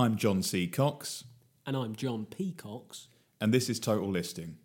I'm 0.00 0.16
John 0.16 0.42
C. 0.42 0.66
Cox, 0.66 1.24
And 1.66 1.76
I'm 1.76 1.94
John 1.94 2.24
Peacocks. 2.24 3.08
and 3.38 3.52
this 3.52 3.68
is 3.68 3.78
Total 3.78 4.08
Listing. 4.08 4.56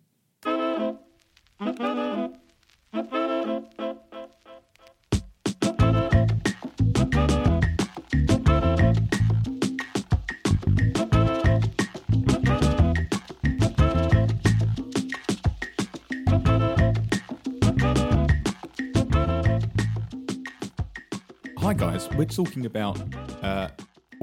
Hi, 21.58 21.72
guys. 21.74 22.08
We're 22.10 22.26
talking 22.26 22.66
about 22.66 22.98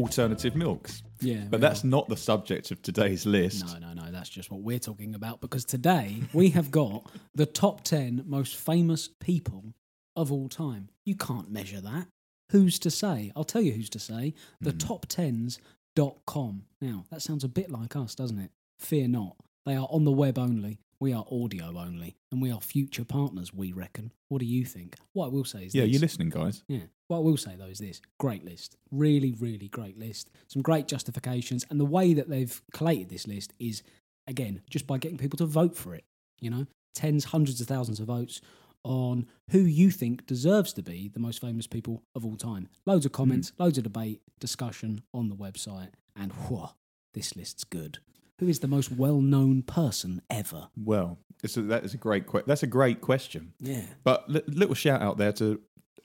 alternative 0.04 0.56
milks. 0.56 1.04
Yeah, 1.22 1.46
But 1.50 1.62
that's 1.62 1.84
not 1.84 2.10
the 2.10 2.18
subject 2.18 2.72
of 2.72 2.82
today's 2.82 3.26
list. 3.26 3.66
No, 3.66 3.88
no, 3.88 3.94
no. 3.94 4.12
That's 4.12 4.30
just 4.30 4.52
what 4.52 4.62
we're 4.62 4.80
talking 4.80 5.16
about 5.16 5.40
because 5.40 5.64
today 5.64 6.18
we 6.34 6.50
have 6.50 6.70
got 6.70 7.10
the 7.34 7.46
top 7.46 7.84
10 7.84 8.24
most 8.28 8.58
famous 8.58 9.08
people 9.20 9.74
of 10.16 10.32
all 10.32 10.50
time. 10.50 10.90
You 11.06 11.16
can't 11.16 11.50
measure 11.50 11.80
that. 11.82 12.08
Who's 12.52 12.78
to 12.80 12.92
say? 12.92 13.32
I'll 13.36 13.46
tell 13.46 13.62
you 13.62 13.72
who's 13.72 13.90
to 13.92 14.00
say. 14.00 14.34
The 14.60 14.72
hmm. 14.72 14.78
top10s.com. 14.78 16.64
Now, 16.82 17.06
that 17.10 17.22
sounds 17.22 17.44
a 17.44 17.50
bit 17.50 17.72
like 17.72 17.96
us, 17.96 18.16
doesn't 18.16 18.40
it? 18.40 18.52
Fear 18.80 19.08
not. 19.08 19.38
They 19.66 19.76
are 19.76 19.88
on 19.90 20.04
the 20.04 20.12
web 20.12 20.38
only. 20.38 20.80
We 21.04 21.12
are 21.12 21.26
audio 21.30 21.66
only. 21.78 22.16
And 22.32 22.42
we 22.42 22.50
are 22.50 22.62
future 22.62 23.04
partners, 23.04 23.54
we 23.54 23.74
reckon. 23.74 24.14
What 24.30 24.40
do 24.40 24.46
you 24.46 24.64
think? 24.64 24.96
What 25.12 25.26
I 25.26 25.30
will 25.32 25.44
say 25.44 25.66
is 25.66 25.76
Yeah, 25.76 25.82
this. 25.82 25.92
you're 25.92 26.00
listening, 26.00 26.30
guys. 26.30 26.64
Yeah. 26.70 26.84
What 27.10 27.18
I 27.18 27.20
will 27.20 27.36
say 27.36 27.58
though 27.58 27.66
is 27.66 27.80
this 27.80 28.02
great 28.22 28.46
list. 28.46 28.78
Really, 28.90 29.34
really 29.34 29.68
great 29.68 30.00
list. 30.00 30.30
Some 30.48 30.62
great 30.62 30.88
justifications. 30.88 31.66
And 31.70 31.78
the 31.78 31.84
way 31.84 32.14
that 32.14 32.30
they've 32.30 32.62
collated 32.72 33.10
this 33.10 33.28
list 33.28 33.52
is, 33.60 33.84
again, 34.28 34.62
just 34.70 34.88
by 34.88 34.98
getting 34.98 35.18
people 35.18 35.36
to 35.40 35.46
vote 35.46 35.76
for 35.76 35.94
it. 35.94 36.06
You 36.40 36.50
know, 36.50 36.68
tens, 36.96 37.26
hundreds 37.26 37.60
of 37.60 37.68
thousands 37.68 38.00
of 38.00 38.08
votes 38.08 38.40
on 38.86 39.28
who 39.50 39.60
you 39.60 39.92
think 39.92 40.26
deserves 40.26 40.72
to 40.72 40.84
be 40.84 41.10
the 41.10 41.20
most 41.20 41.42
famous 41.42 41.68
people 41.68 42.02
of 42.16 42.26
all 42.26 42.38
time. 42.38 42.70
Loads 42.86 43.06
of 43.06 43.12
comments, 43.12 43.50
hmm. 43.50 43.64
loads 43.64 43.78
of 43.78 43.84
debate, 43.84 44.22
discussion 44.40 45.02
on 45.14 45.28
the 45.28 45.36
website. 45.36 45.90
And 46.16 46.32
whoa, 46.32 46.70
this 47.14 47.36
list's 47.36 47.66
good. 47.66 48.00
Who 48.44 48.50
is 48.50 48.60
the 48.60 48.68
most 48.68 48.92
well 48.92 49.22
known 49.22 49.62
person 49.64 50.22
ever? 50.30 50.68
Well, 50.76 51.18
it's 51.44 51.56
a, 51.56 51.62
that 51.64 51.86
is 51.86 51.94
a 51.94 51.98
great 51.98 52.28
que- 52.28 52.44
that's 52.46 52.64
a 52.64 52.68
great 52.68 53.00
question. 53.00 53.54
Yeah. 53.62 53.86
But 54.04 54.30
li- 54.30 54.42
little 54.48 54.76
shout 54.76 55.02
out 55.02 55.18
there 55.18 55.32
to 55.34 55.62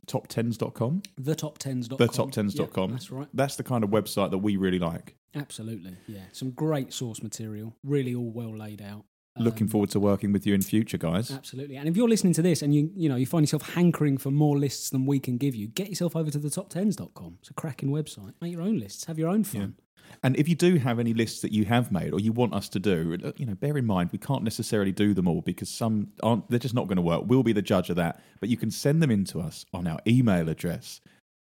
top10s.com. 0.07 1.03
The 1.19 1.35
top10s.com. 1.35 1.97
The 1.99 2.09
top10s.com. 2.09 2.91
Yeah, 2.91 2.95
that's 2.97 3.11
right. 3.11 3.29
That's 3.35 3.57
the 3.57 3.65
kind 3.65 3.83
of 3.85 3.91
website 3.91 4.31
that 4.31 4.39
we 4.39 4.57
really 4.57 4.79
like. 4.79 5.17
Absolutely, 5.35 5.97
yeah. 6.07 6.23
Some 6.33 6.51
great 6.53 6.93
source 6.93 7.23
material, 7.23 7.75
really 7.85 8.15
all 8.15 8.31
well 8.31 8.57
laid 8.57 8.81
out. 8.81 9.05
Looking 9.37 9.65
Um, 9.67 9.69
forward 9.69 9.91
to 9.91 10.01
working 10.01 10.33
with 10.33 10.47
you 10.47 10.55
in 10.55 10.63
future, 10.63 10.99
guys. 10.99 11.31
Absolutely, 11.31 11.77
and 11.77 11.89
if 11.89 11.97
you're 11.97 12.09
listening 12.09 12.33
to 12.35 12.43
this 12.43 12.63
and 12.63 12.75
you 12.75 12.91
you 12.97 13.09
know 13.09 13.17
you 13.17 13.27
find 13.27 13.43
yourself 13.43 13.75
hankering 13.75 14.17
for 14.19 14.31
more 14.31 14.57
lists 14.59 14.91
than 14.91 15.07
we 15.07 15.19
can 15.21 15.37
give 15.39 15.55
you, 15.57 15.67
get 15.69 15.89
yourself 15.89 16.15
over 16.17 16.31
to 16.31 16.39
the 16.39 16.49
top10s.com. 16.49 17.39
It's 17.41 17.51
a 17.51 17.55
cracking 17.55 17.91
website. 17.91 18.35
Make 18.41 18.53
your 18.53 18.63
own 18.63 18.79
lists, 18.79 19.05
have 19.07 19.19
your 19.19 19.29
own 19.29 19.45
fun. 19.45 19.75
And 20.23 20.37
if 20.37 20.49
you 20.49 20.55
do 20.55 20.77
have 20.77 20.99
any 20.99 21.15
lists 21.15 21.41
that 21.43 21.53
you 21.53 21.65
have 21.67 21.93
made 21.93 22.13
or 22.13 22.21
you 22.21 22.33
want 22.33 22.55
us 22.55 22.69
to 22.71 22.79
do, 22.79 23.17
uh, 23.25 23.33
you 23.37 23.47
know, 23.47 23.55
bear 23.55 23.77
in 23.79 23.87
mind 23.87 24.11
we 24.13 24.19
can't 24.19 24.43
necessarily 24.43 24.93
do 24.93 25.15
them 25.15 25.29
all 25.29 25.41
because 25.41 25.69
some 25.69 26.09
aren't. 26.23 26.49
They're 26.51 26.59
just 26.59 26.75
not 26.75 26.87
going 26.89 26.97
to 26.97 27.03
work. 27.03 27.23
We'll 27.27 27.43
be 27.43 27.53
the 27.53 27.63
judge 27.63 27.91
of 27.91 27.97
that. 27.97 28.21
But 28.41 28.49
you 28.49 28.57
can 28.57 28.71
send 28.71 29.03
them 29.03 29.11
in 29.11 29.25
to 29.27 29.41
us 29.41 29.65
on 29.73 29.87
our 29.87 30.01
email 30.07 30.49
address, 30.49 31.01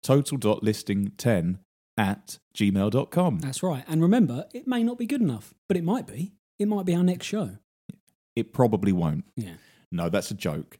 total.listing10 0.02 1.58
at 1.96 2.38
gmail.com. 2.54 3.38
That's 3.40 3.62
right. 3.62 3.84
And 3.86 4.02
remember, 4.02 4.46
it 4.54 4.66
may 4.66 4.82
not 4.82 4.98
be 4.98 5.06
good 5.06 5.20
enough, 5.20 5.54
but 5.68 5.76
it 5.76 5.84
might 5.84 6.06
be. 6.06 6.32
It 6.58 6.66
might 6.68 6.86
be 6.86 6.94
our 6.94 7.02
next 7.02 7.26
show. 7.26 7.58
It 8.36 8.52
probably 8.52 8.92
won't. 8.92 9.24
Yeah. 9.36 9.54
No, 9.92 10.08
that's 10.08 10.30
a 10.30 10.34
joke. 10.34 10.78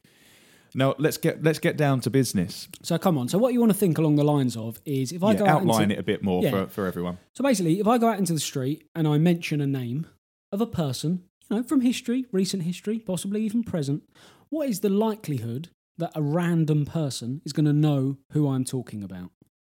Now 0.75 0.95
let's 0.99 1.17
get 1.17 1.43
let's 1.43 1.59
get 1.59 1.77
down 1.77 2.01
to 2.03 2.11
business. 2.11 2.69
So 2.83 2.99
come 2.99 3.19
on. 3.19 3.29
So 3.29 3.39
what 3.39 3.53
you 3.53 3.61
want 3.61 3.73
to 3.73 3.79
think 3.79 3.99
along 3.99 4.17
the 4.17 4.25
lines 4.25 4.57
of 4.57 4.81
is 4.85 5.13
if 5.13 5.23
I 5.23 5.33
Yeah, 5.33 5.39
go 5.39 5.45
out 5.47 5.61
outline 5.63 5.83
into, 5.85 5.95
it 5.97 5.99
a 5.99 6.03
bit 6.03 6.23
more 6.23 6.43
Yeah. 6.43 6.51
for, 6.51 6.67
for 6.69 6.87
everyone. 6.87 7.19
So 7.35 7.43
basically, 7.43 7.81
if 7.81 7.87
I 7.87 7.99
go 7.99 8.09
out 8.09 8.19
into 8.19 8.33
the 8.33 8.41
street 8.41 8.85
and 8.95 9.07
I 9.09 9.19
mention 9.19 9.61
a 9.61 9.67
name 9.67 10.07
of 10.53 10.61
a 10.61 10.67
person, 10.67 11.23
you 11.49 11.57
know, 11.57 11.63
from 11.63 11.81
history, 11.81 12.27
recent 12.33 12.63
history, 12.63 12.99
possibly 12.99 13.43
even 13.43 13.63
present, 13.65 14.03
what 14.49 14.69
is 14.69 14.81
the 14.81 14.89
likelihood 14.89 15.69
that 15.99 16.13
a 16.15 16.23
random 16.23 16.87
person 16.87 17.43
is 17.45 17.53
going 17.53 17.67
to 17.67 17.73
know 17.73 18.17
who 18.33 18.49
I'm 18.49 18.65
talking 18.65 19.03
about? 19.03 19.31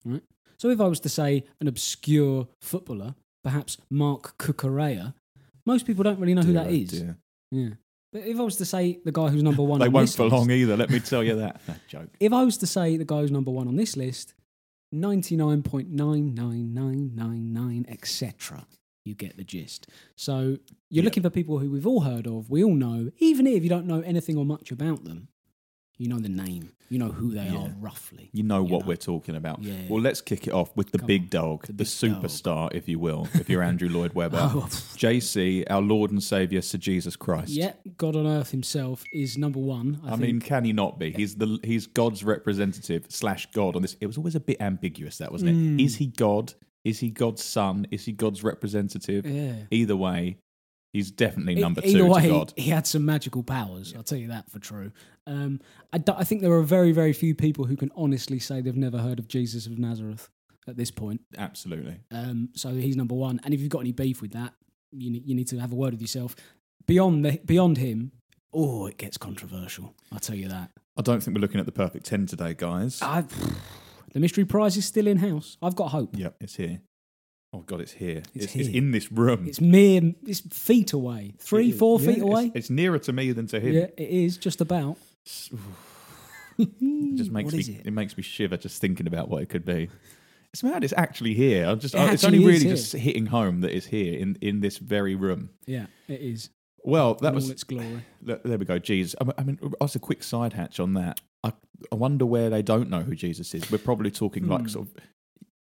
Right? 0.05 0.23
So 0.57 0.71
if 0.71 0.81
I 0.81 0.87
was 0.87 1.01
to 1.01 1.09
say 1.09 1.45
an 1.61 1.69
obscure 1.69 2.49
footballer, 2.63 3.15
perhaps 3.43 3.77
Marc 3.91 4.39
Cucurella, 4.39 5.15
most 5.67 5.87
people 5.87 6.05
don't 6.05 6.19
really 6.19 6.35
know 6.35 6.43
who 6.43 6.53
Dear, 6.53 6.63
that 6.63 6.71
oh 6.71 6.75
is. 6.75 6.89
dear. 6.91 7.17
Yeah. 7.51 7.69
But 8.15 8.23
if 8.27 8.39
I 8.39 8.43
was 8.43 8.55
to 8.59 8.65
say 8.65 9.01
the 9.05 9.11
guy 9.11 9.27
who's 9.29 9.43
number 9.43 9.65
one 9.65 9.81
They 9.81 9.87
on 9.87 9.93
won't 9.93 10.09
for 10.09 10.29
long 10.29 10.49
either. 10.49 10.77
Let 10.77 10.89
me 10.89 11.01
tell 11.01 11.25
you 11.25 11.35
that. 11.35 11.61
No, 11.67 11.75
joke. 11.89 12.11
if 12.21 12.33
I 12.33 12.45
was 12.45 12.57
to 12.59 12.67
say 12.67 12.97
the 12.97 13.05
guy 13.05 13.23
who's 13.23 13.33
number 13.33 13.51
one 13.51 13.67
on 13.67 13.75
this 13.75 13.97
list, 13.97 14.35
99.99999, 14.95 17.91
etc., 17.91 18.67
you 19.05 19.15
get 19.17 19.37
the 19.37 19.43
gist. 19.43 19.89
So 20.17 20.59
you're 20.91 21.03
Yeah. 21.03 21.03
looking 21.03 21.25
for 21.25 21.31
people 21.31 21.59
who 21.59 21.73
we've 21.73 21.89
all 21.89 22.03
heard 22.03 22.29
of, 22.29 22.49
we 22.51 22.63
all 22.63 22.77
know, 22.77 23.11
even 23.19 23.49
if 23.49 23.65
you 23.65 23.69
don't 23.69 23.87
know 23.87 24.01
anything 24.03 24.39
or 24.39 24.45
much 24.45 24.71
about 24.71 25.03
them, 25.05 25.27
you 25.99 26.09
know 26.09 26.19
the 26.19 26.29
name, 26.29 26.73
you 26.89 26.99
know 26.99 27.11
who 27.13 27.31
they 27.33 27.45
Yeah. 27.47 27.57
are 27.67 27.75
roughly. 27.81 28.31
You 28.33 28.43
know 28.43 28.59
You 28.65 28.73
what 28.73 28.81
know. 28.83 28.89
we're 28.89 28.97
talking 28.97 29.37
about. 29.37 29.63
Yeah. 29.63 29.75
Well, 29.89 30.01
let's 30.03 30.21
kick 30.21 30.47
it 30.49 30.53
off 30.53 30.77
with 30.77 30.91
the 30.91 30.99
Come 30.99 31.07
big 31.07 31.31
dog, 31.31 31.67
the 31.67 31.73
the, 31.73 31.85
big 31.85 31.87
dog. 32.13 32.23
superstar, 32.25 32.75
if 32.75 32.89
you 32.89 32.99
will, 32.99 33.29
if 33.35 33.49
you're 33.49 33.63
Andrew 33.63 33.89
Lloyd 33.89 34.13
Webber. 34.15 34.39
Oh, 34.41 34.67
JC, 34.97 35.65
our 35.71 35.81
Lord 35.83 36.11
and 36.11 36.23
Saviour, 36.23 36.63
Sir 36.63 36.79
Jesus 36.79 37.15
Christ. 37.17 37.51
yeah, 37.53 37.73
God 37.97 38.17
on 38.17 38.27
earth 38.27 38.51
himself 38.51 39.05
is 39.13 39.39
number 39.39 39.61
one. 39.61 40.01
I, 40.05 40.13
I, 40.13 40.17
mean, 40.17 40.41
can 40.41 40.65
he 40.65 40.73
not 40.73 40.99
be? 40.99 41.13
He's 41.13 41.37
the 41.37 41.59
he's 41.63 41.87
God's 41.87 42.25
representative 42.25 43.07
slash 43.09 43.47
God 43.53 43.77
on 43.77 43.83
this. 43.83 43.97
It 44.01 44.07
was 44.07 44.19
always 44.19 44.35
a 44.35 44.41
bit 44.41 44.61
ambiguous, 44.61 45.19
that 45.19 45.31
wasn't 45.31 45.57
Mm. 45.57 45.81
it? 45.81 45.85
Is 45.85 45.97
he 45.97 46.07
God? 46.07 46.55
Is 46.85 46.99
he 46.99 47.11
God's 47.11 47.43
son? 47.45 47.87
Is 47.91 48.05
he 48.05 48.13
God's 48.13 48.43
representative? 48.45 49.25
yeah. 49.27 49.55
Either 49.71 49.97
way, 49.97 50.37
he's 50.93 51.11
definitely 51.11 51.55
number 51.55 51.81
two 51.81 52.07
way, 52.07 52.23
to 52.23 52.29
God. 52.29 52.53
he 52.57 52.71
had 52.71 52.87
some 52.87 53.05
magical 53.05 53.43
powers. 53.43 53.95
I'll 53.97 54.03
tell 54.03 54.19
you 54.19 54.29
that 54.29 54.51
for 54.51 54.59
true. 54.59 54.93
Um, 55.27 55.61
I, 55.93 56.25
think 56.25 56.43
there 56.43 56.53
are 56.53 56.63
very, 56.63 56.93
very 56.93 57.13
few 57.13 57.35
people 57.35 57.65
who 57.65 57.77
can 57.77 57.91
honestly 57.97 58.39
say 58.39 58.61
they've 58.61 58.77
never 58.77 58.99
heard 58.99 59.19
of 59.19 59.29
Jesus 59.29 59.67
of 59.67 59.79
Nazareth 59.79 60.29
at 60.69 60.77
this 60.77 60.91
point. 60.91 61.23
Absolutely. 61.39 62.01
Um, 62.11 62.51
so 62.55 62.71
he's 62.75 62.97
number 62.97 63.15
one. 63.15 63.41
And 63.45 63.55
if 63.55 63.61
you've 63.61 63.71
got 63.71 63.81
any 63.81 63.93
beef 63.93 64.21
with 64.21 64.33
that, 64.33 64.53
you 64.93 65.11
need, 65.11 65.27
you 65.27 65.35
need 65.35 65.49
to 65.49 65.59
have 65.59 65.73
a 65.73 65.77
word 65.77 65.93
with 65.93 66.01
yourself. 66.01 66.37
Beyond 66.87 67.25
the, 67.25 67.41
beyond 67.45 67.79
him, 67.79 68.13
oh, 68.53 68.87
it 68.87 68.99
gets 68.99 69.17
controversial. 69.17 69.95
I'll 70.13 70.19
tell 70.19 70.37
you 70.37 70.49
that. 70.49 70.71
I 70.97 71.03
don't 71.03 71.23
think 71.23 71.37
we're 71.37 71.41
looking 71.41 71.61
at 71.61 71.67
the 71.67 71.73
perfect 71.73 72.07
ten 72.07 72.27
today, 72.27 72.55
guys. 72.55 73.01
I, 73.03 73.25
the 74.13 74.21
mystery 74.21 74.45
prize 74.45 74.77
is 74.77 74.85
still 74.85 75.07
in 75.07 75.19
house. 75.19 75.57
I've 75.63 75.75
got 75.75 75.89
hope. 75.89 76.17
Yep, 76.17 76.37
it's 76.41 76.57
here. 76.57 76.83
Oh 77.53 77.61
God, 77.61 77.81
it's 77.81 77.93
here. 77.93 78.19
It's 78.35 78.47
It's, 78.47 78.57
it's 78.57 78.69
here. 78.69 78.79
in 78.79 78.91
this 78.91 79.11
room. 79.13 79.47
It's 79.47 79.61
mere, 79.61 80.13
it's 80.27 80.41
feet 80.41 80.93
away, 80.93 81.35
three, 81.39 81.73
four 81.73 82.01
yeah, 82.01 82.07
feet 82.07 82.17
it's- 82.19 82.29
away. 82.29 82.53
It's, 82.55 82.69
nearer 82.71 82.99
to 82.99 83.13
me 83.13 83.33
than 83.33 83.47
to 83.49 83.61
him. 83.61 83.73
yeah, 83.73 83.87
it 83.97 84.09
is 84.11 84.37
just 84.37 84.61
about. 84.61 84.99
It 86.59 87.17
just 87.17 87.31
makes 87.33 87.53
me. 87.53 87.61
It? 87.61 87.87
it? 87.87 87.91
makes 87.93 88.17
me 88.17 88.23
shiver 88.23 88.57
just 88.57 88.81
thinking 88.81 89.07
about 89.07 89.29
what 89.29 89.43
it 89.43 89.49
could 89.49 89.65
be. 89.65 89.89
It's 90.53 90.63
mad. 90.63 90.85
It's 90.85 90.95
actually 90.97 91.35
here. 91.35 91.67
I'm 91.67 91.81
just. 91.81 91.95
It 91.95 91.99
I- 91.99 92.13
it's 92.13 92.25
only 92.25 92.39
really 92.45 92.61
here. 92.61 92.71
just 92.75 92.93
hitting 92.93 93.27
home 93.27 93.61
that 93.63 93.75
it's 93.77 93.87
here 93.87 94.19
in 94.19 94.37
in 94.41 94.61
this 94.61 94.79
very 94.79 95.15
room. 95.15 95.51
Yeah, 95.67 95.87
it 96.09 96.21
is. 96.21 96.51
Well, 96.85 97.15
that 97.15 97.29
in 97.29 97.35
was 97.35 97.47
all 97.47 97.51
its 97.53 97.65
glory. 97.65 98.05
look, 98.23 98.43
there 98.45 98.59
we 98.59 98.65
go. 98.65 98.79
Jesus. 98.79 99.15
I 99.39 99.43
mean- 99.43 99.59
as 99.81 99.95
a 99.95 99.99
quick 99.99 100.23
side 100.23 100.53
hatch 100.53 100.79
on 100.79 100.95
that, 100.95 101.21
I, 101.43 101.53
I 101.91 101.95
wonder 101.97 102.27
where 102.27 102.51
they 102.51 102.63
don't 102.63 102.91
know 102.91 103.01
who 103.01 103.15
Jesus 103.17 103.55
is. 103.55 103.71
We're 103.71 103.79
probably 103.79 104.11
talking 104.11 104.45
Hmm. 104.45 104.53
like 104.53 104.69
sort 104.69 104.87
of, 104.89 104.95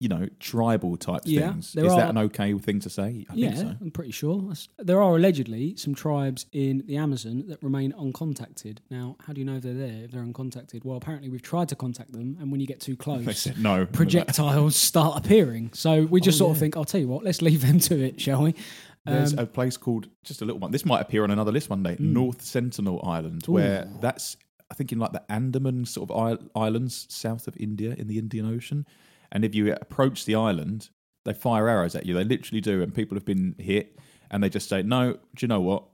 you 0.05 0.09
know, 0.11 0.29
tribal 0.39 0.99
type 0.99 1.23
Yeah, 1.25 1.53
things. 1.53 1.69
Is 1.69 1.73
there 1.73 1.85
that 1.89 2.11
an 2.11 2.19
okay 2.19 2.53
thing 2.59 2.79
to 2.81 2.91
say? 2.91 3.25
I 3.31 3.35
yeah, 3.35 3.53
think 3.53 3.61
so. 3.71 3.77
I'm 3.81 3.91
pretty 3.91 4.11
sure. 4.11 4.53
There 4.79 5.01
are 5.03 5.17
allegedly 5.17 5.77
some 5.77 5.95
tribes 5.95 6.45
in 6.53 6.83
the 6.87 6.99
Amazon 6.99 7.45
that 7.49 7.63
remain 7.63 7.93
uncontacted. 7.93 8.79
Now, 8.91 9.17
how 9.27 9.33
do 9.33 9.41
you 9.41 9.47
know 9.47 9.59
they're 9.61 9.73
there 9.73 10.05
if 10.05 10.11
they're 10.11 10.23
uncontacted? 10.23 10.85
Well, 10.85 10.99
apparently 10.99 11.31
we've 11.31 11.41
tried 11.41 11.71
to 11.71 11.77
contact 11.77 12.13
them, 12.13 12.37
and 12.39 12.51
when 12.53 12.61
you 12.61 12.67
get 12.67 12.81
too 12.81 12.93
They 12.99 13.03
close, 13.05 13.39
said 13.41 13.59
no. 13.59 13.87
projectiles 13.87 14.77
start 14.77 15.25
appearing. 15.25 15.71
So 15.73 16.03
we 16.05 16.21
just 16.21 16.37
Oh, 16.37 16.45
sort 16.45 16.51
of 16.57 16.59
think, 16.61 16.77
I'll 16.77 16.85
tell 16.85 17.01
you 17.01 17.09
what, 17.09 17.25
let's 17.25 17.41
leave 17.41 17.63
them 17.67 17.79
to 17.79 17.99
it, 18.05 18.21
shall 18.21 18.43
we? 18.43 18.55
There's 19.07 19.33
Um, 19.33 19.39
a 19.39 19.47
place 19.47 19.79
called 19.79 20.09
just 20.23 20.43
a 20.43 20.45
little 20.45 20.61
one. 20.61 20.71
This 20.71 20.85
might 20.85 21.01
appear 21.01 21.25
on 21.25 21.31
another 21.31 21.53
list 21.53 21.71
one 21.71 21.83
day. 21.83 21.97
North 21.99 22.43
Sentinel 22.43 23.01
Island, 23.07 23.45
where 23.47 23.89
that's 24.03 24.37
I 24.71 24.75
think 24.75 24.93
in 24.93 24.99
like 24.99 25.13
the 25.13 25.23
Andaman 25.31 25.85
sort 25.87 26.11
of 26.11 26.49
islands 26.57 27.07
south 27.09 27.47
of 27.47 27.55
India 27.59 27.95
in 27.97 28.07
the 28.09 28.19
Indian 28.19 28.47
Ocean. 28.47 28.87
And 29.35 29.45
if 29.45 29.55
you 29.55 29.73
approach 29.75 30.25
the 30.25 30.37
island, 30.37 30.89
they 31.25 31.35
fire 31.35 31.69
arrows 31.69 31.95
at 31.95 32.07
you. 32.07 32.15
They 32.15 32.25
literally 32.25 32.61
do, 32.61 32.83
and 32.83 32.95
people 32.95 33.17
have 33.17 33.25
been 33.25 33.57
hit, 33.59 33.99
and 34.31 34.43
they 34.43 34.49
just 34.49 34.69
say, 34.69 34.83
"No, 34.83 35.15
do 35.15 35.19
you 35.41 35.49
know 35.49 35.61
what? 35.61 35.85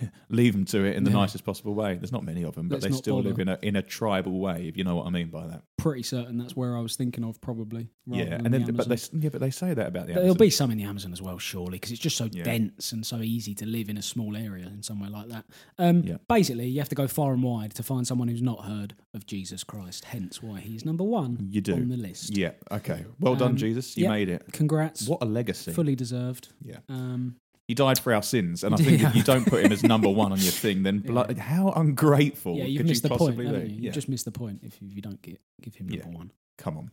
leave 0.28 0.52
them 0.52 0.64
to 0.66 0.84
it 0.84 0.96
in 0.96 1.04
the 1.04 1.10
Yeah. 1.10 1.16
nicest 1.18 1.44
possible 1.44 1.74
way. 1.74 1.94
There's 1.96 2.12
not 2.12 2.24
many 2.24 2.42
of 2.44 2.54
them, 2.54 2.68
but 2.68 2.82
Let's 2.82 2.86
they 2.86 2.92
still 2.92 3.20
live 3.22 3.38
in 3.38 3.48
a 3.48 3.58
in 3.62 3.76
a 3.76 3.82
tribal 3.82 4.38
way, 4.40 4.66
if 4.68 4.76
you 4.76 4.84
know 4.84 4.96
what 4.96 5.06
I 5.06 5.10
mean 5.10 5.28
by 5.28 5.46
that. 5.46 5.62
Pretty 5.76 6.02
certain 6.02 6.38
that's 6.38 6.54
where 6.56 6.76
I 6.76 6.80
was 6.80 6.96
thinking 6.96 7.24
of, 7.24 7.40
probably. 7.40 7.90
yeah, 8.06 8.22
and 8.34 8.46
the 8.46 8.50
then 8.58 8.74
but 8.74 8.88
they 8.88 8.96
yeah, 9.18 9.28
but 9.30 9.40
they 9.40 9.50
say 9.50 9.74
that 9.74 9.86
about 9.88 10.06
the 10.06 10.14
There'll 10.14 10.30
Amazon. 10.30 10.38
be 10.46 10.50
some 10.50 10.70
in 10.70 10.78
the 10.78 10.84
Amazon 10.84 11.12
as 11.12 11.20
well, 11.20 11.38
surely, 11.38 11.72
because 11.72 11.90
it's 11.92 12.00
just 12.00 12.16
so 12.16 12.28
Yeah. 12.32 12.44
dense 12.44 12.92
and 12.92 13.04
so 13.04 13.20
easy 13.20 13.54
to 13.56 13.66
live 13.66 13.88
in 13.88 13.96
a 13.98 14.02
small 14.02 14.36
area 14.36 14.66
in 14.66 14.82
somewhere 14.82 15.10
like 15.10 15.28
that. 15.28 15.44
Um, 15.78 16.02
Yeah. 16.04 16.16
Basically, 16.28 16.68
you 16.68 16.78
have 16.78 16.88
to 16.88 16.94
go 16.94 17.06
far 17.08 17.32
and 17.32 17.42
wide 17.42 17.74
to 17.74 17.82
find 17.82 18.06
someone 18.06 18.28
who's 18.28 18.42
not 18.42 18.64
heard 18.64 18.94
of 19.14 19.26
Jesus 19.26 19.64
Christ. 19.64 20.04
Hence, 20.06 20.42
why 20.42 20.60
he's 20.60 20.84
number 20.84 21.04
one 21.04 21.48
You 21.50 21.60
do. 21.60 21.74
on 21.74 21.88
the 21.88 21.96
list. 21.96 22.36
Yeah. 22.36 22.52
Okay. 22.70 23.04
Well 23.20 23.34
done, 23.36 23.52
Um, 23.52 23.56
Jesus. 23.56 23.96
You 23.96 24.08
made 24.08 24.28
it. 24.28 24.44
Congrats, 24.52 25.06
What 25.08 25.22
a 25.22 25.26
legacy. 25.26 25.72
fully 25.72 25.94
deserved. 25.96 26.48
Yeah. 26.64 26.78
Um, 26.88 27.36
He 27.68 27.74
died 27.74 27.98
for 27.98 28.12
our 28.12 28.22
sins, 28.22 28.64
and 28.64 28.74
I 28.74 28.78
think 28.78 29.00
Yeah. 29.00 29.08
if 29.10 29.14
you 29.16 29.22
don't 29.22 29.46
put 29.46 29.64
him 29.64 29.72
as 29.72 29.82
number 29.82 30.08
one 30.08 30.32
on 30.32 30.38
your 30.40 30.50
thing, 30.52 30.82
then 30.82 30.98
blood, 31.06 31.38
how 31.38 31.70
ungrateful 31.70 32.56
yeah, 32.56 32.64
you've 32.64 32.78
could 32.80 32.86
missed 32.88 33.04
you 33.04 33.08
the 33.10 33.16
point, 33.16 33.36
be? 33.38 33.44
you? 33.44 33.52
Yeah. 33.52 33.58
You've 33.64 33.94
just 33.94 34.08
missed 34.08 34.24
the 34.24 34.32
point 34.32 34.60
if 34.62 34.82
you, 34.82 34.88
if 34.88 34.96
you 34.96 35.02
don't 35.02 35.22
get, 35.22 35.40
give 35.60 35.74
him 35.76 35.88
number 35.88 36.08
Yeah. 36.08 36.16
one. 36.16 36.32
Come 36.58 36.76
on. 36.76 36.90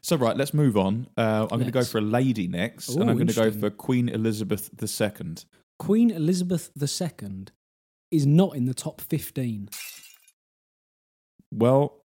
So 0.00 0.16
right, 0.16 0.36
let's 0.36 0.54
move 0.54 0.76
on. 0.76 1.08
Uh, 1.16 1.42
I'm 1.50 1.58
going 1.58 1.64
to 1.66 1.70
go 1.70 1.82
for 1.84 1.98
a 1.98 2.02
lady 2.02 2.46
next, 2.48 2.90
Ooh, 2.90 3.00
and 3.00 3.10
I'm 3.10 3.16
going 3.16 3.26
to 3.26 3.34
go 3.34 3.50
for 3.50 3.70
Queen 3.70 4.08
Elizabeth 4.08 4.70
II. 4.82 5.34
Queen 5.78 6.10
Elizabeth 6.10 6.70
II 6.80 7.46
is 8.10 8.24
not 8.26 8.56
in 8.56 8.66
the 8.66 8.74
top 8.74 9.00
15. 9.00 9.68
Well, 11.52 12.02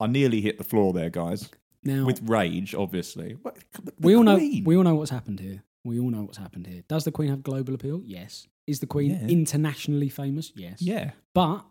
I 0.00 0.06
nearly 0.06 0.40
hit 0.40 0.58
the 0.58 0.64
floor 0.64 0.92
there, 0.92 1.10
guys, 1.10 1.50
Now, 1.82 2.04
with 2.04 2.20
rage, 2.28 2.74
obviously. 2.74 3.36
What, 3.42 3.56
the 3.82 3.92
we 4.00 4.14
all 4.16 4.22
know 4.22 4.36
Queen? 4.36 4.64
we 4.64 4.76
all 4.76 4.82
know 4.82 4.94
what's 4.94 5.10
happened 5.10 5.40
here. 5.40 5.62
We 5.84 6.00
all 6.00 6.10
know 6.10 6.22
what's 6.24 6.38
happened 6.38 6.66
here. 6.66 6.82
Does 6.88 7.04
the 7.04 7.12
Queen 7.12 7.28
have 7.28 7.42
global 7.42 7.74
appeal? 7.74 8.02
Yes. 8.04 8.46
Is 8.66 8.80
the 8.80 8.86
Queen 8.86 9.10
Yeah. 9.10 9.26
internationally 9.28 10.08
famous? 10.08 10.52
Yes. 10.56 10.80
Yeah. 10.80 11.12
But 11.34 11.66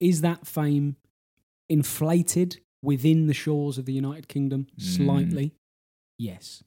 is 0.00 0.20
that 0.20 0.46
fame 0.46 0.96
inflated 1.68 2.60
within 2.82 3.26
the 3.26 3.34
shores 3.34 3.78
of 3.78 3.86
the 3.86 3.92
United 3.92 4.28
Kingdom 4.28 4.66
Mm. 4.76 4.82
slightly? 4.82 5.54
Yes. 6.18 6.62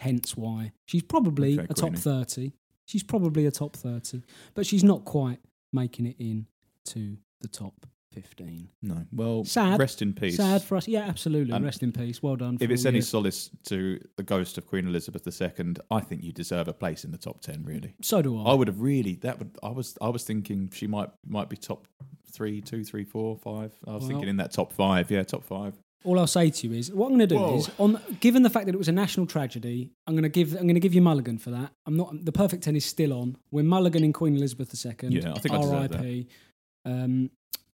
Hence 0.00 0.36
why 0.36 0.72
she's 0.86 1.02
probably 1.02 1.54
Okay, 1.58 1.66
a 1.70 1.74
top 1.74 1.96
30. 1.96 2.52
She's 2.86 3.02
probably 3.02 3.46
a 3.46 3.50
top 3.50 3.74
30, 3.76 4.22
but 4.54 4.66
she's 4.66 4.84
not 4.84 5.04
quite 5.04 5.40
making 5.72 6.06
it 6.06 6.16
in 6.18 6.46
to 6.86 7.16
the 7.40 7.48
top 7.48 7.86
15. 8.14 8.68
No. 8.82 9.04
Well, 9.12 9.44
Sad. 9.44 9.78
rest 9.78 10.00
in 10.02 10.12
peace. 10.12 10.36
Sad 10.36 10.62
for 10.62 10.76
us. 10.76 10.86
Yeah, 10.88 11.00
absolutely. 11.02 11.52
And 11.52 11.64
Rest 11.64 11.82
in 11.82 11.92
peace. 11.92 12.22
Well 12.22 12.36
done. 12.36 12.58
For 12.58 12.64
If 12.64 12.70
it's 12.70 12.84
any 12.84 12.98
your- 12.98 13.02
solace 13.02 13.50
to 13.66 14.00
the 14.16 14.22
ghost 14.22 14.56
of 14.58 14.66
Queen 14.66 14.86
Elizabeth 14.86 15.26
II, 15.26 15.74
I 15.90 16.00
think 16.00 16.22
you 16.22 16.32
deserve 16.32 16.68
a 16.68 16.72
place 16.72 17.04
in 17.04 17.10
the 17.10 17.18
top 17.18 17.40
ten. 17.40 17.62
Really, 17.64 17.94
so 18.02 18.22
do 18.22 18.38
I. 18.40 18.50
I 18.50 18.54
would 18.54 18.68
have 18.68 18.80
really. 18.80 19.16
That 19.16 19.38
would. 19.38 19.56
I 19.62 19.70
was. 19.70 19.96
I 20.00 20.08
was 20.08 20.24
thinking 20.24 20.70
she 20.72 20.86
might 20.86 21.10
might 21.26 21.48
be 21.48 21.56
top 21.56 21.86
three, 22.32 22.60
two, 22.60 22.84
three, 22.84 23.04
four, 23.04 23.36
five. 23.36 23.72
I 23.86 23.92
was 23.92 24.00
Well- 24.02 24.08
thinking 24.10 24.28
in 24.28 24.36
that 24.38 24.52
top 24.52 24.72
five. 24.72 25.10
Yeah, 25.10 25.22
top 25.24 25.44
five. 25.44 25.74
All 26.06 26.18
I'll 26.18 26.26
say 26.26 26.50
to 26.50 26.68
you 26.68 26.74
is, 26.74 26.92
what 26.92 27.06
I'm 27.06 27.12
going 27.16 27.20
to 27.20 27.34
do 27.34 27.38
Whoa. 27.40 27.56
is, 27.56 27.70
on 27.78 27.98
given 28.20 28.42
the 28.42 28.50
fact 28.50 28.66
that 28.66 28.74
it 28.74 28.78
was 28.78 28.88
a 28.88 28.92
national 28.92 29.24
tragedy, 29.24 29.88
I'm 30.06 30.12
going 30.12 30.24
to 30.24 30.28
give 30.28 30.52
I'm 30.52 30.64
going 30.64 30.74
to 30.74 30.80
give 30.80 30.92
you 30.92 31.00
Mulligan 31.00 31.38
for 31.38 31.50
that. 31.52 31.72
I'm 31.86 31.96
not 31.96 32.26
the 32.26 32.30
perfect 32.32 32.62
ten 32.64 32.76
is 32.76 32.84
still 32.84 33.14
on. 33.14 33.38
We're 33.50 33.64
Mulligan 33.64 34.04
in 34.04 34.12
Queen 34.12 34.36
Elizabeth 34.36 34.68
II. 34.84 35.08
Yeah, 35.08 35.32
I 35.32 35.38
think 35.38 35.54
I 35.54 35.60
deserve 35.62 35.88
that. 35.92 36.26
Um, 36.84 37.30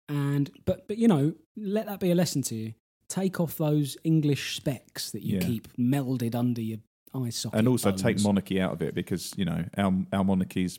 and 0.08 0.50
but 0.64 0.86
but 0.88 0.98
you 0.98 1.08
know, 1.08 1.34
let 1.56 1.86
that 1.86 2.00
be 2.00 2.10
a 2.10 2.14
lesson 2.14 2.42
to 2.42 2.54
you. 2.54 2.74
Take 3.08 3.40
off 3.40 3.56
those 3.56 3.96
English 4.04 4.56
specs 4.56 5.10
that 5.12 5.22
you 5.22 5.38
Yeah. 5.38 5.46
keep 5.46 5.68
melded 5.76 6.34
under 6.34 6.60
your 6.60 6.78
eye 7.14 7.30
socket. 7.30 7.58
and 7.58 7.68
also 7.68 7.90
take 7.92 8.20
monarchy 8.22 8.60
out 8.60 8.72
of 8.72 8.82
it 8.82 8.94
because 8.94 9.32
you 9.36 9.44
know 9.44 9.64
our 9.76 9.92
our 10.12 10.24
monarchy's 10.24 10.78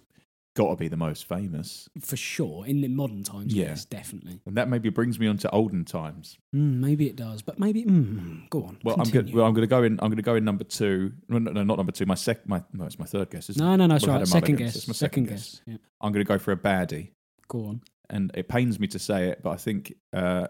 got 0.56 0.70
to 0.72 0.76
be 0.76 0.88
the 0.90 0.98
most 0.98 1.26
famous, 1.26 1.88
for 2.02 2.18
sure 2.18 2.66
in 2.66 2.82
the 2.82 2.88
modern 2.88 3.24
times. 3.24 3.54
Yeah. 3.54 3.68
Yes, 3.68 3.86
definitely. 3.86 4.42
and 4.46 4.58
that 4.58 4.68
maybe 4.68 4.90
brings 4.90 5.18
me 5.20 5.28
on 5.28 5.38
to 5.38 5.50
olden 5.52 5.86
times. 5.86 6.38
Mm, 6.54 6.80
maybe 6.80 7.08
it 7.08 7.16
does, 7.16 7.42
but 7.42 7.60
maybe 7.60 7.84
mm, 7.86 8.50
go 8.50 8.64
on. 8.66 8.78
Well, 8.84 8.96
I'm 8.96 9.06
continue. 9.06 9.24
going. 9.24 9.36
Well, 9.38 9.46
I'm 9.46 9.54
going 9.54 9.62
to 9.68 9.68
go 9.68 9.84
in. 9.84 9.94
I'm 10.02 10.10
going 10.10 10.18
to 10.18 10.22
go 10.22 10.36
in 10.36 10.44
number 10.44 10.66
two. 10.66 11.14
No, 11.30 11.38
no, 11.38 11.52
no, 11.52 11.64
not 11.64 11.78
number 11.78 11.92
two. 11.94 12.06
My 12.06 12.16
sec. 12.16 12.48
My 12.48 12.62
no, 12.74 12.86
it's 12.86 13.00
my 13.00 13.06
third 13.06 13.30
guess. 13.30 13.50
Isn't 13.50 13.64
no, 13.64 13.74
it? 13.74 13.78
no, 13.78 13.88
no. 13.88 13.96
It's 13.96 14.06
right. 14.08 14.28
Second 14.28 14.58
guess. 14.58 14.76
it's 14.76 14.88
my 14.88 14.94
second 14.94 15.26
second 15.28 15.36
guess. 15.36 15.62
Yeah. 15.66 15.78
I'm 16.02 16.12
going 16.12 16.26
to 16.26 16.28
go 16.28 16.38
for 16.40 16.52
a 16.52 16.58
baddie, 16.58 17.12
Go 17.48 17.66
on. 17.66 17.82
And 18.10 18.32
it 18.34 18.48
pains 18.48 18.80
me 18.80 18.88
to 18.88 19.00
say 19.00 19.30
it, 19.30 19.42
but 19.44 19.52
I 19.52 19.58
think 19.58 19.94
uh, 20.14 20.48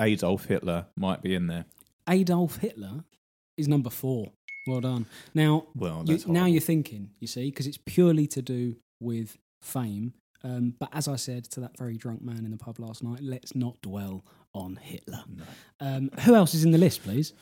Adolf 0.00 0.44
Hitler 0.46 0.86
might 0.96 1.22
be 1.22 1.34
in 1.34 1.46
there. 1.46 1.64
Adolf 2.08 2.56
Hitler 2.56 3.04
is 3.56 3.68
number 3.68 3.90
four. 3.90 4.32
Well 4.66 4.80
done. 4.80 5.06
Now, 5.34 5.66
Well, 5.74 6.04
you, 6.06 6.18
now 6.26 6.46
you're 6.46 6.60
thinking, 6.60 7.10
you 7.18 7.26
see, 7.26 7.50
because 7.50 7.66
it's 7.66 7.78
purely 7.78 8.26
to 8.28 8.42
do 8.42 8.76
with 9.00 9.38
fame. 9.60 10.14
Um, 10.44 10.74
but 10.78 10.88
as 10.92 11.08
I 11.08 11.16
said 11.16 11.44
to 11.52 11.60
that 11.60 11.76
very 11.78 11.96
drunk 11.96 12.22
man 12.22 12.44
in 12.44 12.50
the 12.50 12.56
pub 12.56 12.78
last 12.78 13.02
night, 13.02 13.20
let's 13.22 13.54
not 13.54 13.80
dwell 13.82 14.24
on 14.54 14.76
Hitler. 14.76 15.22
No. 15.28 15.44
Um, 15.80 16.10
who 16.20 16.34
else 16.34 16.54
is 16.54 16.64
in 16.64 16.72
the 16.72 16.78
list, 16.78 17.02
please? 17.02 17.32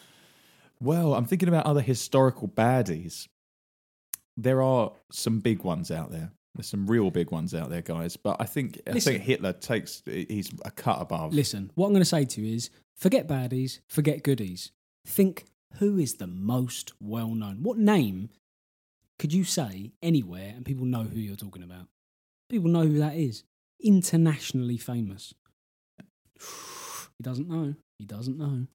Well, 0.81 1.15
I'm 1.15 1.25
thinking 1.27 1.49
about 1.49 1.67
other 1.67 1.81
historical 1.83 2.49
baddies. 2.49 3.27
There 4.37 4.63
are 4.63 4.93
some 5.11 5.41
big 5.41 5.63
ones 5.63 5.91
out 5.91 6.11
there. 6.11 6.33
There's 6.55 6.69
some 6.69 6.87
real 6.87 7.11
big 7.11 7.31
ones 7.31 7.55
out 7.55 7.71
there, 7.71 7.83
guys. 7.83 8.17
But 8.17 8.37
I 8.41 8.45
think 8.45 8.81
I 8.87 8.99
think 8.99 9.23
Hitler 9.23 9.53
takes 9.53 10.03
he's 10.05 10.51
a 10.65 10.71
cut 10.71 11.01
above. 11.01 11.33
Listen, 11.33 11.71
what 11.75 11.87
I'm 11.87 11.93
going 11.93 12.03
to 12.03 12.07
say 12.07 12.25
to 12.25 12.41
you 12.41 12.55
is 12.55 12.71
forget 12.97 13.29
baddies, 13.29 13.81
forget 13.89 14.23
goodies. 14.23 14.73
Think 15.07 15.45
who 15.79 15.99
is 15.99 16.15
the 16.15 16.27
most 16.27 16.93
well 17.01 17.29
known? 17.29 17.63
What 17.63 17.79
name 17.79 18.31
could 19.19 19.33
you 19.33 19.45
say 19.45 19.93
anywhere 20.03 20.53
and 20.57 20.65
people 20.65 20.87
know 20.87 21.05
who 21.05 21.21
you're 21.21 21.37
talking 21.37 21.63
about? 21.63 21.87
People 22.49 22.71
know 22.71 22.87
who 22.87 22.99
that 22.99 23.15
is. 23.15 23.45
Internationally 23.83 24.77
famous. 24.77 25.33
He 26.37 27.23
doesn't 27.23 27.49
know. 27.49 27.75
He 27.99 28.07
doesn't 28.07 28.39
know. 28.39 28.67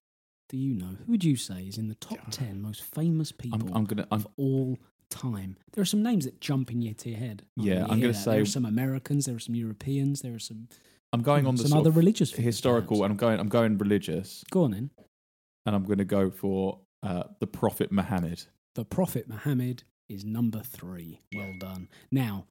Do 0.48 0.56
you 0.56 0.74
know? 0.74 0.96
Who 1.04 1.12
would 1.12 1.24
you 1.24 1.36
say 1.36 1.62
is 1.62 1.78
in 1.78 1.88
the 1.88 1.96
top. 1.96 2.30
10 2.30 2.62
most 2.62 2.84
famous 2.84 3.32
people 3.32 3.68
I'm, 3.68 3.76
I'm 3.78 3.84
gonna. 3.84 4.06
I'm, 4.10 4.20
of 4.20 4.28
all 4.36 4.78
time? 5.10 5.56
There 5.72 5.82
are 5.82 5.86
some 5.86 6.02
names 6.02 6.24
that 6.24 6.40
jump 6.40 6.70
in 6.70 6.82
your 6.82 6.94
to 6.94 7.10
your 7.10 7.18
head. 7.18 7.42
Yeah, 7.56 7.86
I'm 7.88 8.00
gonna 8.00 8.14
say- 8.14 8.32
There 8.32 8.42
are 8.42 8.46
some 8.46 8.64
Americans, 8.64 9.26
there 9.26 9.36
are 9.36 9.40
some 9.40 9.54
Europeans, 9.54 10.22
there 10.22 10.34
are 10.34 10.38
some, 10.38 10.68
I'm 11.12 11.22
going 11.22 11.46
on 11.46 11.56
the 11.56 11.68
some 11.68 11.78
other 11.78 11.90
religious 11.90 12.32
historical, 12.32 13.02
and 13.04 13.12
I'm 13.12 13.16
going. 13.16 13.38
I'm 13.40 13.48
going 13.48 13.78
religious, 13.78 14.44
Go 14.50 14.64
on 14.64 14.70
then. 14.72 14.90
and 15.64 15.74
I'm 15.76 15.84
going 15.84 15.98
to 15.98 16.04
go 16.04 16.30
for 16.30 16.80
uh, 17.02 17.24
the 17.40 17.46
Prophet 17.46 17.90
Muhammad. 17.92 18.42
The 18.74 18.84
Prophet 18.84 19.28
Muhammad 19.28 19.84
is 20.08 20.24
number 20.24 20.60
three. 20.62 21.20
Well 21.34 21.54
done. 21.58 21.88
Now, 22.10 22.46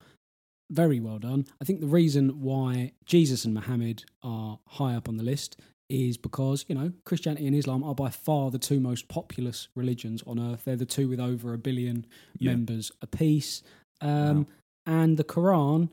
very 0.72 1.00
well 1.00 1.20
done. 1.20 1.46
I 1.62 1.66
think 1.66 1.80
the 1.82 1.88
reason 1.88 2.42
why 2.42 2.94
Jesus 3.06 3.46
and 3.46 3.54
Muhammad 3.54 4.04
are 4.24 4.60
high 4.68 4.96
up 4.96 5.08
on 5.08 5.18
the 5.18 5.24
list 5.24 5.60
is 5.90 6.18
because, 6.18 6.66
you 6.68 6.76
know, 6.76 6.92
Christianity 7.06 7.46
and 7.48 7.56
Islam 7.56 7.84
are 7.84 7.94
by 7.96 8.10
far 8.10 8.50
the 8.52 8.58
two 8.60 8.80
most 8.80 9.08
populous 9.08 9.68
religions 9.76 10.24
on 10.26 10.40
earth. 10.40 10.64
They're 10.66 10.76
the 10.76 10.86
two 10.86 11.08
with 11.08 11.20
over 11.20 11.54
a 11.54 11.58
billion 11.58 12.06
Yeah. 12.40 12.52
members 12.52 12.92
apiece. 13.02 13.62
Um, 14.02 14.38
Wow. 14.40 14.46
And 14.88 15.18
the 15.18 15.24
Quran, 15.24 15.90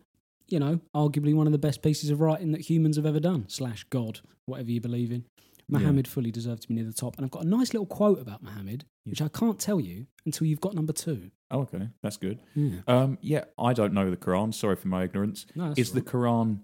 you 0.48 0.58
know, 0.58 0.80
arguably 0.94 1.34
one 1.34 1.46
of 1.46 1.52
the 1.52 1.58
best 1.58 1.82
pieces 1.82 2.10
of 2.10 2.20
writing 2.20 2.52
that 2.52 2.60
humans 2.68 2.96
have 2.96 3.06
ever 3.06 3.20
done, 3.20 3.48
slash 3.48 3.84
God, 3.84 4.20
whatever 4.46 4.70
you 4.70 4.80
believe 4.80 5.10
in. 5.12 5.24
Yeah. 5.68 5.78
Muhammad 5.78 6.06
fully 6.08 6.30
deserved 6.30 6.62
to 6.62 6.68
be 6.68 6.74
near 6.74 6.84
the 6.84 6.92
top. 6.92 7.16
And 7.16 7.24
I've 7.24 7.30
got 7.30 7.44
a 7.44 7.48
nice 7.48 7.72
little 7.72 7.86
quote 7.86 8.20
about 8.20 8.42
Muhammad, 8.42 8.84
Yeah. 9.06 9.10
which 9.10 9.22
I 9.22 9.28
can't 9.28 9.58
tell 9.58 9.80
you 9.80 10.06
until 10.26 10.46
you've 10.46 10.60
got 10.60 10.74
number 10.74 10.92
two. 10.92 11.30
Oh, 11.50 11.60
okay, 11.60 11.88
that's 12.02 12.16
good. 12.18 12.40
Yeah. 12.54 12.80
Um, 12.86 13.18
yeah, 13.22 13.44
I 13.58 13.72
don't 13.72 13.92
know 13.94 14.10
the 14.10 14.16
Quran. 14.16 14.52
Sorry 14.54 14.76
for 14.76 14.88
my 14.88 15.04
ignorance. 15.04 15.46
No, 15.54 15.72
is 15.76 15.90
all 15.90 15.94
the. 15.96 16.02
Quran 16.02 16.60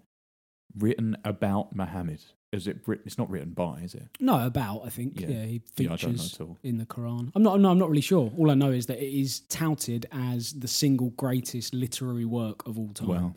written 0.77 1.17
about 1.25 1.75
Muhammad? 1.75 2.21
Is 2.51 2.67
it 2.67 2.79
written? 2.87 3.07
It's 3.07 3.19
not 3.19 3.29
written 3.29 3.51
by, 3.51 3.81
is 3.81 3.95
it? 3.95 4.07
no 4.21 4.47
about? 4.47 4.83
I 4.87 4.89
think 4.89 5.21
Yeah. 5.21 5.29
yeah, 5.29 5.45
he 5.45 5.63
Yeah, 5.77 5.93
I 5.93 5.97
don't 5.97 6.13
know 6.13 6.17
features 6.19 6.35
at 6.35 6.41
all. 6.41 6.59
in 6.63 6.79
the 6.79 6.87
Quran. 6.87 7.31
I'm 7.35 7.43
not. 7.43 7.61
No, 7.61 7.71
I'm 7.71 7.79
not 7.79 7.91
really 7.91 8.01
sure. 8.01 8.33
All 8.39 8.51
I 8.51 8.55
know 8.55 8.71
is 8.71 8.87
that 8.87 8.99
it 9.03 9.13
is 9.15 9.41
touted 9.51 10.07
as 10.13 10.55
the 10.55 10.69
single 10.69 11.11
greatest 11.11 11.75
literary 11.75 12.25
work 12.25 12.67
of 12.67 12.79
all 12.79 12.95
time. 12.95 13.09
Well, 13.09 13.37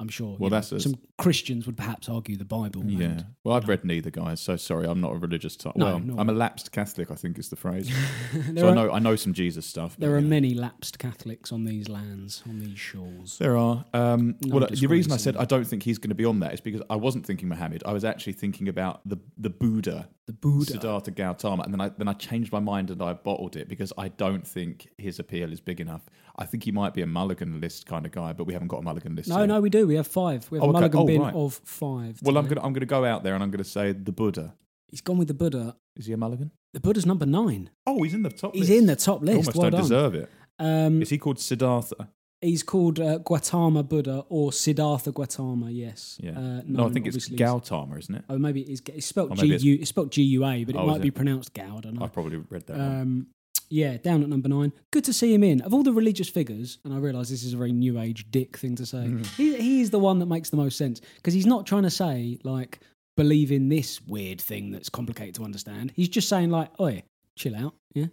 I'm 0.00 0.08
sure. 0.08 0.36
well, 0.38 0.38
you 0.40 0.44
know, 0.44 0.56
that's 0.56 0.72
a- 0.72 0.80
some 0.80 0.94
Christians 1.18 1.66
would 1.66 1.76
perhaps 1.76 2.08
argue 2.08 2.36
the 2.36 2.44
Bible. 2.44 2.82
yeah. 2.86 3.06
and- 3.06 3.26
Well, 3.44 3.54
I've 3.54 3.64
no. 3.64 3.68
read 3.68 3.84
neither, 3.84 4.10
guys. 4.10 4.40
So 4.40 4.56
sorry, 4.56 4.86
I'm 4.86 5.00
not 5.00 5.12
a 5.12 5.18
religious 5.18 5.56
type. 5.56 5.76
No, 5.76 5.98
well. 5.98 6.18
I'm 6.18 6.28
a 6.28 6.32
lapsed 6.32 6.72
Catholic. 6.72 7.10
I 7.10 7.14
think 7.14 7.38
is 7.38 7.50
the 7.50 7.56
phrase. 7.56 7.92
so 8.56 8.66
are, 8.66 8.70
I 8.70 8.74
know 8.74 8.90
I 8.92 8.98
know 8.98 9.16
some 9.16 9.32
Jesus 9.34 9.66
stuff. 9.66 9.96
there 9.98 10.14
are 10.14 10.18
yeah. 10.18 10.26
many 10.26 10.54
lapsed 10.54 10.98
Catholics 10.98 11.52
on 11.52 11.64
these 11.64 11.88
lands, 11.88 12.42
on 12.48 12.58
these 12.58 12.78
shores. 12.78 13.38
There 13.38 13.56
are. 13.56 13.84
Um, 13.94 14.36
No 14.46 14.56
well, 14.56 14.68
the 14.70 14.86
reason 14.86 15.12
I 15.12 15.18
said 15.18 15.36
I 15.36 15.44
don't 15.44 15.64
think 15.66 15.82
he's 15.82 15.98
going 15.98 16.08
to 16.10 16.14
be 16.14 16.24
on 16.24 16.40
that 16.40 16.54
is 16.54 16.60
because 16.60 16.82
I 16.88 16.96
wasn't 16.96 17.26
thinking 17.26 17.48
Muhammad. 17.48 17.82
I 17.84 17.92
was 17.92 18.04
actually 18.04 18.32
thinking 18.34 18.68
about 18.68 19.00
the 19.08 19.18
the 19.36 19.50
Buddha, 19.50 20.08
The 20.26 20.32
Buddha. 20.32 20.72
Siddhartha 20.72 21.10
Gautama, 21.10 21.62
and 21.64 21.72
then 21.74 21.80
I 21.80 21.88
then 21.90 22.08
I 22.08 22.14
changed 22.14 22.52
my 22.52 22.60
mind 22.60 22.90
and 22.90 23.02
I 23.02 23.12
bottled 23.12 23.56
it 23.56 23.68
because 23.68 23.92
I 23.98 24.08
don't 24.08 24.46
think 24.46 24.88
his 24.96 25.18
appeal 25.18 25.52
is 25.52 25.60
big 25.60 25.80
enough. 25.80 26.02
I 26.40 26.46
think 26.46 26.64
he 26.64 26.72
might 26.72 26.94
be 26.94 27.02
a 27.02 27.06
Mulligan 27.06 27.60
list 27.60 27.86
kind 27.86 28.06
of 28.06 28.12
guy, 28.12 28.32
but 28.32 28.44
we 28.44 28.52
haven't 28.54 28.68
got 28.68 28.78
a 28.78 28.82
Mulligan 28.82 29.14
list. 29.14 29.28
No, 29.28 29.40
yet. 29.40 29.46
no, 29.46 29.60
we 29.60 29.68
do. 29.70 29.86
We 29.86 29.96
have 29.96 30.06
five. 30.06 30.50
We 30.50 30.56
have 30.58 30.62
Oh, 30.64 30.66
a 30.66 30.70
okay. 30.70 30.80
Mulligan 30.80 31.00
Oh, 31.00 31.04
bin 31.06 31.20
right. 31.22 31.34
of 31.34 31.54
five. 31.64 32.18
Well, 32.22 32.36
I'm 32.38 32.46
gonna 32.48 32.62
I'm 32.62 32.72
gonna 32.72 32.86
go 32.86 33.04
out 33.04 33.22
there 33.24 33.34
and 33.34 33.42
I'm 33.42 33.50
gonna 33.50 33.62
say 33.64 33.92
the 33.92 34.12
Buddha. 34.12 34.54
He's 34.88 35.00
gone 35.02 35.18
with 35.18 35.28
the 35.28 35.34
Buddha. 35.34 35.76
Is 35.96 36.06
he 36.06 36.12
a 36.12 36.16
Mulligan? 36.16 36.50
The 36.72 36.80
Buddha's 36.80 37.04
number 37.06 37.26
nine. 37.26 37.70
Oh, 37.86 38.02
he's 38.02 38.14
in 38.14 38.22
the 38.22 38.30
top. 38.30 38.54
List. 38.54 38.56
He's 38.56 38.70
list. 38.70 38.80
in 38.80 38.86
the 38.86 38.96
top 38.96 39.20
list. 39.22 39.36
Almost 39.36 39.56
well 39.56 39.62
don't 39.70 39.72
done. 39.72 39.80
deserve 39.82 40.14
it. 40.14 40.30
Um, 40.58 41.02
Is 41.02 41.10
he 41.10 41.18
called 41.18 41.38
Siddhartha? 41.38 42.08
He's 42.42 42.62
called 42.62 42.98
uh, 42.98 43.18
Gautama 43.18 43.82
Buddha 43.82 44.24
or 44.30 44.50
Siddhartha 44.52 45.12
Gautama. 45.12 45.70
Yes. 45.70 46.16
Yeah. 46.22 46.30
Uh, 46.38 46.62
no, 46.64 46.86
I 46.86 46.90
think 46.90 47.06
it's 47.06 47.28
Gautama, 47.28 47.98
isn't 47.98 48.14
it? 48.14 48.24
Oh, 48.30 48.38
maybe 48.38 48.62
it's, 48.62 48.80
it's 48.94 49.06
spelled 49.06 49.36
maybe 49.36 49.48
it's- 49.48 49.62
U. 49.62 49.74
It's 49.78 49.90
spelled 49.90 50.10
G 50.10 50.22
U 50.22 50.46
A, 50.46 50.64
but 50.64 50.74
it 50.74 50.78
Oh, 50.78 50.86
might 50.86 51.02
be 51.02 51.08
it? 51.08 51.14
pronounced 51.14 51.52
Gao. 51.52 51.76
I 51.76 51.80
don't 51.80 51.94
know. 51.98 52.04
I 52.04 52.08
probably 52.08 52.38
read 52.48 52.66
that. 52.68 52.80
Um, 52.80 53.26
yeah, 53.70 53.96
down 53.96 54.22
at 54.22 54.28
number 54.28 54.48
nine. 54.48 54.72
Good 54.90 55.04
to 55.04 55.12
see 55.12 55.32
him 55.32 55.42
in. 55.44 55.60
Of 55.62 55.72
all 55.72 55.82
the 55.82 55.92
religious 55.92 56.28
figures, 56.28 56.78
and 56.84 56.92
I 56.92 56.98
realise 56.98 57.28
this 57.30 57.44
is 57.44 57.54
a 57.54 57.56
very 57.56 57.72
new 57.72 57.98
age 58.00 58.26
dick 58.30 58.56
thing 58.58 58.74
to 58.76 58.84
say, 58.84 58.98
Mm. 58.98 59.26
he, 59.36 59.56
he 59.56 59.80
is 59.80 59.90
the 59.90 59.98
one 60.00 60.18
that 60.18 60.26
makes 60.26 60.50
the 60.50 60.56
most 60.56 60.76
sense 60.76 61.00
because 61.16 61.32
he's 61.34 61.46
not 61.46 61.66
trying 61.66 61.84
to 61.84 61.90
say 61.90 62.38
like 62.44 62.80
believe 63.16 63.52
in 63.52 63.68
this 63.68 64.00
weird 64.02 64.40
thing 64.40 64.70
that's 64.72 64.88
complicated 64.88 65.34
to 65.36 65.44
understand. 65.44 65.92
He's 65.94 66.08
just 66.08 66.28
saying 66.28 66.50
like, 66.50 66.68
oi, 66.80 67.02
chill 67.36 67.54
out, 67.54 67.74
yeah, 67.94 68.06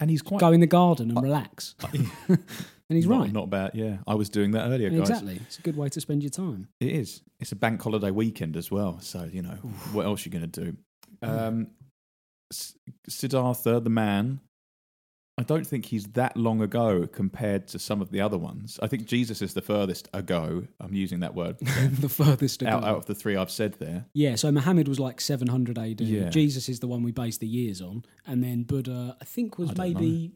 and 0.00 0.10
he's 0.10 0.22
quite 0.22 0.40
go 0.40 0.52
in 0.52 0.60
the 0.60 0.66
garden 0.66 1.10
and 1.10 1.22
relax. 1.22 1.74
and 2.28 2.38
he's 2.88 3.06
not, 3.06 3.20
right. 3.20 3.32
Not 3.32 3.50
bad. 3.50 3.72
Yeah, 3.74 3.98
I 4.06 4.14
was 4.14 4.28
doing 4.28 4.52
that 4.52 4.66
earlier, 4.70 4.90
guys. 4.90 5.00
exactly. 5.00 5.40
It's 5.46 5.58
a 5.58 5.62
good 5.62 5.76
way 5.76 5.88
to 5.88 6.00
spend 6.00 6.22
your 6.22 6.30
time. 6.30 6.68
It 6.80 6.92
is. 6.92 7.22
It's 7.40 7.52
a 7.52 7.56
bank 7.56 7.82
holiday 7.82 8.10
weekend 8.10 8.56
as 8.56 8.70
well. 8.70 8.98
So, 9.00 9.28
you 9.32 9.42
know, 9.42 9.56
what 9.92 10.06
else 10.06 10.24
are 10.24 10.28
you 10.28 10.38
going 10.38 10.50
to 10.50 10.60
do? 10.64 10.76
Um, 11.22 11.68
S- 12.52 12.74
Siddhartha, 13.08 13.80
the 13.80 13.90
man, 13.90 14.40
I 15.36 15.42
don't 15.42 15.66
think 15.66 15.86
he's 15.86 16.04
that 16.12 16.36
long 16.36 16.62
ago 16.62 17.08
compared 17.08 17.66
to 17.68 17.78
some 17.78 18.00
of 18.00 18.10
the 18.10 18.20
other 18.20 18.38
ones. 18.38 18.78
I 18.82 18.86
think 18.86 19.06
Jesus 19.06 19.42
is 19.42 19.54
the 19.54 19.62
furthest 19.62 20.08
ago. 20.14 20.66
I'm 20.78 20.94
using 20.94 21.20
that 21.20 21.34
word 21.34 21.58
the 22.00 22.08
furthest 22.08 22.60
to 22.60 22.68
out, 22.68 22.84
out 22.84 22.96
of 22.98 23.06
the 23.06 23.14
three 23.16 23.34
I've 23.36 23.50
said 23.50 23.74
there. 23.80 24.06
Yeah, 24.14 24.36
so 24.36 24.52
Muhammad 24.52 24.86
was 24.86 25.00
like 25.00 25.20
700 25.20 25.76
AD. 25.76 26.00
Yeah. 26.02 26.28
Jesus 26.28 26.68
is 26.68 26.78
the 26.78 26.86
one 26.86 27.02
we 27.02 27.10
base 27.10 27.38
the 27.38 27.48
years 27.48 27.80
on. 27.80 28.04
And 28.26 28.44
then 28.44 28.62
Buddha, 28.62 29.16
I 29.20 29.24
think, 29.24 29.58
was 29.58 29.70
I 29.70 29.74
maybe 29.76 30.34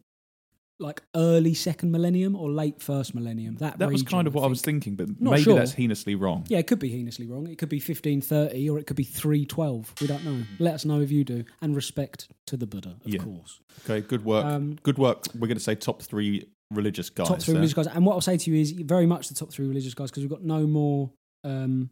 like 0.80 1.02
early 1.16 1.54
second 1.54 1.90
millennium 1.90 2.36
or 2.36 2.50
late 2.50 2.80
first 2.80 3.14
millennium. 3.14 3.56
That, 3.56 3.78
That 3.78 3.90
was 3.90 4.02
region, 4.02 4.06
kind 4.16 4.26
of 4.28 4.34
what 4.34 4.42
I 4.42 4.44
think. 4.44 4.50
was 4.50 4.62
thinking, 4.62 4.94
but 4.94 5.08
Not 5.20 5.30
maybe 5.32 5.42
sure. 5.42 5.54
that's 5.56 5.72
heinously 5.72 6.14
wrong. 6.14 6.44
Yeah, 6.48 6.58
it 6.58 6.66
could 6.68 6.78
be 6.78 6.88
heinously 6.88 7.26
wrong. 7.26 7.48
It 7.48 7.58
could 7.58 7.68
be 7.68 7.78
1530 7.78 8.70
or 8.70 8.78
it 8.78 8.86
could 8.86 8.96
be 8.96 9.02
312. 9.04 9.94
We 10.00 10.06
don't 10.06 10.24
know. 10.24 10.42
Let 10.60 10.74
us 10.74 10.84
know 10.84 11.00
if 11.00 11.10
you 11.10 11.24
do. 11.24 11.44
And 11.60 11.74
respect 11.74 12.28
to 12.46 12.56
the 12.56 12.66
Buddha, 12.66 12.90
of 12.90 12.96
Mm-hmm. 12.98 13.10
Yeah. 13.10 13.18
course. 13.36 13.60
Okay, 13.84 14.06
good 14.06 14.24
work. 14.24 14.44
Um, 14.44 14.78
good 14.84 14.98
work. 14.98 15.24
We're 15.34 15.48
going 15.48 15.58
to 15.58 15.62
say 15.64 15.74
top 15.74 16.02
three 16.02 16.48
religious 16.70 17.10
guys. 17.10 17.26
top 17.28 17.40
three 17.40 17.54
there. 17.54 17.60
religious 17.60 17.74
guys. 17.74 17.86
And 17.88 18.06
what 18.06 18.12
I'll 18.14 18.20
say 18.20 18.36
to 18.36 18.50
you 18.50 18.60
is 18.60 18.70
very 18.72 19.06
much 19.06 19.28
the 19.28 19.34
top 19.34 19.50
three 19.50 19.66
religious 19.66 19.94
guys 19.94 20.10
because 20.10 20.22
we've 20.22 20.30
got 20.30 20.44
no 20.44 20.66
more, 20.66 21.10
um, 21.44 21.90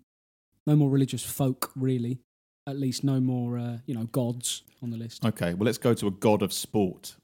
no 0.67 0.77
more 0.77 0.91
religious 0.91 1.25
folk 1.25 1.73
really. 1.75 2.21
At 2.69 2.77
least 2.79 3.05
no 3.05 3.21
more, 3.21 3.59
uh, 3.59 3.79
you 3.87 3.95
know, 3.95 4.05
gods 4.05 4.63
on 4.83 4.91
the 4.91 4.97
list. 4.97 5.25
Okay, 5.25 5.55
well, 5.55 5.65
let's 5.67 5.79
go 5.79 5.95
to 5.95 6.07
a 6.09 6.11
god 6.11 6.43
of 6.43 6.53
sport. 6.53 7.17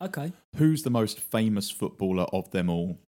Okay. 0.00 0.32
Who's 0.56 0.82
the 0.82 0.90
most 0.90 1.18
famous 1.20 1.70
footballer 1.70 2.24
of 2.32 2.50
them 2.52 2.70
all? 2.70 2.98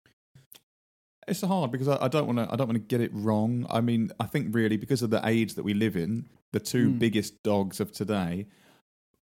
It's 1.29 1.43
hard 1.43 1.71
because 1.71 1.87
I, 1.89 2.05
I 2.05 2.09
don't 2.09 2.27
want 2.27 2.39
to. 2.39 2.53
I 2.53 2.57
don't 2.57 2.67
want 2.67 2.77
to 2.77 2.81
get 2.81 3.01
it 3.01 3.11
wrong. 3.15 3.67
I 3.71 3.81
mean, 3.81 4.11
I 4.19 4.27
think 4.27 4.55
really 4.55 4.77
because 4.77 5.03
of 5.03 5.11
the 5.11 5.21
age 5.25 5.55
that 5.55 5.63
we 5.63 5.75
live 5.75 5.97
in, 5.97 6.29
the 6.53 6.59
two 6.61 6.91
Hmm. 6.91 6.99
biggest 6.99 7.43
dogs 7.45 7.79
of 7.79 7.93
today, 7.93 8.47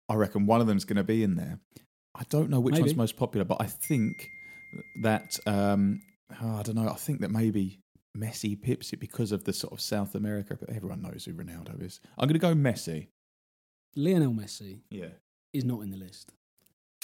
I 0.09 0.15
reckon 0.15 0.47
one 0.47 0.61
of 0.63 0.67
them's 0.67 0.85
going 0.85 0.97
to 0.97 1.05
be 1.05 1.23
in 1.23 1.37
there. 1.37 1.61
I 2.15 2.23
don't 2.31 2.49
know 2.51 2.61
which 2.61 2.79
one's 2.79 2.97
most 2.97 3.17
popular, 3.17 3.45
but 3.45 3.61
I 3.61 3.67
think 3.67 4.29
that 5.03 5.39
um, 5.47 6.01
oh, 6.41 6.57
I 6.57 6.63
don't 6.63 6.77
know. 6.77 6.89
I 6.89 6.95
think 6.95 7.21
that 7.21 7.31
maybe 7.31 7.81
Messi 8.17 8.61
pips 8.61 8.93
it 8.95 9.01
because 9.01 9.31
of 9.31 9.45
the 9.45 9.53
sort 9.53 9.73
of 9.75 9.81
South 9.81 10.15
America. 10.15 10.57
But 10.59 10.71
everyone 10.71 11.03
knows 11.03 11.27
who 11.27 11.35
Ronaldo 11.35 11.83
is. 11.85 12.01
I'm 12.17 12.27
going 12.27 12.35
to 12.35 12.39
go 12.39 12.55
Messi. 12.55 13.09
Lionel 13.97 14.33
Messi 14.33 14.81
Yeah. 14.91 15.09
is 15.53 15.65
not 15.65 15.81
in 15.83 15.91
the 15.91 15.97
list. 15.99 16.33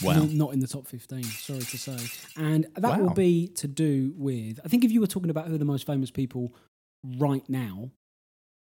Wow. 0.02 0.14
Not, 0.14 0.30
not 0.30 0.52
in 0.52 0.58
the 0.58 0.66
top 0.66 0.88
15, 0.88 1.22
sorry 1.22 1.60
to 1.60 1.78
say. 1.78 1.96
And 2.36 2.66
that 2.76 3.00
will 3.00 3.14
be 3.14 3.48
to 3.48 3.68
do 3.68 4.12
with, 4.16 4.58
I 4.64 4.68
think 4.68 4.84
if 4.84 4.90
you 4.90 5.00
were 5.00 5.06
talking 5.06 5.30
about 5.30 5.46
who 5.46 5.54
are 5.54 5.58
the 5.58 5.64
most 5.64 5.86
famous 5.86 6.10
people 6.10 6.54
right 7.18 7.48
now, 7.48 7.90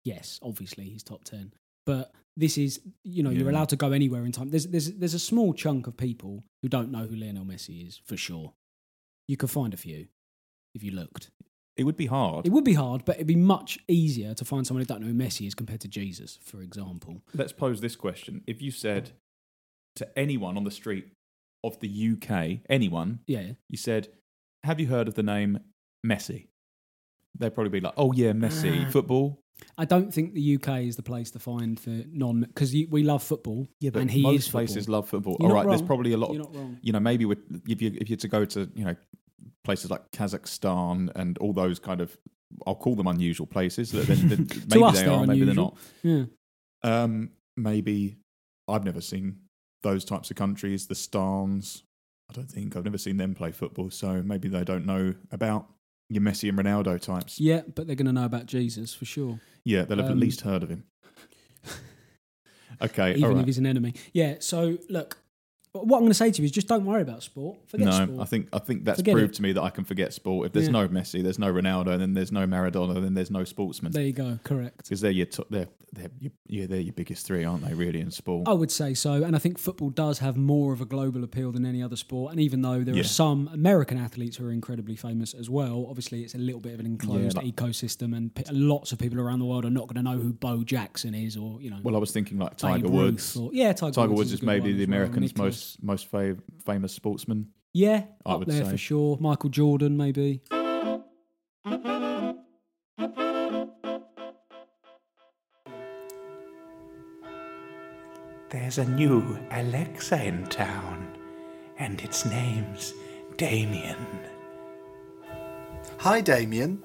yes, 0.04 0.40
obviously 0.44 0.86
he's 0.86 1.02
top 1.02 1.24
10. 1.24 1.54
But 1.86 2.12
this 2.38 2.58
is, 2.58 2.80
you 3.04 3.24
know, 3.24 3.30
you're 3.30 3.50
allowed 3.50 3.70
to 3.70 3.76
go 3.76 3.92
anywhere 3.92 4.26
in 4.26 4.32
time. 4.32 4.50
There's, 4.50 4.68
there's, 4.68 4.92
there's 4.94 5.14
a 5.14 5.20
small 5.20 5.54
chunk 5.54 5.88
of 5.88 5.98
people 5.98 6.44
who 6.62 6.70
don't 6.70 6.92
know 6.92 7.06
who 7.06 7.16
Lionel 7.16 7.46
Messi 7.46 7.88
is, 7.88 8.00
for 8.06 8.18
sure. 8.18 8.54
You 9.28 9.38
could 9.38 9.50
find 9.50 9.74
a 9.74 9.78
few 9.78 10.08
if 10.76 10.84
you 10.84 10.92
looked. 10.92 11.32
It 11.78 11.84
would 11.84 11.98
be 11.98 12.06
hard. 12.06 12.46
It 12.46 12.52
would 12.52 12.64
be 12.64 12.74
hard, 12.74 13.04
but 13.04 13.16
it'd 13.16 13.28
be 13.28 13.36
much 13.36 13.80
easier 13.88 14.34
to 14.36 14.46
find 14.46 14.66
someone 14.66 14.82
who 14.82 14.86
don't 14.86 15.02
know 15.02 15.08
who 15.08 15.14
Messi 15.14 15.48
is 15.48 15.56
compared 15.56 15.82
to 15.82 15.88
Jesus, 15.88 16.40
for 16.42 16.62
example. 16.62 17.22
Let's 17.34 17.52
pose 17.52 17.82
this 17.82 17.96
question. 17.96 18.44
If 18.48 18.62
you 18.62 18.72
said 18.72 19.12
to 19.98 20.08
anyone 20.18 20.58
on 20.58 20.64
the 20.64 20.72
street 20.72 21.08
of 21.66 21.80
the 21.80 21.88
UK, 22.14 22.62
anyone, 22.70 23.20
Yeah. 23.28 23.52
you 23.70 23.78
said, 23.78 24.10
Have 24.64 24.80
you 24.80 24.88
heard 24.88 25.08
of 25.08 25.14
the 25.16 25.24
name 25.24 25.60
Messi? 26.06 26.48
They'd 27.38 27.54
probably 27.54 27.70
be 27.72 27.82
like, 27.82 27.94
Oh, 27.98 28.12
yeah, 28.14 28.32
Messi. 28.32 28.86
Ah. 28.86 28.90
Football? 28.92 29.42
I 29.78 29.86
don't 29.86 30.14
think 30.14 30.34
the 30.34 30.56
UK 30.56 30.82
is 30.82 30.96
the 30.98 31.04
place 31.04 31.32
to 31.32 31.40
find 31.40 31.78
the 31.80 32.06
non 32.12 32.42
because 32.42 32.74
we 32.74 33.04
love 33.04 33.24
football. 33.24 33.68
Yeah, 33.80 33.92
but 33.92 34.02
and 34.02 34.12
he 34.12 34.22
most 34.22 34.48
is 34.48 34.50
places 34.50 34.90
love 34.90 35.08
football. 35.08 35.38
You're 35.40 35.50
All 35.50 35.56
right, 35.56 35.68
there's 35.68 35.82
probably 35.82 36.12
a 36.12 36.18
lot 36.18 36.34
You're 36.34 36.42
of, 36.44 36.54
not 36.54 36.60
wrong. 36.62 36.78
you 36.82 36.92
know, 36.92 37.00
maybe 37.00 37.24
with, 37.26 37.40
if, 37.68 37.82
you, 37.82 37.96
if 37.96 38.10
you're 38.10 38.18
to 38.18 38.28
go 38.28 38.44
to, 38.44 38.70
you 38.76 38.84
know, 38.84 38.96
places 39.64 39.90
like 39.90 40.12
Kazakhstan 40.12 41.10
and 41.16 41.38
all 41.38 41.54
those 41.54 41.80
kind 41.80 42.02
of, 42.02 42.18
I'll 42.68 42.76
call 42.76 42.96
them 42.96 43.08
unusual 43.08 43.48
places. 43.48 43.92
Then, 43.92 44.28
then 44.28 44.48
maybe 44.70 44.84
us, 44.84 45.00
they 45.02 45.08
are, 45.08 45.26
maybe 45.26 45.46
they're 45.46 45.56
not. 45.56 45.78
Yeah. 46.04 46.26
Um, 46.84 47.32
maybe 47.56 48.18
I've 48.68 48.84
never 48.84 49.00
seen 49.02 49.38
those 49.86 50.04
types 50.04 50.30
of 50.32 50.36
countries. 50.38 50.88
The 50.88 50.96
Stans, 50.96 51.84
I 52.30 52.34
don't 52.34 52.50
think 52.52 52.76
I've 52.76 52.84
never 52.84 52.98
seen 52.98 53.18
them 53.18 53.34
play 53.36 53.52
football, 53.52 53.90
so 53.90 54.22
maybe 54.24 54.50
they 54.50 54.64
don't 54.64 54.86
know 54.86 55.14
about 55.32 55.68
your 56.10 56.22
Messi 56.22 56.50
and 56.50 56.58
Ronaldo 56.58 57.00
types. 57.00 57.40
Yeah, 57.40 57.62
but 57.74 57.88
they're 57.88 57.96
going 57.96 58.08
to 58.08 58.12
know 58.14 58.26
about 58.26 58.46
Jesus 58.48 58.94
for 58.94 59.06
sure, 59.06 59.40
Yeah, 59.64 59.84
they'll 59.86 59.98
have 59.98 60.08
at 60.08 60.12
Um, 60.14 60.20
least 60.20 60.42
heard 60.42 60.64
of 60.64 60.70
him. 60.70 60.84
Okay, 62.82 63.16
even 63.16 63.38
if 63.40 63.46
he's 63.46 63.58
an 63.58 63.66
enemy. 63.66 63.94
Yeah. 64.12 64.36
So 64.40 64.78
look, 64.90 65.18
what 65.84 65.98
I'm 65.98 66.04
going 66.04 66.08
to 66.10 66.14
say 66.14 66.32
to 66.32 66.42
you 66.42 66.46
is 66.46 66.52
just 66.52 66.68
don't 66.68 66.86
worry 66.86 67.02
about 67.02 67.24
sport. 67.24 67.58
Forget 67.68 67.86
No, 67.88 67.92
sport. 68.06 68.20
I 68.20 68.26
think 68.26 68.50
I 68.54 68.60
think 68.60 68.86
that's 68.86 69.00
Forget 69.00 69.14
proved 69.14 69.34
it. 69.34 69.36
to 69.38 69.42
me 69.42 69.52
that 69.54 69.62
I 69.64 69.70
can 69.70 69.84
forget 69.84 70.14
sport. 70.14 70.48
If 70.48 70.54
there's 70.54 70.66
Yeah. 70.68 70.72
no 70.74 70.88
Messi, 70.88 71.22
there's 71.24 71.40
no 71.40 71.52
Ronaldo, 71.52 71.88
and 71.88 72.02
then 72.02 72.14
there's 72.14 72.32
no 72.32 72.46
Maradona, 72.48 73.02
then 73.02 73.14
there's 73.14 73.32
no 73.32 73.44
sportsman. 73.44 73.92
there 73.92 74.04
you 74.04 74.14
go. 74.14 74.40
Correct. 74.44 74.78
Because 74.78 75.02
they're 75.02 75.12
your 75.12 75.26
to- 75.28 75.46
they're, 75.50 75.68
they're 75.94 76.10
your, 76.20 76.32
yeah 76.48 76.66
they're 76.66 76.80
your 76.80 76.94
biggest 76.94 77.26
three, 77.26 77.44
aren't 77.44 77.66
they? 77.66 77.74
Really 77.74 78.00
in 78.02 78.12
sport. 78.12 78.48
I 78.48 78.54
would 78.54 78.72
say 78.72 78.94
so, 78.94 79.24
and 79.24 79.36
I 79.36 79.40
think 79.40 79.58
football 79.58 79.90
does 79.90 80.20
have 80.20 80.38
more 80.38 80.74
of 80.74 80.82
a 80.82 80.86
global 80.86 81.24
appeal 81.24 81.52
than 81.52 81.66
any 81.66 81.82
other 81.84 81.96
sport. 81.96 82.32
And 82.32 82.40
even 82.42 82.62
though 82.62 82.84
there 82.84 82.96
Yeah. 82.96 83.02
are 83.02 83.06
some 83.06 83.50
American 83.54 83.98
athletes 83.98 84.38
who 84.38 84.46
are 84.48 84.52
incredibly 84.52 84.96
famous 84.96 85.34
as 85.34 85.50
well, 85.50 85.86
obviously 85.90 86.24
it's 86.24 86.36
a 86.36 86.38
little 86.38 86.62
bit 86.62 86.74
of 86.74 86.80
an 86.80 86.86
enclosed 86.86 87.38
like- 87.38 87.46
ecosystem, 87.56 88.16
and 88.16 88.34
p- 88.34 88.44
lots 88.52 88.92
of 88.92 89.00
people 89.00 89.20
around 89.20 89.40
the 89.40 89.46
world 89.46 89.66
are 89.66 89.70
not 89.70 89.88
going 89.88 89.96
to 89.96 90.04
know 90.04 90.18
who 90.20 90.34
Bo 90.34 90.64
Jackson 90.64 91.14
is, 91.14 91.36
or 91.38 91.62
you 91.62 91.70
know, 91.70 91.78
Well, 91.84 91.96
I 91.96 92.00
was 92.00 92.12
thinking 92.12 92.38
like 92.40 92.58
Tiger 92.58 92.88
Woods. 92.90 93.36
or- 93.38 93.52
yeah, 93.54 93.72
Tiger, 93.74 93.94
Tiger 93.94 94.14
Woods 94.14 94.34
is 94.34 94.42
maybe 94.42 94.72
the 94.74 94.80
well, 94.86 94.96
Americans' 94.96 95.32
Nicklaus. 95.66 95.78
most 95.82 96.12
most 96.12 96.12
fav- 96.12 96.42
famous 96.66 96.94
sportsman. 96.94 97.48
Yeah, 97.74 98.04
I 98.26 98.34
up 98.34 98.40
would 98.40 98.48
there 98.48 98.64
say. 98.64 98.72
for 98.72 98.78
sure. 98.78 99.18
Michael 99.20 99.50
Jordan, 99.50 99.98
maybe. 99.98 100.42
There's 108.50 108.78
a 108.78 108.86
new 108.86 109.38
Alexa 109.52 110.24
in 110.24 110.46
town, 110.46 111.08
and 111.78 112.00
its 112.02 112.26
name's 112.26 112.94
Damien. 113.38 113.98
Hi, 116.00 116.22
Damien. 116.22 116.84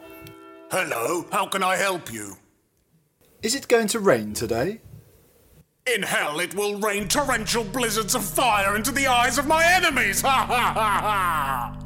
Hello, 0.70 1.26
how 1.30 1.46
can 1.46 1.62
I 1.62 1.76
help 1.76 2.12
you? 2.12 2.37
Is 3.42 3.54
it 3.54 3.68
going 3.68 3.87
to 3.88 4.00
rain 4.00 4.32
today? 4.32 4.80
In 5.87 6.02
hell, 6.02 6.40
it 6.40 6.54
will 6.54 6.78
rain 6.78 7.08
torrential 7.08 7.64
blizzards 7.64 8.14
of 8.14 8.25
fire 8.25 8.76
into 8.76 8.90
the 8.92 9.06
eyes 9.06 9.38
of 9.38 9.46
my 9.46 9.64
enemies! 9.64 10.20
Ha 10.20 10.46
ha 10.46 10.72
ha 10.75 11.00
ha! 11.00 11.78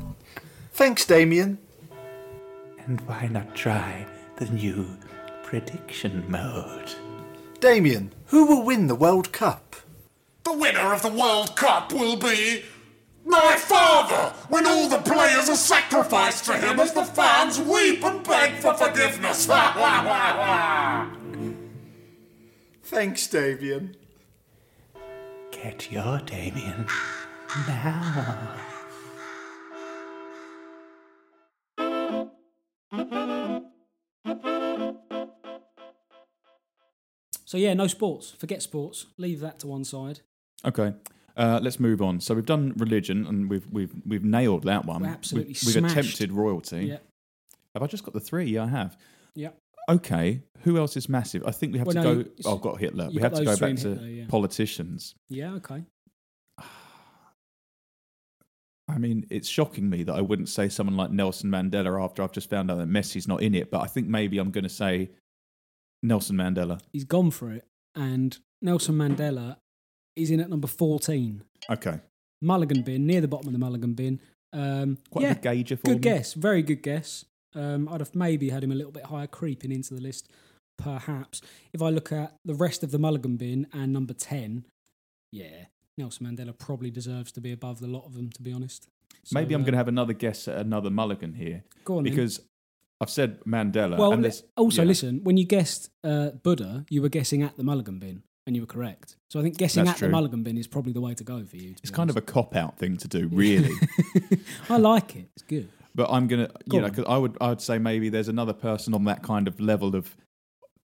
Thanks, 0.73 1.07
Damien. 1.07 1.59
And 2.85 3.01
why 3.03 3.29
not 3.31 3.55
try 3.55 4.05
the 4.37 4.47
new 4.47 4.99
prediction 5.45 6.25
mode? 6.29 6.93
Damien, 7.61 8.13
who 8.27 8.45
will 8.47 8.65
win 8.65 8.89
the 8.89 8.95
World 8.95 9.33
Cup? 9.33 9.77
The 10.43 10.53
winner 10.53 10.93
of 10.93 11.03
the 11.03 11.09
World 11.09 11.57
Cup 11.57 11.93
will 11.93 12.17
be. 12.17 12.65
My 13.25 13.57
father! 13.57 14.35
When 14.49 14.67
all 14.67 14.89
the 14.89 14.99
players 14.99 15.49
are 15.49 15.57
sacrificed 15.57 16.45
to 16.47 16.59
him 16.59 16.79
as 16.81 16.93
the 16.93 17.05
fans 17.05 17.61
weep 17.61 18.05
and 18.05 18.23
beg 18.23 18.55
for 18.55 18.75
forgiveness! 18.75 19.47
Ha 19.47 19.73
ha 19.73 20.03
ha 20.03 21.11
ha! 21.13 21.24
Thanks, 22.85 23.27
Damien. 23.27 23.97
Get 25.51 25.91
your 25.91 26.19
Damien 26.21 26.87
now. 27.67 28.57
So 37.47 37.59
yeah, 37.59 37.73
no 37.73 37.87
sports. 37.87 38.33
Forget 38.33 38.63
sports. 38.63 39.07
Leave 39.17 39.41
that 39.41 39.61
to 39.61 39.67
one 39.67 39.85
side. 39.85 40.21
Okay. 40.65 40.93
Uh, 41.37 41.61
let's 41.63 41.81
move 41.81 42.03
on. 42.03 42.21
So 42.21 42.35
we've 42.35 42.45
done 42.45 42.75
religion, 42.77 43.27
and 43.27 43.49
we've 43.49 43.67
we've 43.71 43.93
we've 44.05 44.25
nailed 44.25 44.65
that 44.65 44.85
one. 44.85 45.03
We 45.03 45.09
absolutely 45.09 45.57
we've, 45.65 45.77
we've 45.77 45.85
attempted 45.85 46.33
royalty. 46.33 46.87
Yeah. 46.87 46.99
Have 47.75 47.83
I 47.83 47.87
just 47.87 48.05
got 48.05 48.13
the 48.13 48.21
three? 48.21 48.45
Yeah, 48.47 48.65
I 48.65 48.69
have. 48.69 48.97
Yeah. 49.35 49.51
Okay. 49.89 50.43
Who 50.63 50.79
else 50.79 50.97
is 50.97 51.09
massive? 51.09 51.45
I 51.47 51.51
think 51.51 51.73
we 51.73 51.79
have 51.79 51.87
Well, 51.87 51.95
to 51.95 52.03
no, 52.03 52.23
go. 52.23 52.31
Oh, 52.47 52.55
I've 52.57 52.63
got 52.63 52.81
Hitler. 52.81 53.11
We 53.13 53.21
have 53.21 53.35
to 53.35 53.45
go 53.45 53.57
back 53.57 53.77
to 53.77 53.89
Hitler, 53.91 54.09
yeah. 54.09 54.25
politicians. 54.29 55.15
Yeah, 55.29 55.53
okay. 55.55 55.83
I 58.89 58.99
mean, 58.99 59.27
it's 59.31 59.49
shocking 59.49 59.89
me 59.89 60.03
that 60.05 60.15
I 60.15 60.21
wouldn't 60.21 60.49
say 60.49 60.69
someone 60.69 60.97
like 60.97 61.11
Nelson 61.11 61.51
Mandela 61.51 62.03
after 62.03 62.23
I've 62.23 62.33
just 62.33 62.51
found 62.51 62.71
out 62.71 62.79
that 62.79 62.89
Messi's 62.89 63.27
not 63.27 63.43
in 63.43 63.55
it. 63.55 63.71
But 63.71 63.81
I 63.81 63.87
think 63.87 64.09
maybe 64.09 64.39
I'm 64.39 64.51
going 64.51 64.65
to 64.65 64.71
say 64.71 65.11
Nelson 66.03 66.37
Mandela. 66.37 66.81
He's 66.93 67.05
gone 67.05 67.31
for 67.31 67.51
it. 67.51 67.65
And 67.95 68.37
Nelson 68.61 68.95
Mandela 68.97 69.57
is 70.17 70.31
in 70.31 70.41
at 70.41 70.51
number 70.51 70.69
14. 70.69 71.43
Okay. 71.71 72.01
Mulligan 72.43 72.83
bin, 72.83 73.07
near 73.07 73.21
the 73.23 73.29
bottom 73.29 73.49
of 73.49 73.53
the 73.53 73.59
Mulligan 73.59 73.95
bin. 73.95 74.21
Um, 74.53 74.99
Quite 75.11 75.23
yeah, 75.23 75.31
a 75.33 75.35
gauger 75.35 75.77
for 75.77 75.83
good 75.87 75.97
me. 75.97 76.01
guess. 76.01 76.35
Very 76.35 76.63
good 76.63 76.83
guess. 76.83 77.25
Um, 77.55 77.89
I'd 77.89 78.01
have 78.01 78.15
maybe 78.15 78.51
had 78.51 78.65
him 78.65 78.73
a 78.73 78.75
little 78.75 78.93
bit 78.93 79.07
higher, 79.07 79.27
creeping 79.27 79.73
into 79.73 79.95
the 79.95 80.01
list, 80.01 80.29
perhaps. 80.77 81.41
If 81.73 81.83
I 81.83 81.91
look 81.91 82.13
at 82.13 82.37
the 82.45 82.55
rest 82.55 82.83
of 82.83 82.91
the 82.91 82.99
Mulligan 82.99 83.37
bin 83.37 83.67
and 83.73 83.93
number 83.93 84.15
10, 84.15 84.65
yeah, 85.31 85.67
Nelson 85.97 86.27
Mandela 86.27 86.57
probably 86.57 86.91
deserves 86.91 87.33
to 87.33 87.41
be 87.41 87.53
above 87.53 87.81
the 87.81 87.87
lot 87.87 88.05
of 88.07 88.15
them, 88.15 88.31
to 88.31 88.43
be 88.43 88.53
honest. 88.53 88.89
So, 89.25 89.39
Maybe 89.39 89.55
I'm 89.55 89.63
uh, 89.63 89.65
going 89.65 89.73
to 89.73 89.79
have 89.79 89.89
another 89.89 90.13
guess 90.13 90.49
at 90.49 90.59
another 90.59 90.91
Mulligan 90.91 91.35
here 91.35 91.65
go 91.85 91.99
on 91.99 92.05
then. 92.05 92.13
because 92.13 92.41
I've 93.01 93.11
said 93.11 93.41
Mandela. 93.45 93.97
Well, 93.97 94.13
and 94.13 94.43
also 94.57 94.83
yeah. 94.83 94.89
listen. 94.89 95.25
When 95.25 95.37
you 95.37 95.45
guessed 95.45 95.91
uh, 96.03 96.31
Buddha, 96.31 96.85
you 96.91 97.03
were 97.03 97.09
guessing 97.09 97.43
at 97.43 97.57
the 97.57 97.65
Mulligan 97.65 97.99
bin, 97.99 98.23
and 98.47 98.55
you 98.55 98.63
were 98.63 98.67
correct. 98.67 99.17
So 99.31 99.41
I 99.41 99.43
think 99.43 99.57
guessing 99.57 99.85
That's 99.85 99.97
at 99.97 99.99
true. 99.99 100.09
the 100.09 100.13
Mulligan 100.13 100.43
bin 100.43 100.59
is 100.59 100.67
probably 100.67 100.93
the 100.93 101.01
way 101.01 101.15
to 101.15 101.25
go 101.25 101.45
for 101.45 101.57
you. 101.57 101.75
It's 101.83 101.91
kind 101.91 102.11
of 102.11 102.17
a 102.17 102.21
cop 102.21 102.55
out 102.55 102.79
thing 102.79 102.97
to 102.99 103.09
do, 103.09 103.29
really. 103.33 103.75
I 104.69 104.77
like 104.77 105.17
it. 105.17 105.31
It's 105.35 105.43
good. 105.43 105.69
But 105.95 106.11
I'm 106.11 106.27
gonna, 106.27 106.49
Go 106.69 106.77
you 106.77 106.83
know, 106.83 106.89
because 106.89 107.05
I 107.09 107.17
would, 107.17 107.37
I 107.41 107.49
would 107.51 107.61
say 107.61 107.79
maybe 107.79 108.09
there's 108.09 108.29
another 108.29 108.53
person 108.53 108.95
on 108.95 109.05
that 109.05 109.23
kind 109.23 109.47
of 109.49 109.61
level 109.61 109.95
of, 109.95 110.17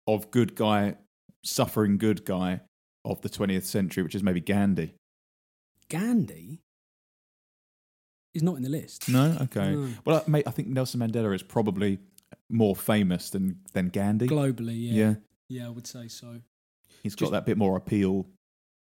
of 0.06 0.30
good 0.30 0.54
guy, 0.54 0.96
suffering 1.44 1.98
good 1.98 2.24
guy 2.24 2.60
of 3.04 3.20
the 3.22 3.28
20th 3.28 3.64
century, 3.64 4.02
which 4.02 4.14
is 4.14 4.22
maybe 4.22 4.40
Gandhi. 4.40 4.94
Gandhi 5.88 6.60
is 8.34 8.42
not 8.42 8.56
in 8.56 8.62
the 8.62 8.68
list. 8.68 9.08
No, 9.08 9.36
okay. 9.42 9.72
No. 9.72 9.88
Well, 10.04 10.24
I- 10.26 10.30
mate, 10.30 10.44
I 10.46 10.50
think 10.50 10.68
Nelson 10.68 11.00
Mandela 11.00 11.34
is 11.34 11.42
probably 11.42 11.98
more 12.50 12.76
famous 12.76 13.30
than 13.30 13.58
than 13.72 13.88
Gandhi. 13.88 14.28
Globally, 14.28 14.76
yeah. 14.76 14.92
yeah. 14.92 15.14
yeah, 15.48 15.66
I 15.66 15.70
would 15.70 15.86
say 15.86 16.08
so. 16.08 16.40
he's 17.02 17.14
got 17.14 17.30
that 17.32 17.46
bit 17.46 17.56
more 17.56 17.76
appeal 17.76 18.26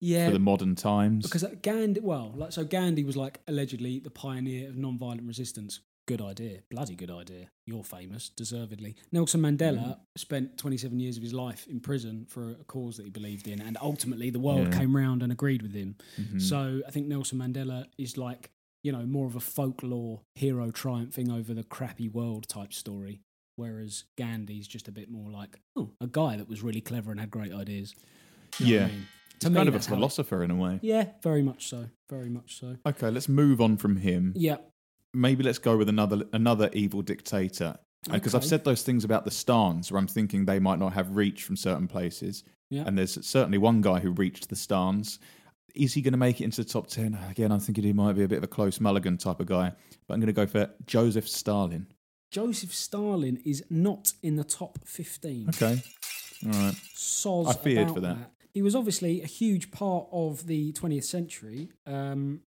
Yeah, 0.01 0.27
for 0.27 0.33
the 0.33 0.39
modern 0.39 0.77
times. 0.77 1.25
because 1.25 1.43
uh, 1.43 1.55
Gandhi. 1.61 2.01
Well, 2.01 2.33
like 2.37 2.53
so, 2.53 2.65
Gandhi 2.65 3.03
was 3.05 3.17
like 3.17 3.41
allegedly 3.49 3.99
the 3.99 4.11
pioneer 4.11 4.69
of 4.69 4.77
non-violent 4.77 5.23
resistance. 5.23 5.81
Good 6.09 6.21
idea, 6.21 6.63
bloody 6.71 6.97
good 6.97 7.11
idea. 7.13 7.49
You're 7.65 7.85
famous, 7.85 8.29
deservedly. 8.29 8.97
Nelson 9.13 9.41
Mandela 9.41 9.87
Mm. 9.87 9.99
spent 10.17 10.59
27 10.59 10.99
years 10.99 11.17
of 11.17 11.23
his 11.23 11.33
life 11.33 11.67
in 11.69 11.79
prison 11.79 12.27
for 12.27 12.51
a 12.51 12.65
cause 12.65 12.97
that 12.97 13.05
he 13.05 13.11
believed 13.11 13.47
in, 13.47 13.61
and 13.63 13.79
ultimately 13.81 14.29
the 14.31 14.41
world 14.41 14.73
Yeah. 14.73 14.79
came 14.81 14.97
round 14.97 15.23
and 15.23 15.31
agreed 15.31 15.63
with 15.63 15.73
him. 15.75 15.95
Mhm. 16.19 16.41
So 16.43 16.83
I 16.87 16.91
think 16.91 17.07
Nelson 17.07 17.39
Mandela 17.39 17.87
is 17.99 18.19
like, 18.19 18.51
you 18.83 18.91
know, 18.91 19.07
more 19.07 19.27
of 19.27 19.37
a 19.37 19.41
folklore 19.41 20.23
hero 20.35 20.73
triumphing 20.73 21.31
over 21.31 21.55
the 21.55 21.63
crappy 21.63 22.09
world 22.09 22.49
type 22.49 22.73
story. 22.73 23.21
Whereas 23.55 24.05
Gandhi's 24.19 24.67
just 24.67 24.89
a 24.89 24.93
bit 24.93 25.09
more 25.09 25.31
like, 25.31 25.61
oh, 25.77 25.93
a 26.01 26.09
guy 26.09 26.37
that 26.37 26.49
was 26.49 26.63
really 26.65 26.81
clever 26.81 27.13
and 27.13 27.21
had 27.21 27.31
great 27.31 27.53
ideas. 27.53 27.95
You 28.59 28.67
know 28.67 28.83
what 28.83 28.83
I 28.83 28.87
Yeah. 28.89 28.93
mean? 28.97 29.07
he's 29.35 29.39
To 29.41 29.51
me, 29.51 29.57
kind 29.57 29.69
of 29.69 29.75
a 29.75 29.79
how 29.79 29.85
it- 29.85 29.89
philosopher 29.89 30.43
in 30.43 30.51
a 30.51 30.57
way. 30.57 30.81
Yeah, 30.83 31.13
very 31.23 31.43
much 31.43 31.69
so. 31.69 31.91
Very 32.11 32.29
much 32.29 32.57
so. 32.59 32.77
Okay, 32.87 33.11
let's 33.11 33.29
move 33.29 33.61
on 33.61 33.77
from 33.77 33.97
him. 33.97 34.33
Yeah. 34.37 34.59
Maybe 35.15 35.43
let's 35.43 35.59
go 35.59 35.77
with 35.77 35.89
another 35.89 36.25
another 36.33 36.71
evil 36.73 37.03
dictator. 37.03 37.79
Because 38.11 38.35
I've 38.35 38.45
said 38.45 38.65
those 38.65 38.83
things 38.83 39.05
about 39.05 39.25
the 39.25 39.31
Stans, 39.31 39.93
where 39.93 39.99
I'm 39.99 40.09
thinking 40.09 40.45
they 40.45 40.59
might 40.59 40.81
not 40.81 40.93
have 40.93 41.15
reach 41.15 41.45
from 41.45 41.57
certain 41.57 41.87
places. 41.87 42.43
Yeah. 42.69 42.83
And 42.85 42.99
there's 42.99 43.25
certainly 43.25 43.59
one 43.59 43.81
guy 43.81 44.01
who 44.01 44.11
reached 44.11 44.49
the 44.49 44.57
Stans. 44.57 45.21
Is 45.75 45.95
he 45.95 46.03
going 46.03 46.13
to 46.13 46.19
make 46.19 46.41
it 46.41 46.45
into 46.45 46.65
the 46.65 46.69
top 46.69 46.89
10? 46.89 47.17
Again, 47.31 47.53
I'm 47.53 47.61
thinking 47.61 47.85
he 47.85 47.93
might 47.93 48.15
be 48.15 48.25
a 48.25 48.29
bit 48.29 48.39
of 48.39 48.45
a 48.45 48.49
close 48.49 48.81
mulligan 48.81 49.19
type 49.19 49.39
of 49.39 49.47
guy. 49.47 49.73
But 50.07 50.15
I'm 50.15 50.21
going 50.21 50.27
to 50.27 50.33
go 50.33 50.47
for 50.47 50.69
Joseph 50.85 51.29
Stalin. 51.29 51.87
Joseph 52.33 52.75
Stalin 52.75 53.41
is 53.45 53.63
not 53.71 54.15
in 54.23 54.35
the 54.37 54.45
top 54.45 54.79
15. 54.85 55.51
Okay. 55.51 55.83
All 56.45 56.51
right. 56.51 56.75
Soz 56.97 57.49
I 57.49 57.53
feared 57.53 57.91
for 57.93 58.01
that. 58.01 58.17
He 58.53 58.63
was 58.63 58.75
obviously 58.75 59.23
a 59.23 59.27
huge 59.27 59.71
part 59.71 60.09
of 60.11 60.47
the 60.47 60.73
20th 60.73 61.05
century. 61.05 61.71
Um, 61.87 62.41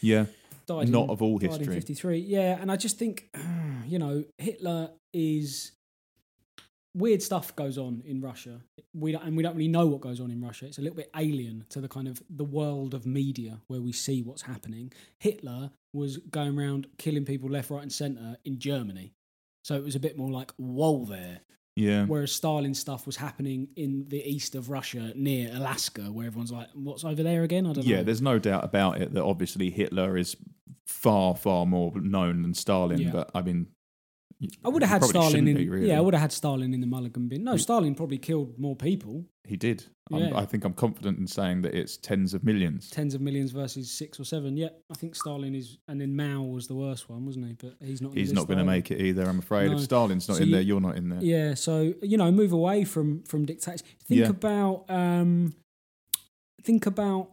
Yeah. 0.00 0.26
Died 0.70 0.88
Not 0.88 1.04
in, 1.04 1.10
of 1.10 1.22
all 1.22 1.38
died 1.38 1.52
in 1.52 1.58
history. 1.58 1.74
53 1.74 2.18
yeah 2.18 2.58
and 2.60 2.70
i 2.70 2.76
just 2.76 2.98
think 2.98 3.28
you 3.86 3.98
know 3.98 4.24
hitler 4.38 4.90
is 5.12 5.72
weird 6.94 7.22
stuff 7.22 7.54
goes 7.56 7.78
on 7.78 8.02
in 8.04 8.20
russia. 8.20 8.60
We 8.92 9.12
don't, 9.12 9.22
and 9.22 9.36
we 9.36 9.42
don't 9.42 9.54
really 9.54 9.68
know 9.68 9.86
what 9.86 10.00
goes 10.00 10.20
on 10.20 10.30
in 10.30 10.40
russia. 10.40 10.66
It's 10.66 10.78
a 10.78 10.82
little 10.82 10.96
bit 10.96 11.10
alien 11.16 11.64
to 11.68 11.80
the 11.80 11.88
kind 11.88 12.08
of 12.08 12.20
the 12.28 12.44
world 12.44 12.94
of 12.94 13.06
media 13.06 13.60
where 13.68 13.80
we 13.80 13.92
see 13.92 14.22
what's 14.22 14.42
happening. 14.42 14.92
Hitler 15.18 15.70
was 15.92 16.16
going 16.16 16.58
around 16.58 16.88
killing 16.98 17.24
people 17.24 17.48
left 17.48 17.70
right 17.70 17.82
and 17.82 17.92
center 17.92 18.36
in 18.44 18.58
germany. 18.58 19.12
So 19.62 19.74
it 19.76 19.84
was 19.84 19.94
a 19.94 20.00
bit 20.00 20.16
more 20.16 20.30
like 20.30 20.52
whoa 20.56 21.04
there 21.04 21.40
Yeah. 21.76 22.04
whereas 22.04 22.32
Stalin 22.32 22.74
stuff 22.74 23.06
was 23.06 23.16
happening 23.16 23.68
in 23.76 24.04
the 24.08 24.22
east 24.28 24.54
of 24.54 24.70
Russia 24.70 25.12
near 25.14 25.50
Alaska, 25.54 26.02
where 26.02 26.26
everyone's 26.26 26.52
like, 26.52 26.68
"What's 26.74 27.04
over 27.04 27.22
there 27.22 27.42
again?" 27.42 27.66
I 27.66 27.72
don't 27.72 27.86
know. 27.86 27.90
Yeah, 27.96 28.02
there's 28.02 28.20
no 28.20 28.38
doubt 28.38 28.64
about 28.64 29.00
it 29.00 29.14
that 29.14 29.22
obviously 29.22 29.70
Hitler 29.70 30.16
is 30.16 30.36
far, 30.86 31.36
far 31.36 31.66
more 31.66 31.92
known 32.00 32.42
than 32.42 32.54
Stalin. 32.54 32.98
Yeah. 32.98 33.12
But 33.12 33.30
I 33.34 33.42
mean, 33.42 33.68
I 34.64 34.68
would 34.68 34.82
have 34.82 34.90
had 35.02 35.04
Stalin 35.04 35.46
in. 35.48 35.56
be, 35.56 35.68
really. 35.68 35.88
Yeah, 35.88 35.98
I 35.98 36.00
would 36.00 36.14
have 36.14 36.20
had 36.22 36.32
Stalin 36.32 36.72
in 36.72 36.80
the 36.80 36.86
Mulligan 36.86 37.28
bin. 37.28 37.44
No, 37.44 37.56
Stalin 37.58 37.94
probably 37.94 38.16
killed 38.18 38.58
more 38.58 38.74
people, 38.74 39.26
He 39.44 39.56
did. 39.56 39.84
Yeah. 40.10 40.30
I 40.34 40.44
think 40.46 40.64
I'm 40.64 40.72
confident 40.72 41.18
in 41.18 41.26
saying 41.26 41.62
that 41.62 41.74
it's 41.74 41.96
tens 41.96 42.34
of 42.34 42.42
millions. 42.42 42.88
tens 42.90 43.14
of 43.14 43.20
millions 43.20 43.52
versus 43.52 43.90
six 43.90 44.18
or 44.18 44.24
seven. 44.24 44.56
Yeah, 44.56 44.70
I 44.90 44.94
think 44.94 45.14
Stalin 45.14 45.54
is, 45.54 45.78
and 45.88 46.00
then 46.00 46.16
Mao 46.16 46.42
was 46.42 46.66
the 46.68 46.74
worst 46.74 47.08
one, 47.10 47.26
wasn't 47.26 47.46
he? 47.46 47.52
But 47.52 47.74
he's 47.84 48.00
not. 48.00 48.14
He's 48.14 48.32
not 48.32 48.46
going 48.46 48.58
to 48.58 48.64
make 48.64 48.90
it 48.90 49.00
either. 49.00 49.22
I'm 49.28 49.38
afraid. 49.40 49.70
No. 49.70 49.76
If 49.76 49.82
Stalin's 49.82 50.26
not 50.28 50.38
So 50.38 50.42
in 50.42 50.48
you- 50.48 50.54
there, 50.54 50.62
you're 50.62 50.80
not 50.80 50.96
in 50.96 51.10
there. 51.10 51.20
Yeah, 51.22 51.54
so 51.54 51.94
you 52.02 52.16
know, 52.16 52.30
move 52.32 52.52
away 52.52 52.84
from 52.84 53.22
from 53.24 53.44
dictators. 53.44 53.82
Think 54.06 54.20
Yeah. 54.22 54.28
about 54.30 54.84
um, 54.90 55.54
think 56.64 56.86
about 56.86 57.32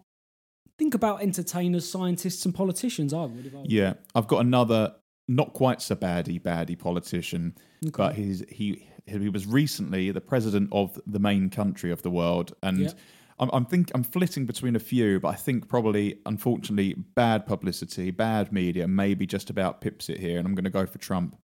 think 0.77 0.93
about 0.93 1.21
entertainers, 1.23 1.89
scientists, 1.89 2.45
and 2.45 2.53
politicians. 2.53 3.13
I 3.13 3.23
would. 3.25 3.51
I 3.53 3.57
were- 3.59 3.65
Yeah, 3.65 3.93
I've 4.13 4.27
got 4.27 4.41
another 4.45 4.93
not 5.27 5.53
quite 5.53 5.81
so 5.81 5.95
baddie 5.95 6.41
baddie 6.41 6.77
politician, 6.77 7.55
Okay. 7.85 7.91
but 7.95 8.15
he's 8.15 8.43
he 8.49 8.87
he 9.05 9.29
was 9.29 9.45
recently 9.47 10.11
the 10.11 10.21
president 10.21 10.69
of 10.71 10.99
the 11.07 11.19
main 11.19 11.49
country 11.49 11.91
of 11.91 12.01
the 12.01 12.11
world, 12.11 12.53
and. 12.63 12.93
I'm 13.39 13.51
I'm 13.53 13.65
think 13.67 13.91
I'm 13.93 14.01
flitting 14.01 14.47
between 14.47 14.75
a 14.75 14.79
few, 14.79 15.19
but 15.19 15.27
I 15.27 15.35
think 15.35 15.67
probably 15.69 16.17
unfortunately 16.25 16.95
bad 16.95 17.45
publicity, 17.45 18.09
bad 18.09 18.51
media, 18.51 18.87
maybe 18.87 19.27
just 19.27 19.51
about 19.51 19.79
pips 19.79 20.09
it 20.09 20.19
here, 20.19 20.39
and 20.39 20.47
I'm 20.47 20.55
going 20.55 20.63
to 20.63 20.71
go 20.71 20.87
for 20.87 20.97
Trump. 20.97 21.37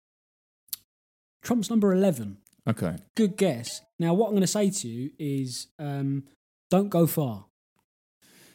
Trump's 1.41 1.69
number 1.69 1.91
eleven. 1.93 2.37
Okay, 2.65 2.95
Good 3.17 3.35
guess. 3.35 3.81
Now, 3.99 4.13
what 4.13 4.27
I'm 4.27 4.31
going 4.31 4.41
to 4.41 4.47
say 4.47 4.69
to 4.69 4.87
you 4.87 5.09
is, 5.19 5.67
um, 5.79 6.23
don't 6.69 6.87
go 6.87 7.07
far. 7.07 7.47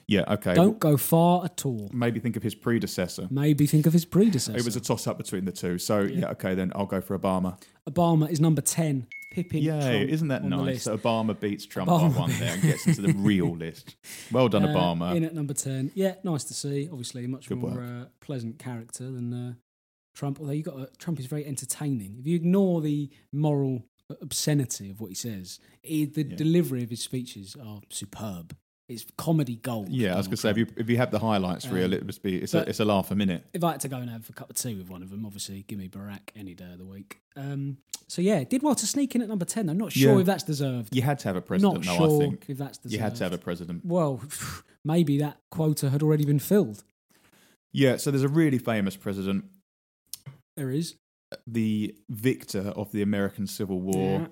Yeah, 0.09 0.25
okay. 0.35 0.55
Don't 0.55 0.79
go 0.79 0.97
far 0.97 1.45
at 1.45 1.67
all. 1.67 1.91
Maybe 1.93 2.21
think 2.21 2.37
of 2.37 2.43
his 2.43 2.55
predecessor. 2.55 3.27
Maybe 3.31 3.67
think 3.67 3.87
of 3.87 3.93
his 3.93 4.05
predecessor. 4.05 4.57
It 4.59 4.65
was 4.65 4.77
a 4.77 4.81
toss 4.81 5.07
up 5.07 5.19
between 5.19 5.45
the 5.45 5.53
two, 5.53 5.79
so 5.79 6.01
Yeah. 6.01 6.21
yeah. 6.21 6.31
okay, 6.31 6.55
then 6.55 6.73
I'll 6.75 6.87
go 6.87 7.01
for 7.01 7.19
Obama. 7.19 7.59
Obama 7.89 8.31
is 8.31 8.41
number 8.41 8.61
ten. 8.63 9.07
Pippin. 9.33 9.63
Yay! 9.63 9.81
Trump 9.81 10.11
Isn't 10.11 10.29
that 10.29 10.45
nice? 10.45 10.85
that 10.85 11.03
Obama 11.03 11.39
beats 11.39 11.67
Trump 11.67 11.91
Obama. 11.91 12.15
by 12.15 12.21
one 12.21 12.31
there 12.39 12.55
and 12.55 12.63
gets 12.71 12.87
into 12.87 13.03
the 13.03 13.13
real 13.13 13.55
list. 13.55 13.97
Well 14.33 14.49
done, 14.49 14.65
Uh, 14.65 14.69
Obama. 14.69 15.15
in 15.15 15.25
at 15.25 15.35
number 15.35 15.53
ten. 15.53 15.91
Yeah, 15.95 16.15
nice 16.25 16.45
to 16.45 16.55
see. 16.55 16.89
Obviously, 16.91 17.25
a 17.25 17.29
much 17.29 17.49
Good 17.49 17.59
more 17.59 17.83
uh, 17.83 18.05
pleasant 18.21 18.59
character 18.59 19.05
than 19.11 19.35
uh, 19.35 19.55
Trump. 20.15 20.41
Although 20.41 20.53
you 20.53 20.63
got 20.63 20.79
uh, 20.79 20.87
Trump 20.99 21.19
is 21.21 21.27
very 21.27 21.45
entertaining. 21.45 22.17
If 22.19 22.27
you 22.27 22.35
ignore 22.37 22.81
the 22.81 23.11
moral 23.33 23.85
obscenity 24.23 24.91
of 24.91 25.01
what 25.01 25.09
he 25.09 25.15
says, 25.15 25.59
he, 25.83 26.05
the 26.07 26.23
Yeah. 26.27 26.37
delivery 26.37 26.83
of 26.83 26.91
his 26.91 27.03
speeches 27.03 27.57
are 27.63 27.81
superb. 27.91 28.57
It's 28.89 29.05
comedy 29.19 29.57
gold. 29.57 29.89
Yeah, 29.89 30.15
I 30.15 30.17
was 30.17 30.29
gonna 30.29 30.37
say 30.37 30.51
if 30.51 30.59
you 30.59 30.67
if 30.77 30.89
you 30.89 30.97
have 30.99 31.11
the 31.11 31.19
highlights 31.19 31.67
reel, 31.67 31.87
Um, 31.87 31.93
it 31.95 32.07
must 32.07 32.23
be 32.23 32.37
it's 32.37 32.55
a 32.55 32.69
it's 32.69 32.79
a 32.79 32.85
laugh 32.85 33.11
a 33.11 33.17
minute. 33.17 33.45
if 33.53 33.65
I 33.65 33.73
had 33.73 33.81
to 33.81 33.89
go 33.89 33.97
and 33.97 34.09
have 34.09 34.29
a 34.31 34.33
cup 34.33 34.49
of 34.49 34.55
tea 34.57 34.77
with 34.77 34.89
one 34.89 35.03
of 35.03 35.11
them, 35.11 35.27
obviously 35.27 35.65
give 35.67 35.79
me 35.79 35.89
Barack 35.89 36.31
any 36.37 36.55
day 36.55 36.71
of 36.73 36.79
the 36.79 36.85
week. 36.85 37.19
Um, 37.35 37.79
so 38.07 38.23
yeah, 38.23 38.45
did 38.45 38.63
well 38.63 38.77
to 38.77 38.87
sneak 38.87 39.17
in 39.17 39.23
at 39.23 39.29
number 39.29 39.45
ten. 39.45 39.69
I'm 39.69 39.77
not 39.79 39.91
sure 39.93 40.15
Yeah. 40.15 40.21
if 40.21 40.27
that's 40.27 40.45
deserved. 40.45 40.95
You 40.95 41.03
had 41.03 41.19
to 41.21 41.29
have 41.29 41.35
a 41.37 41.43
president, 41.43 41.85
not 41.85 41.99
though. 41.99 42.07
sure 42.09 42.17
I 42.23 42.25
think 42.29 42.45
if 42.49 42.59
that's 42.59 42.79
deserved. 42.79 42.93
you 42.95 43.01
had 43.01 43.17
to 43.17 43.25
have 43.25 43.33
a 43.33 43.39
president. 43.39 43.85
Well, 43.85 44.21
maybe 44.85 45.19
that 45.19 45.39
quota 45.51 45.91
had 45.91 46.03
already 46.05 46.25
been 46.25 46.39
filled. 46.39 46.85
Yeah, 47.73 47.97
so 47.97 48.13
there's 48.13 48.23
a 48.23 48.29
really 48.29 48.59
famous 48.59 48.97
president, 48.97 49.47
There 50.57 50.71
is. 50.71 50.95
the 51.45 51.95
victor 52.09 52.73
of 52.77 52.93
the 52.93 53.03
American 53.03 53.49
Civil 53.49 53.81
War, 53.81 54.21
Yeah. 54.21 54.27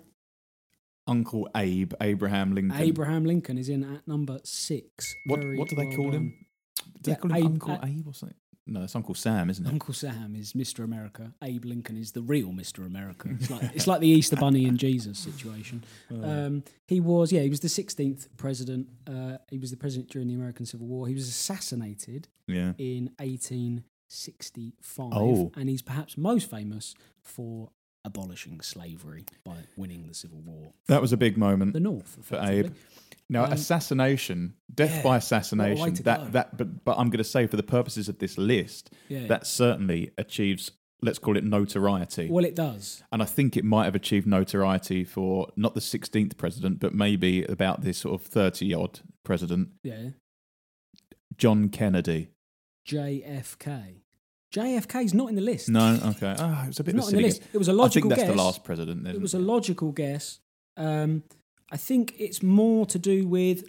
Uncle 1.07 1.49
Abe, 1.57 1.93
Abraham 2.01 2.55
Lincoln. 2.55 2.81
Abraham 2.81 3.25
Lincoln 3.25 3.59
is 3.59 3.69
in 3.69 3.83
at 3.85 4.07
number 4.09 4.39
six. 4.45 5.15
What 5.27 5.41
Very 5.41 5.59
what 5.59 5.69
do 5.69 5.77
they 5.77 5.87
well 5.87 5.97
call 5.97 6.11
done. 6.11 6.15
him? 6.15 6.47
Do 7.03 7.11
they 7.11 7.17
call 7.17 7.31
him 7.31 7.37
Abe- 7.37 7.45
Uncle 7.47 7.73
uh, 7.73 7.79
Abe 7.87 8.07
or 8.09 8.15
something? 8.15 8.39
No, 8.67 8.85
it's 8.85 8.97
Uncle 8.97 9.15
Sam, 9.15 9.51
isn't 9.51 9.67
it? 9.67 9.69
Uncle 9.69 9.93
Sam 9.93 10.35
is 10.35 10.55
Mr. 10.55 10.83
America. 10.85 11.35
Abe 11.43 11.67
Lincoln 11.67 11.99
is 11.99 12.13
the 12.13 12.23
real 12.23 12.49
Mr. 12.49 12.87
America. 12.87 13.29
It's 13.39 13.51
like 13.51 13.63
it's 13.75 13.87
like 13.91 14.01
the 14.01 14.09
Easter 14.09 14.37
Bunny 14.37 14.65
and 14.65 14.79
Jesus 14.79 15.19
situation. 15.19 15.85
Um, 16.11 16.63
he 16.89 16.99
was 16.99 17.31
yeah 17.31 17.43
he 17.43 17.51
was 17.51 17.61
the 17.61 17.69
16th 17.69 18.29
president. 18.39 18.89
Uh, 19.07 19.37
he 19.51 19.59
was 19.59 19.71
the 19.71 19.77
president 19.77 20.09
during 20.11 20.29
the 20.29 20.35
American 20.35 20.65
Civil 20.65 20.87
War. 20.87 21.07
He 21.07 21.13
was 21.15 21.29
assassinated 21.29 22.29
Yeah. 22.47 22.73
in 22.79 23.11
1865, 23.19 25.13
Oh. 25.13 25.53
and 25.57 25.69
he's 25.69 25.83
perhaps 25.83 26.17
most 26.17 26.49
famous 26.51 26.95
for 27.23 27.71
abolishing 28.05 28.61
slavery 28.61 29.25
by 29.45 29.57
winning 29.77 30.07
the 30.07 30.15
Civil 30.15 30.41
War. 30.43 30.73
That 30.89 31.01
was 31.01 31.13
a 31.13 31.17
big 31.17 31.37
moment. 31.37 31.73
The 31.73 31.81
North 31.81 32.19
For. 32.23 32.39
Abe. 32.41 32.73
Now, 33.31 33.45
Um, 33.47 33.53
assassination, 33.53 34.55
death 34.75 34.97
yeah, 34.97 35.03
by 35.03 35.17
assassination. 35.17 35.95
That 36.05 36.25
go. 36.27 36.31
that, 36.33 36.57
but 36.59 36.85
but 36.85 36.99
I'm 36.99 37.09
going 37.09 37.19
to 37.19 37.25
say 37.25 37.47
for 37.47 37.57
the 37.57 37.63
purposes 37.63 38.09
of 38.09 38.19
this 38.19 38.37
list, 38.37 38.93
Yeah. 39.09 39.27
that 39.29 39.47
certainly 39.47 40.11
achieves. 40.19 40.71
Let's 41.03 41.19
call 41.19 41.37
it 41.37 41.45
notoriety. 41.45 42.29
well, 42.31 42.45
it 42.47 42.55
does. 42.55 43.03
and 43.13 43.23
I 43.23 43.27
think 43.27 43.57
it 43.59 43.65
might 43.65 43.85
have 43.85 43.95
achieved 43.95 44.27
notoriety 44.27 45.05
for 45.05 45.49
not 45.57 45.75
the 45.75 45.81
16th 45.81 46.37
president, 46.39 46.81
but 46.81 46.95
maybe 46.95 47.45
about 47.45 47.83
this 47.83 47.99
sort 47.99 48.19
of 48.21 48.27
30 48.27 48.73
odd 48.75 49.01
president, 49.23 49.69
Yeah. 49.83 50.11
John 51.37 51.69
Kennedy. 51.69 52.29
JFK. 52.87 54.03
JFK's 54.55 55.15
not 55.15 55.29
in 55.31 55.35
the 55.35 55.41
list. 55.41 55.69
No, 55.69 55.99
okay. 56.11 56.35
Oh, 56.39 56.63
it 56.65 56.69
was 56.69 56.81
a 56.81 56.85
bit 56.85 56.95
of 56.95 57.01
not 57.01 57.07
a 57.07 57.11
in 57.11 57.17
the 57.17 57.23
list. 57.23 57.41
guess. 57.41 57.49
It 57.53 57.59
was 57.59 57.69
a 57.69 57.73
I 57.73 57.75
think 57.75 57.81
logical 57.83 58.09
that's 58.11 58.23
guess. 58.23 58.31
the 58.31 58.37
last 58.37 58.65
president. 58.65 59.07
It 59.07 59.11
isn't 59.11 59.23
was 59.23 59.35
a 59.35 59.39
logical 59.41 59.91
guess. 59.93 60.39
Um, 60.77 61.25
I 61.73 61.77
think 61.77 62.15
it's 62.19 62.43
more 62.43 62.87
to 62.87 62.99
do 62.99 63.27
with 63.27 63.65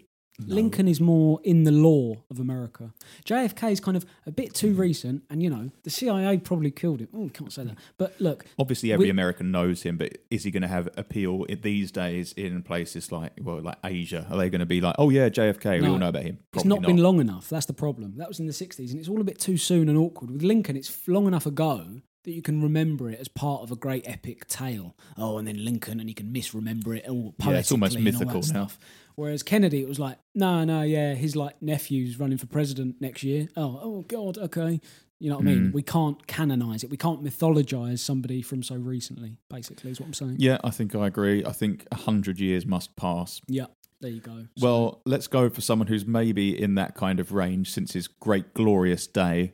Lincoln 0.45 0.87
is 0.87 0.99
more 0.99 1.39
in 1.43 1.63
the 1.63 1.71
lore 1.71 2.23
of 2.29 2.39
America. 2.39 2.93
JFK 3.25 3.71
is 3.71 3.79
kind 3.79 3.95
of 3.95 4.05
a 4.25 4.31
bit 4.31 4.53
too 4.53 4.73
Hmm. 4.73 4.79
recent, 4.81 5.23
and 5.29 5.41
you 5.41 5.49
know 5.49 5.71
the 5.83 5.89
CIA 5.89 6.37
probably 6.37 6.71
killed 6.71 6.99
him. 7.01 7.07
Oh, 7.13 7.29
can't 7.29 7.51
say 7.53 7.63
that. 7.63 7.77
But 7.97 8.19
look, 8.19 8.45
Obviously, 8.59 8.91
every 8.91 9.05
We- 9.05 9.09
American 9.11 9.51
knows 9.51 9.83
him, 9.83 9.97
but 9.97 10.17
is 10.29 10.43
he 10.43 10.51
going 10.51 10.61
to 10.63 10.67
have 10.67 10.89
appeal 10.97 11.45
these 11.61 11.91
days 11.91 12.33
in 12.33 12.63
places 12.63 13.11
like, 13.11 13.33
well, 13.41 13.61
like 13.61 13.77
Asia? 13.83 14.27
Are 14.29 14.37
they 14.37 14.49
going 14.49 14.59
to 14.59 14.65
be 14.65 14.81
like, 14.81 14.95
oh 14.99 15.09
yeah, 15.09 15.29
JFK, 15.29 15.81
we 15.81 15.87
all 15.87 15.97
know 15.97 16.09
about 16.09 16.23
him? 16.23 16.39
it's 16.53 16.63
Probably 16.63 16.69
not, 16.69 16.81
been 16.81 16.97
long 16.97 17.19
enough. 17.19 17.49
That's 17.49 17.65
the 17.65 17.73
problem. 17.73 18.15
That 18.17 18.27
was 18.27 18.39
in 18.39 18.45
the 18.47 18.53
'60s, 18.53 18.91
and 18.91 18.99
it's 18.99 19.07
all 19.09 19.21
a 19.21 19.23
bit 19.23 19.39
too 19.39 19.57
soon 19.57 19.89
and 19.89 19.97
awkward. 19.97 20.31
With 20.31 20.43
Lincoln, 20.43 20.75
it's 20.75 21.07
long 21.07 21.27
enough 21.27 21.45
ago 21.45 22.01
that 22.25 22.31
you 22.33 22.41
can 22.41 22.61
remember 22.61 23.09
it 23.09 23.19
as 23.19 23.27
part 23.27 23.61
of 23.63 23.71
a 23.71 23.75
great 23.75 24.03
epic 24.07 24.47
tale. 24.47 24.95
Oh, 25.17 25.37
and 25.37 25.47
then 25.47 25.63
Lincoln, 25.63 25.99
and 25.99 26.09
you 26.09 26.15
can 26.15 26.31
misremember 26.33 26.93
it 26.97 27.07
all 27.07 27.33
politically 27.37 27.53
Yeah, 27.53 27.59
it's 27.59 27.71
almost 27.71 27.95
and 27.95 28.05
all 28.07 28.11
that 28.11 28.19
mythical 28.19 28.41
stuff. 28.43 28.77
Whereas 29.15 29.43
Kennedy, 29.43 29.81
it 29.81 29.87
was 29.87 29.99
like, 29.99 30.17
no, 30.33 30.63
no, 30.65 30.81
yeah, 30.81 31.13
his 31.13 31.35
like 31.35 31.61
nephew's 31.61 32.19
running 32.19 32.37
for 32.37 32.47
president 32.47 32.99
next 32.99 33.23
year. 33.23 33.47
Oh, 33.55 33.79
oh 33.81 34.05
God, 34.07 34.37
okay. 34.37 34.81
You 35.19 35.29
know 35.29 35.37
what 35.37 35.47
I 35.47 35.53
Hmm. 35.53 35.63
mean? 35.63 35.71
We 35.71 35.81
can't 35.81 36.27
canonize 36.27 36.83
it. 36.83 36.89
We 36.89 36.97
can't 36.97 37.23
mythologize 37.23 37.99
somebody 37.99 38.41
from 38.41 38.61
so 38.63 38.75
recently. 38.75 39.37
Basically, 39.49 39.89
is 39.91 39.99
what 40.01 40.07
I'm 40.07 40.13
saying. 40.13 40.35
Yeah, 40.39 40.57
I 40.63 40.71
think 40.71 40.93
I 40.93 41.07
agree. 41.07 41.45
I 41.45 41.53
think 41.53 41.87
a 41.91 41.95
hundred 41.95 42.39
years 42.41 42.65
must 42.65 42.95
pass. 42.97 43.39
Yeah, 43.47 43.67
there 44.01 44.11
you 44.11 44.19
go. 44.19 44.47
So- 44.57 44.65
Well, 44.65 45.01
let's 45.05 45.27
go 45.27 45.49
for 45.49 45.61
someone 45.61 45.87
who's 45.87 46.05
maybe 46.05 46.61
in 46.61 46.75
that 46.75 46.95
kind 46.95 47.21
of 47.21 47.31
range 47.31 47.71
since 47.71 47.93
his 47.93 48.07
great 48.09 48.53
glorious 48.53 49.07
day. 49.07 49.53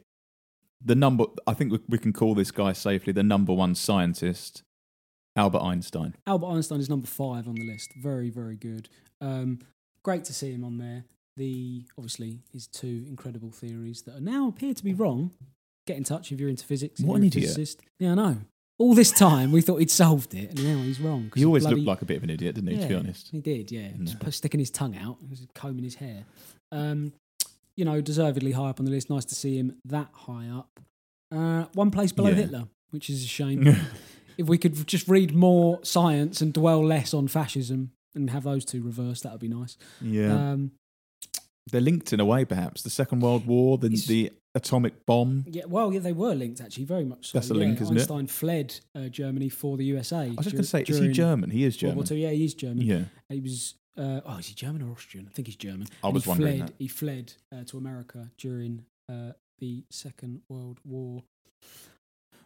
The 0.83 0.95
number, 0.95 1.25
I 1.45 1.53
think 1.53 1.71
we, 1.71 1.79
we 1.87 1.97
can 1.97 2.11
call 2.13 2.33
this 2.35 2.51
guy 2.51 2.73
safely 2.73 3.13
the 3.13 3.23
number 3.23 3.53
one 3.53 3.75
scientist, 3.75 4.63
Albert 5.35 5.61
Einstein. 5.61 6.15
Albert 6.25 6.47
Einstein 6.47 6.79
is 6.79 6.89
number 6.89 7.07
five 7.07 7.47
on 7.47 7.55
the 7.55 7.65
list. 7.65 7.91
Very, 8.01 8.29
very 8.29 8.55
good. 8.55 8.89
Um, 9.21 9.59
great 10.03 10.23
to 10.25 10.33
see 10.33 10.51
him 10.51 10.63
on 10.63 10.77
there. 10.77 11.05
The 11.37 11.83
obviously 11.97 12.39
his 12.51 12.67
two 12.67 13.05
incredible 13.07 13.51
theories 13.51 14.01
that 14.03 14.17
are 14.17 14.21
now 14.21 14.47
appear 14.49 14.73
to 14.73 14.83
be 14.83 14.93
wrong. 14.93 15.31
Get 15.87 15.97
in 15.97 16.03
touch 16.03 16.31
if 16.31 16.39
you're 16.39 16.49
into 16.49 16.65
physics. 16.65 16.99
What 16.99 17.15
an 17.17 17.23
idiot. 17.25 17.45
physicist. 17.49 17.81
Yeah, 17.99 18.11
I 18.11 18.15
know. 18.15 18.37
All 18.77 18.93
this 18.95 19.11
time 19.11 19.51
we 19.51 19.61
thought 19.61 19.77
he'd 19.77 19.91
solved 19.91 20.33
it, 20.33 20.49
and 20.49 20.63
now 20.63 20.83
he's 20.83 20.99
wrong 20.99 21.31
He 21.35 21.45
always 21.45 21.63
bloody- 21.63 21.77
looked 21.77 21.87
like 21.87 22.01
a 22.01 22.05
bit 22.05 22.17
of 22.17 22.23
an 22.23 22.31
idiot, 22.31 22.55
didn't 22.55 22.71
he? 22.71 22.77
To 22.81 22.87
be 22.87 22.95
honest. 22.95 23.29
He 23.31 23.39
did, 23.39 23.71
yeah. 23.71 23.89
No. 23.97 24.11
Just 24.25 24.39
sticking 24.39 24.59
his 24.59 24.71
tongue 24.71 24.97
out, 24.97 25.17
combing 25.53 25.83
his 25.83 25.95
hair. 25.95 26.25
Um, 26.71 27.13
you 27.77 27.85
know, 27.85 28.01
deservedly 28.01 28.51
high 28.51 28.69
up 28.69 28.79
on 28.79 28.85
the 28.85 28.91
list. 28.91 29.09
Nice 29.09 29.25
to 29.25 29.35
see 29.35 29.57
him 29.57 29.75
that 29.85 30.09
high 30.13 30.47
up. 30.49 30.79
Uh, 31.33 31.65
one 31.73 31.91
place 31.91 32.11
below 32.11 32.29
Yeah. 32.29 32.35
Hitler, 32.35 32.67
which 32.91 33.09
is 33.09 33.23
a 33.23 33.27
shame. 33.27 33.67
if 34.37 34.47
we 34.47 34.57
could 34.57 34.85
just 34.87 35.07
read 35.07 35.33
more 35.33 35.79
science 35.83 36.41
and 36.41 36.53
dwell 36.53 36.83
less 36.85 37.13
on 37.13 37.27
fascism 37.27 37.91
and 38.15 38.29
have 38.29 38.43
those 38.43 38.65
two 38.65 38.81
reversed, 38.83 39.23
that 39.23 39.31
would 39.31 39.41
be 39.41 39.47
nice. 39.47 39.77
Yeah, 40.01 40.51
Um, 40.51 40.71
they're 41.71 41.79
linked 41.79 42.11
in 42.11 42.19
a 42.19 42.25
way, 42.25 42.43
perhaps. 42.43 42.81
The 42.81 42.89
Second 42.89 43.21
World 43.21 43.45
War, 43.45 43.77
the 43.77 43.89
the 43.89 44.31
atomic 44.53 45.05
bomb. 45.05 45.45
yeah, 45.47 45.63
well, 45.65 45.93
yeah, 45.93 45.99
they 45.99 46.11
were 46.11 46.33
linked 46.35 46.59
actually, 46.59 46.83
very 46.83 47.05
much 47.05 47.27
so. 47.31 47.37
That's 47.37 47.51
a 47.51 47.53
yeah, 47.53 47.59
link, 47.59 47.79
isn't 47.81 47.95
it? 47.95 47.99
Einstein 48.01 48.27
fled 48.27 48.77
uh, 48.95 49.07
Germany 49.07 49.47
for 49.47 49.77
the 49.77 49.85
USA. 49.85 50.17
I 50.17 50.27
was 50.29 50.37
just 50.47 50.51
going 50.51 50.63
to 50.63 50.67
say, 50.67 50.81
is 50.81 50.97
he 50.99 51.09
German? 51.09 51.51
He 51.51 51.63
is 51.63 51.81
World 51.81 51.95
War 51.95 52.03
German. 52.03 52.17
II. 52.17 52.23
Yeah, 52.25 52.31
he 52.35 52.45
is 52.45 52.53
German. 52.55 52.81
Yeah, 52.81 53.03
He 53.29 53.39
was. 53.39 53.75
Uh, 53.97 54.21
oh, 54.25 54.37
is 54.37 54.47
he 54.47 54.53
German 54.53 54.81
or 54.81 54.91
Austrian? 54.91 55.27
I 55.29 55.33
think 55.33 55.47
he's 55.47 55.55
German. 55.57 55.87
I 56.03 56.07
And 56.07 56.13
was 56.13 56.23
he 56.23 56.29
wondering 56.29 56.57
fled, 56.57 56.67
that. 56.69 56.75
He 56.79 56.87
fled 56.87 57.33
uh, 57.53 57.63
to 57.65 57.77
America 57.77 58.31
during 58.37 58.85
uh, 59.09 59.33
the 59.59 59.83
Second 59.89 60.41
World 60.49 60.79
War. 60.85 61.23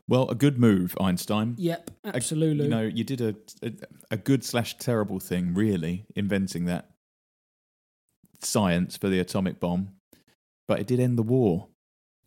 Well, 0.08 0.30
a 0.30 0.36
good 0.36 0.60
move, 0.60 0.96
Einstein. 1.00 1.56
Yep, 1.58 1.92
absolutely. 2.04 2.66
You 2.66 2.70
know, 2.70 2.84
you 2.84 3.04
did 3.04 3.22
a 3.22 3.36
a, 3.64 3.72
a 4.12 4.18
good 4.18 4.44
slash 4.44 4.78
terrible 4.78 5.20
thing, 5.20 5.54
really, 5.56 6.06
inventing 6.16 6.66
that 6.66 6.92
science 8.42 8.98
for 8.98 9.10
the 9.10 9.20
atomic 9.20 9.60
bomb. 9.60 9.90
But 10.68 10.80
it 10.80 10.88
did 10.88 11.00
end 11.00 11.18
the 11.18 11.24
war, 11.24 11.68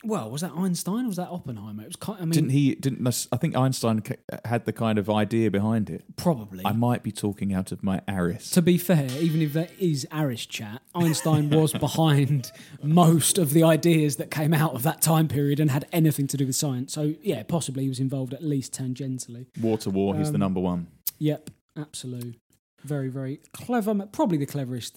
well, 0.05 0.31
was 0.31 0.43
that 0.43 0.53
Einstein 0.53 1.05
or 1.05 1.09
was 1.09 1.17
that 1.17 1.29
Oppenheimer? 1.29 1.83
It 1.83 1.87
was. 1.87 1.97
Kind, 1.97 2.19
I 2.21 2.25
mean, 2.25 2.31
didn't 2.31 2.51
he? 2.51 2.75
Didn't 2.77 3.27
I 3.33 3.37
think 3.37 3.57
Einstein 3.57 4.03
had 4.45 4.65
the 4.65 4.73
kind 4.73 4.99
of 4.99 5.11
idea 5.11 5.51
behind 5.51 5.91
it? 5.91 6.05
probably. 6.17 6.65
I 6.65 6.73
might 6.73 7.03
be 7.03 7.11
talking 7.11 7.53
out 7.53 7.73
of 7.73 7.83
my 7.83 8.01
Aris. 8.09 8.51
to 8.51 8.63
be 8.63 8.79
fair, 8.79 9.09
even 9.21 9.43
if 9.43 9.53
that 9.55 9.71
is 9.79 10.07
Aris 10.13 10.47
chat, 10.47 10.83
Einstein 10.95 11.51
was 11.51 11.73
behind 11.89 12.53
most 12.83 13.39
of 13.39 13.53
the 13.53 13.65
ideas 13.65 14.17
that 14.17 14.31
came 14.31 14.55
out 14.55 14.75
of 14.75 14.83
that 14.85 15.01
time 15.03 15.27
period 15.27 15.59
and 15.59 15.71
had 15.71 15.87
anything 15.93 16.27
to 16.29 16.37
do 16.37 16.47
with 16.47 16.55
science. 16.57 16.93
So, 16.93 17.15
yeah, 17.23 17.43
possibly 17.43 17.83
he 17.85 17.89
was 17.89 18.01
involved 18.01 18.33
at 18.33 18.43
least 18.45 18.73
tangentially. 18.73 19.47
War 19.61 19.79
to 19.79 19.91
war, 19.91 20.15
he's 20.17 20.31
the 20.31 20.37
Um, 20.37 20.41
number 20.41 20.61
one. 20.61 20.87
Yep, 21.19 21.51
absolute. 21.77 22.37
Very, 22.85 23.09
very 23.09 23.41
clever. 23.53 23.95
Probably 24.13 24.39
the 24.39 24.47
cleverest 24.47 24.97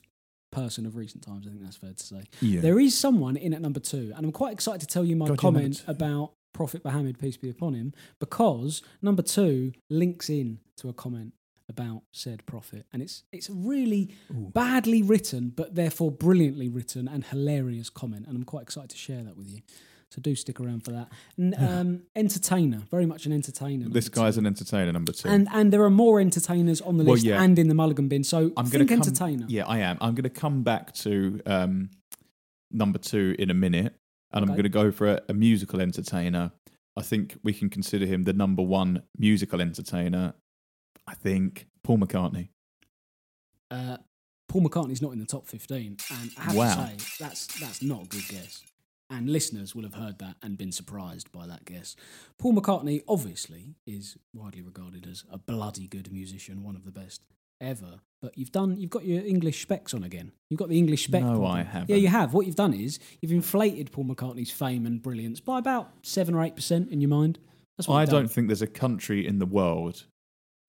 person 0.52 0.86
of 0.86 0.96
recent 0.96 1.24
times. 1.24 1.48
I 1.48 1.50
think 1.50 1.64
that's 1.64 1.78
fair 1.78 1.94
to 1.94 2.04
say. 2.04 2.24
Yeah. 2.42 2.62
There 2.62 2.80
is 2.80 2.98
someone 2.98 3.38
in 3.38 3.54
at 3.54 3.62
number 3.62 3.80
two, 3.80 4.14
and 4.16 4.26
I'm 4.26 4.32
quite 4.32 4.54
excited 4.54 4.82
to 4.82 4.88
tell 4.88 5.04
you 5.04 5.16
my 5.16 5.28
God, 5.28 5.38
comment 5.38 5.84
about 5.88 6.34
Prophet 6.54 6.84
Muhammad, 6.84 7.18
peace 7.18 7.38
be 7.38 7.50
upon 7.50 7.74
him, 7.74 7.94
because 8.20 8.82
number 9.02 9.22
two 9.22 9.72
links 9.90 10.30
in 10.30 10.60
to 10.78 10.90
a 10.90 10.94
comment 10.94 11.34
about 11.70 12.02
said 12.12 12.46
prophet, 12.46 12.86
and 12.92 13.02
it's 13.02 13.24
it's 13.32 13.48
a 13.48 13.54
really 13.54 14.14
badly 14.30 15.02
written, 15.02 15.54
but 15.56 15.76
therefore 15.76 16.12
brilliantly 16.12 16.68
written 16.68 17.08
and 17.08 17.24
hilarious 17.26 17.90
comment, 17.90 18.28
and 18.28 18.36
I'm 18.36 18.44
quite 18.44 18.64
excited 18.64 18.90
to 18.90 18.98
share 18.98 19.24
that 19.24 19.38
with 19.38 19.50
you. 19.50 19.62
So 20.12 20.22
do 20.22 20.36
stick 20.36 20.60
around 20.60 20.84
for 20.84 20.92
that. 20.92 21.10
And, 21.38 21.56
um, 21.58 22.02
entertainer, 22.16 22.80
very 22.92 23.06
much 23.06 23.26
an 23.26 23.32
entertainer. 23.34 23.88
This 23.90 24.10
guy's 24.10 24.36
two. 24.36 24.40
an 24.42 24.46
entertainer, 24.46 24.92
number 24.92 25.12
two. 25.14 25.30
and 25.30 25.48
and 25.54 25.72
there 25.72 25.84
are 25.84 25.90
more 25.90 26.20
entertainers 26.20 26.82
on 26.82 26.98
the 26.98 27.04
Well, 27.06 27.14
list 27.14 27.26
yeah. 27.26 27.42
and 27.42 27.58
in 27.58 27.68
the 27.70 27.76
Mulligan 27.76 28.08
bin. 28.10 28.24
So 28.24 28.52
I'm 28.58 28.66
think 28.66 28.88
to 28.90 28.94
entertainer. 28.94 29.46
Yeah, 29.48 29.66
I 29.68 29.80
am. 29.80 29.98
I'm 30.02 30.14
going 30.16 30.24
to 30.24 30.30
come 30.30 30.64
back 30.64 30.94
to 30.96 31.42
um, 31.46 31.90
number 32.72 33.00
two 33.00 33.36
in 33.40 33.50
a 33.50 33.54
minute, 33.54 33.96
and 34.34 34.44
I'm 34.44 34.50
going 34.52 34.64
to 34.64 34.70
go 34.70 34.92
for 34.92 35.08
a, 35.08 35.22
a 35.30 35.34
musical 35.34 35.80
entertainer. 35.82 36.52
I 36.98 37.02
think 37.04 37.38
we 37.42 37.54
can 37.54 37.70
consider 37.70 38.06
him 38.06 38.24
the 38.24 38.34
number 38.34 38.62
one 38.62 39.04
musical 39.18 39.62
entertainer. 39.62 40.34
I 41.08 41.14
think 41.14 41.68
Paul 41.84 42.00
McCartney. 42.00 42.50
Uh, 43.70 43.98
Paul 44.50 44.64
McCartney's 44.64 45.02
not 45.02 45.14
in 45.14 45.20
the 45.20 45.26
top 45.26 45.48
15, 45.48 45.98
and 46.12 46.32
I 46.38 46.42
have 46.44 46.56
Wow. 46.56 46.76
to 46.76 47.00
say 47.00 47.24
that's 47.24 47.48
that's 47.60 47.82
not 47.82 48.04
a 48.04 48.08
good 48.08 48.28
guess. 48.28 48.62
And 49.12 49.30
listeners 49.30 49.76
will 49.76 49.84
have 49.84 49.96
heard 49.96 50.20
that 50.20 50.38
and 50.42 50.58
been 50.58 50.72
surprised 50.72 51.32
by 51.32 51.46
that 51.46 51.66
guess. 51.66 51.96
Paul 52.40 52.54
McCartney 52.54 53.04
obviously 53.08 53.76
is 53.86 54.18
widely 54.34 54.62
regarded 54.62 55.06
as 55.06 55.26
a 55.30 55.38
bloody 55.38 55.88
good 55.88 56.12
musician, 56.12 56.64
one 56.64 56.76
of 56.76 56.86
the 56.86 56.92
best 56.92 57.22
ever. 57.60 58.00
But 58.22 58.38
you've 58.38 58.52
done 58.52 58.78
you've 58.78 58.90
got 58.90 59.06
your 59.06 59.24
English 59.26 59.62
specs 59.62 59.94
on 59.94 60.04
again. 60.04 60.32
You've 60.50 60.60
got 60.60 60.70
the 60.70 60.78
English 60.78 61.06
spec. 61.06 61.24
No. 61.24 61.46
I 61.46 61.64
haven't. 61.64 61.90
Yeah, 61.90 61.98
you 61.98 62.08
have. 62.08 62.34
What 62.34 62.46
you've 62.46 62.56
done 62.56 62.74
is 62.74 63.00
you've 63.22 63.32
inflated 63.32 63.92
Paul 63.92 64.06
McCartney's 64.06 64.52
fame 64.52 64.86
and 64.86 65.02
brilliance 65.02 65.40
by 65.40 65.60
about 65.60 65.92
seven 66.04 66.34
or 66.34 66.44
eight 66.44 66.56
percent 66.56 66.90
in 66.90 67.02
your 67.02 67.10
mind. 67.10 67.38
That's 67.78 67.88
what 67.88 67.98
I 67.98 68.06
done. 68.06 68.16
don't 68.16 68.28
think 68.32 68.48
there's 68.48 68.62
a 68.62 68.68
country 68.68 69.28
in 69.28 69.40
the 69.40 69.46
world 69.46 70.06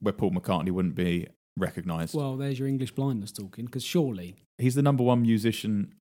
where 0.01 0.13
Paul 0.13 0.33
McCartney 0.33 0.71
wouldn't 0.71 0.95
be 0.95 1.29
recognised. 1.57 2.15
Well, 2.15 2.37
there's 2.37 2.59
your 2.59 2.69
English 2.69 2.93
blindness 2.93 3.31
talking, 3.33 3.67
because 3.67 3.85
surely 3.85 4.37
He's 4.59 4.75
the 4.75 4.83
number 4.83 5.03
one 5.03 5.23
musician 5.23 5.95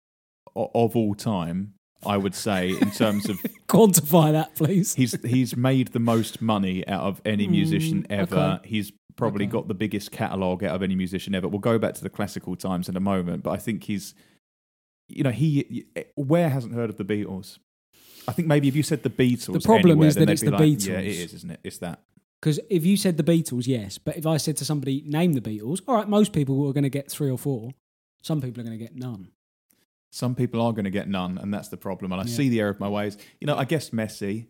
of 0.55 0.95
all 0.95 1.15
time, 1.15 1.73
I 2.05 2.17
would 2.17 2.35
say, 2.35 2.71
in 2.71 2.91
terms 2.91 3.29
of 3.29 3.37
quantify 3.67 4.31
that, 4.31 4.55
please. 4.55 4.95
he's 4.95 5.13
he's 5.23 5.55
made 5.55 5.89
the 5.89 5.99
most 5.99 6.41
money 6.41 6.87
out 6.87 7.03
of 7.03 7.21
any 7.25 7.47
musician 7.47 8.03
Mm, 8.03 8.11
ever. 8.11 8.59
He's 8.63 8.91
probably 9.15 9.45
got 9.45 9.67
the 9.67 9.73
biggest 9.73 10.11
catalogue 10.11 10.63
out 10.63 10.73
of 10.75 10.81
any 10.81 10.95
musician 10.95 11.35
ever. 11.35 11.47
We'll 11.47 11.59
go 11.59 11.77
back 11.77 11.93
to 11.95 12.03
the 12.03 12.09
classical 12.09 12.55
times 12.55 12.89
in 12.89 12.95
a 12.95 12.99
moment, 12.99 13.43
but 13.43 13.51
I 13.51 13.57
think 13.57 13.83
he's 13.83 14.15
you 15.07 15.23
know, 15.23 15.31
he 15.31 15.85
where 16.15 16.49
hasn't 16.49 16.73
heard 16.73 16.89
of 16.89 16.97
the 16.97 17.03
Beatles? 17.05 17.59
I 18.27 18.31
think 18.33 18.47
maybe 18.47 18.67
if 18.67 18.75
you 18.75 18.83
said 18.83 19.03
the 19.03 19.09
Beatles, 19.09 19.53
The 19.53 19.59
problem 19.59 19.91
anywhere, 19.91 20.07
is 20.07 20.15
then 20.15 20.21
that 20.21 20.25
they'd 20.27 20.33
it's 20.33 20.41
be 20.41 20.47
the 20.49 20.53
like, 20.53 20.61
Beatles. 20.61 20.87
Yeah, 20.87 20.99
it 20.99 21.07
is, 21.07 21.33
isn't 21.33 21.51
it? 21.51 21.59
It's 21.63 21.77
that. 21.79 22.01
Because 22.39 22.59
if 22.69 22.85
you 22.85 22.97
said 22.97 23.17
the 23.17 23.23
Beatles, 23.23 23.67
yes, 23.67 23.97
but 23.97 24.17
if 24.17 24.25
I 24.25 24.37
said 24.37 24.57
to 24.57 24.65
somebody, 24.65 25.03
name 25.05 25.33
the 25.33 25.41
Beatles, 25.41 25.81
all 25.87 25.95
right, 25.95 26.07
most 26.07 26.33
people 26.33 26.67
are 26.67 26.73
going 26.73 26.83
to 26.83 26.89
get 26.89 27.11
three 27.11 27.29
or 27.29 27.37
four. 27.37 27.71
Some 28.21 28.41
people 28.41 28.61
are 28.61 28.63
going 28.63 28.77
to 28.77 28.83
get 28.83 28.95
none. 28.95 29.29
Some 30.11 30.35
people 30.35 30.61
are 30.61 30.73
going 30.73 30.85
to 30.85 30.91
get 30.91 31.07
none, 31.07 31.37
and 31.37 31.53
that's 31.53 31.69
the 31.69 31.77
problem. 31.77 32.11
And 32.11 32.21
I 32.21 32.25
Yeah. 32.25 32.35
see 32.35 32.49
the 32.49 32.59
error 32.59 32.69
of 32.69 32.79
my 32.79 32.89
ways. 32.89 33.17
You 33.39 33.47
know, 33.47 33.55
I 33.57 33.65
guess 33.65 33.91
Messi. 33.91 34.47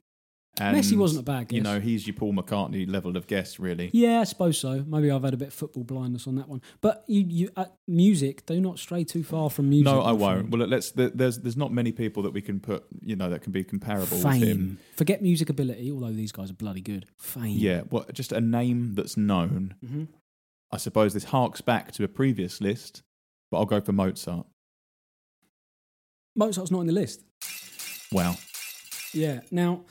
And, 0.59 0.75
Messi 0.75 0.97
wasn't 0.97 1.21
a 1.21 1.23
bad 1.23 1.47
guess. 1.47 1.55
You 1.55 1.63
know, 1.63 1.79
he's 1.79 2.05
your 2.05 2.13
Paul 2.13 2.33
McCartney 2.33 2.85
level 2.89 3.15
of 3.15 3.25
guess, 3.25 3.57
really. 3.57 3.89
Yeah, 3.93 4.19
I 4.19 4.25
suppose 4.25 4.57
so. 4.57 4.83
Maybe 4.85 5.09
I've 5.09 5.23
had 5.23 5.33
a 5.33 5.37
bit 5.37 5.47
of 5.47 5.53
football 5.53 5.85
blindness 5.85 6.27
on 6.27 6.35
that 6.35 6.49
one. 6.49 6.61
But 6.81 7.05
you, 7.07 7.25
you, 7.29 7.49
uh, 7.55 7.65
music, 7.87 8.45
do 8.45 8.59
not 8.59 8.77
stray 8.77 9.05
too 9.05 9.23
far 9.23 9.49
from 9.49 9.69
music. 9.69 9.85
no, 9.85 10.01
I 10.01 10.11
won't. 10.11 10.49
Well, 10.49 10.67
let's. 10.67 10.91
There's 10.91 11.37
there's 11.39 11.55
not 11.55 11.71
many 11.71 11.93
people 11.93 12.21
that 12.23 12.33
we 12.33 12.41
can 12.41 12.59
put. 12.59 12.83
You 13.01 13.15
know, 13.15 13.29
that 13.29 13.43
can 13.43 13.53
be 13.53 13.63
comparable 13.63 14.17
with 14.17 14.25
him. 14.25 14.41
Fame. 14.41 14.77
Forget 14.97 15.21
music 15.21 15.49
ability, 15.49 15.89
although 15.89 16.11
these 16.11 16.33
guys 16.33 16.49
are 16.51 16.55
bloody 16.55 16.81
good. 16.81 17.05
Fame. 17.17 17.55
Yeah, 17.57 17.83
well, 17.89 18.05
just 18.11 18.33
a 18.33 18.41
name 18.41 18.95
that's 18.95 19.15
known. 19.15 19.75
hmm 19.85 20.03
I 20.73 20.77
suppose 20.77 21.13
this 21.13 21.25
harks 21.25 21.61
back 21.61 21.91
to 21.93 22.03
a 22.03 22.07
previous 22.09 22.59
list, 22.61 23.03
but 23.51 23.57
I'll 23.59 23.65
go 23.65 23.79
for 23.79 23.93
Mozart. 23.93 24.47
Mozart's 26.35 26.71
not 26.71 26.81
in 26.81 26.87
the 26.87 26.93
list. 26.93 27.21
Wow. 28.11 28.35
Yeah. 29.13 29.41
Now, 29.51 29.81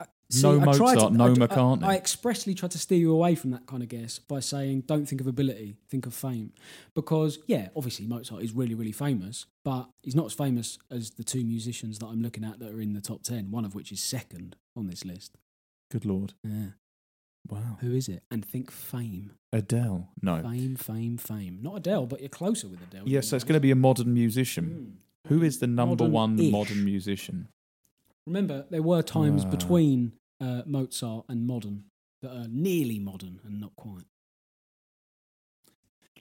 uh, 0.00 0.04
No 0.42 0.60
I 0.60 0.64
Mozart, 0.64 1.12
no 1.12 1.26
I, 1.26 1.28
McCartney. 1.30 1.84
I, 1.84 1.92
I 1.92 1.96
expressly 1.96 2.54
tried 2.54 2.72
to 2.72 2.78
steer 2.78 2.98
you 2.98 3.12
away 3.12 3.34
from 3.34 3.50
that 3.50 3.66
kind 3.66 3.82
of 3.82 3.88
guess 3.88 4.18
by 4.18 4.40
saying, 4.40 4.82
don't 4.82 5.06
think 5.06 5.20
of 5.20 5.26
ability, 5.26 5.76
think 5.88 6.06
of 6.06 6.14
fame. 6.14 6.52
Because, 6.94 7.38
yeah, 7.46 7.68
obviously 7.76 8.06
Mozart 8.06 8.42
is 8.42 8.52
really, 8.52 8.74
really 8.74 8.92
famous, 8.92 9.46
but 9.64 9.88
he's 10.02 10.14
not 10.14 10.26
as 10.26 10.32
famous 10.32 10.78
as 10.90 11.10
the 11.12 11.24
two 11.24 11.44
musicians 11.44 11.98
that 12.00 12.06
I'm 12.06 12.22
looking 12.22 12.44
at 12.44 12.58
that 12.60 12.72
are 12.72 12.80
in 12.80 12.94
the 12.94 13.00
top 13.00 13.22
10, 13.22 13.50
one 13.50 13.64
of 13.64 13.74
which 13.74 13.92
is 13.92 14.00
second 14.00 14.56
on 14.76 14.86
this 14.86 15.04
list. 15.04 15.36
Good 15.90 16.04
lord. 16.04 16.34
Yeah. 16.42 16.70
Wow. 17.48 17.76
Who 17.80 17.92
is 17.92 18.08
it? 18.08 18.22
And 18.30 18.44
think 18.44 18.70
fame. 18.70 19.32
Adele. 19.52 20.08
No. 20.22 20.42
Fame, 20.42 20.76
fame, 20.76 21.18
fame. 21.18 21.58
Not 21.62 21.76
Adele, 21.76 22.06
but 22.06 22.20
you're 22.20 22.30
closer 22.30 22.68
with 22.68 22.80
Adele. 22.82 23.02
Yes, 23.06 23.28
so 23.28 23.36
it's 23.36 23.44
going 23.44 23.54
to 23.54 23.60
be 23.60 23.70
a 23.70 23.76
modern 23.76 24.14
musician. 24.14 24.64
Mm. 24.64 25.04
Who 25.28 25.42
is 25.42 25.58
the 25.58 25.66
number 25.66 26.04
one 26.04 26.32
Modern-ish. 26.32 26.52
modern 26.52 26.84
musician? 26.84 27.48
Remember, 28.26 28.66
there 28.70 28.82
were 28.82 29.02
times 29.02 29.44
Ah. 29.44 29.50
between 29.50 30.12
uh, 30.40 30.62
Mozart 30.66 31.24
and 31.28 31.46
modern 31.46 31.84
that 32.22 32.30
are 32.36 32.48
nearly 32.48 32.98
modern 32.98 33.40
and 33.44 33.60
not 33.60 33.74
quite. 33.76 34.04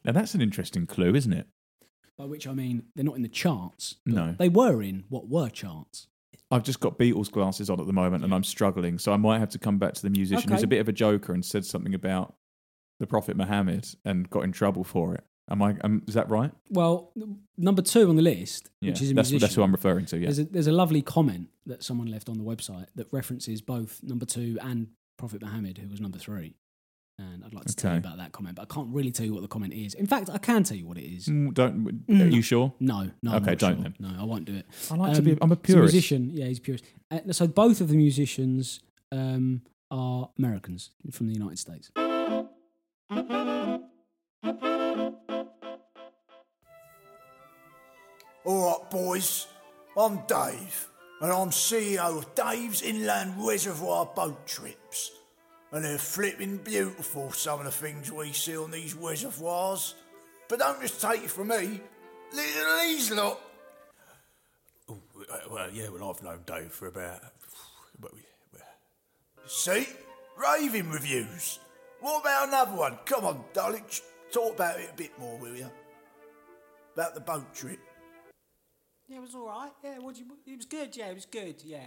Now 0.05 0.11
that's 0.11 0.35
an 0.35 0.41
interesting 0.41 0.85
clue, 0.85 1.15
isn't 1.15 1.33
it? 1.33 1.47
By 2.17 2.25
which 2.25 2.45
I 2.47 2.53
mean 2.53 2.83
they're 2.95 3.05
not 3.05 3.15
in 3.15 3.21
the 3.21 3.27
charts. 3.29 3.95
but 4.05 4.13
No. 4.13 4.35
They 4.37 4.49
were 4.49 4.81
in 4.81 5.05
what 5.09 5.27
were 5.27 5.49
charts. 5.49 6.07
I've 6.51 6.63
just 6.63 6.79
got 6.79 6.99
Beatles 6.99 7.31
glasses 7.31 7.69
on 7.69 7.79
at 7.79 7.87
the 7.87 7.93
moment, 7.93 8.23
and 8.23 8.33
I'm 8.33 8.43
struggling, 8.43 8.99
so 8.99 9.11
I 9.11 9.17
might 9.17 9.39
have 9.39 9.49
to 9.49 9.59
come 9.59 9.79
back 9.79 9.93
to 9.95 10.01
the 10.03 10.09
musician 10.11 10.49
who's 10.51 10.59
Okay. 10.59 10.65
a 10.65 10.67
bit 10.67 10.81
of 10.81 10.87
a 10.89 10.93
joker 10.93 11.33
and 11.33 11.43
said 11.43 11.65
something 11.65 11.95
about 11.95 12.35
the 12.99 13.07
Prophet 13.07 13.35
Muhammad 13.35 13.87
and 14.05 14.29
got 14.29 14.43
in 14.43 14.51
trouble 14.51 14.83
for 14.83 15.15
it. 15.15 15.23
Am 15.49 15.61
I? 15.61 15.75
Um, 15.83 16.03
is 16.07 16.13
that 16.13 16.29
right? 16.29 16.51
Well, 16.69 17.11
number 17.57 17.81
two 17.81 18.07
on 18.09 18.15
the 18.15 18.21
list, 18.21 18.69
which 18.79 19.01
is 19.01 19.11
a 19.11 19.13
that's 19.13 19.29
musician. 19.29 19.39
that's 19.39 19.55
who 19.55 19.63
I'm 19.63 19.71
referring 19.73 20.05
to. 20.07 20.17
Yeah. 20.17 20.25
There's, 20.27 20.39
a, 20.39 20.43
there's 20.45 20.67
a 20.67 20.71
lovely 20.71 21.01
comment 21.01 21.49
that 21.65 21.83
someone 21.83 22.07
left 22.07 22.29
on 22.29 22.37
the 22.37 22.43
website 22.45 22.87
that 22.95 23.07
references 23.11 23.61
both 23.61 23.99
number 24.03 24.25
two 24.25 24.57
and 24.61 24.87
Prophet 25.17 25.41
Muhammad, 25.41 25.77
who 25.79 25.89
was 25.89 25.99
number 25.99 26.17
three. 26.17 26.55
And 27.19 27.43
I'd 27.45 27.53
like 27.53 27.65
to 27.65 27.75
tell 27.75 27.91
you 27.91 27.99
about 27.99 28.17
that 28.17 28.31
comment, 28.31 28.55
but 28.55 28.63
I 28.63 28.73
can't 28.73 28.87
really 28.91 29.11
tell 29.11 29.25
you 29.25 29.33
what 29.33 29.41
the 29.43 29.47
comment 29.47 29.71
is. 29.73 29.93
In 29.93 30.07
fact, 30.07 30.29
I 30.33 30.39
can 30.39 30.63
tell 30.63 30.75
you 30.77 30.87
what 30.87 30.97
it 30.97 31.03
is. 31.05 31.27
Mm, 31.27 31.53
don't. 31.53 31.87
Are 32.09 32.13
Mm. 32.13 32.31
you 32.33 32.41
sure? 32.41 32.73
No, 32.79 33.11
no. 33.21 33.35
Okay, 33.35 33.53
don't 33.53 33.75
sure. 33.75 33.83
then. 33.83 33.95
No, 33.99 34.15
I 34.19 34.23
won't 34.23 34.45
do 34.45 34.55
it. 34.55 34.65
I 34.89 34.95
like 34.95 35.11
to 35.13 35.19
Um, 35.19 35.25
be. 35.25 35.37
I'm 35.41 35.51
a 35.51 35.55
He's 35.55 35.75
a 35.75 35.77
purist. 35.77 35.93
musician. 35.93 36.31
Yeah, 36.33 36.45
he's 36.47 36.57
a 36.57 36.61
purist. 36.61 36.85
Uh, 37.11 37.19
so 37.31 37.45
both 37.47 37.81
of 37.81 37.89
the 37.89 37.97
musicians 37.97 38.79
um, 39.11 39.61
are 39.91 40.29
Americans 40.39 40.89
from 41.11 41.27
the 41.27 41.33
United 41.33 41.59
States. 41.59 41.91
All 44.43 45.15
right, 48.45 48.89
boys. 48.91 49.47
I'm 49.95 50.17
Dave, 50.27 50.87
and 51.21 51.31
I'm 51.31 51.49
CEO 51.49 52.17
of 52.17 52.35
Dave's 52.35 52.81
Inland 52.81 53.35
Reservoir 53.37 54.05
Boat 54.07 54.45
Trips. 54.45 55.11
And 55.71 55.85
they're 55.85 55.97
flipping 55.97 56.57
beautiful, 56.57 57.31
some 57.31 57.59
of 57.59 57.65
the 57.65 57.71
things 57.71 58.11
we 58.11 58.33
see 58.33 58.57
on 58.57 58.71
these 58.71 58.93
reservoirs. 58.95 59.95
But 60.49 60.59
don't 60.59 60.81
just 60.81 61.01
take 61.01 61.23
it 61.23 61.31
from 61.31 61.47
me. 61.47 61.79
Look 62.33 62.45
at 62.45 62.81
these 62.81 63.11
lot. 63.11 63.39
Oh, 64.89 64.97
well, 65.49 65.69
yeah, 65.71 65.87
well, 65.89 66.09
I've 66.09 66.21
known 66.21 66.41
Dave 66.45 66.71
for 66.71 66.87
about. 66.87 67.21
well, 68.01 68.11
See? 69.45 69.87
Raving 70.37 70.89
reviews. 70.89 71.59
What 72.01 72.21
about 72.21 72.49
another 72.49 72.75
one? 72.75 72.97
Come 73.05 73.25
on, 73.25 73.43
sh- 73.89 74.01
talk 74.33 74.55
about 74.55 74.79
it 74.79 74.89
a 74.91 74.95
bit 74.95 75.17
more, 75.19 75.37
will 75.37 75.55
you? 75.55 75.69
About 76.95 77.13
the 77.13 77.21
boat 77.21 77.53
trip. 77.53 77.79
Yeah, 79.07 79.17
it 79.17 79.21
was 79.21 79.35
all 79.35 79.47
right. 79.47 79.71
Yeah, 79.83 79.99
what 79.99 80.17
you, 80.17 80.25
it 80.47 80.57
was 80.57 80.65
good. 80.65 80.95
Yeah, 80.97 81.09
it 81.09 81.15
was 81.15 81.25
good. 81.25 81.63
Yeah. 81.63 81.85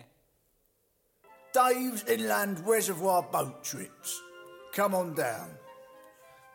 Dave's 1.52 2.04
Inland 2.04 2.60
Reservoir 2.66 3.22
Boat 3.22 3.64
Trips. 3.64 4.20
Come 4.74 4.94
on 4.94 5.14
down. 5.14 5.50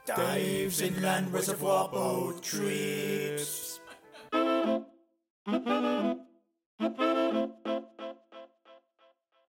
Dave's 0.06 0.82
Inland 0.82 1.34
Reservoir 1.34 1.89
Boat 1.89 2.43
Trips. 2.43 3.80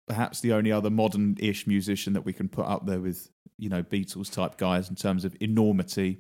Perhaps 0.07 0.41
the 0.41 0.53
only 0.53 0.71
other 0.71 0.91
modern-ish 0.91 1.67
musician 1.67 2.13
that 2.13 2.25
we 2.25 2.33
can 2.33 2.49
put 2.49 2.67
up 2.67 2.87
there 2.87 3.01
with, 3.01 3.31
you 3.63 3.69
know, 3.69 3.85
Beatles 3.85 4.29
type 4.29 4.57
guys 4.57 4.91
in 4.91 4.97
terms 4.97 5.25
of 5.25 5.37
enormity, 5.41 6.19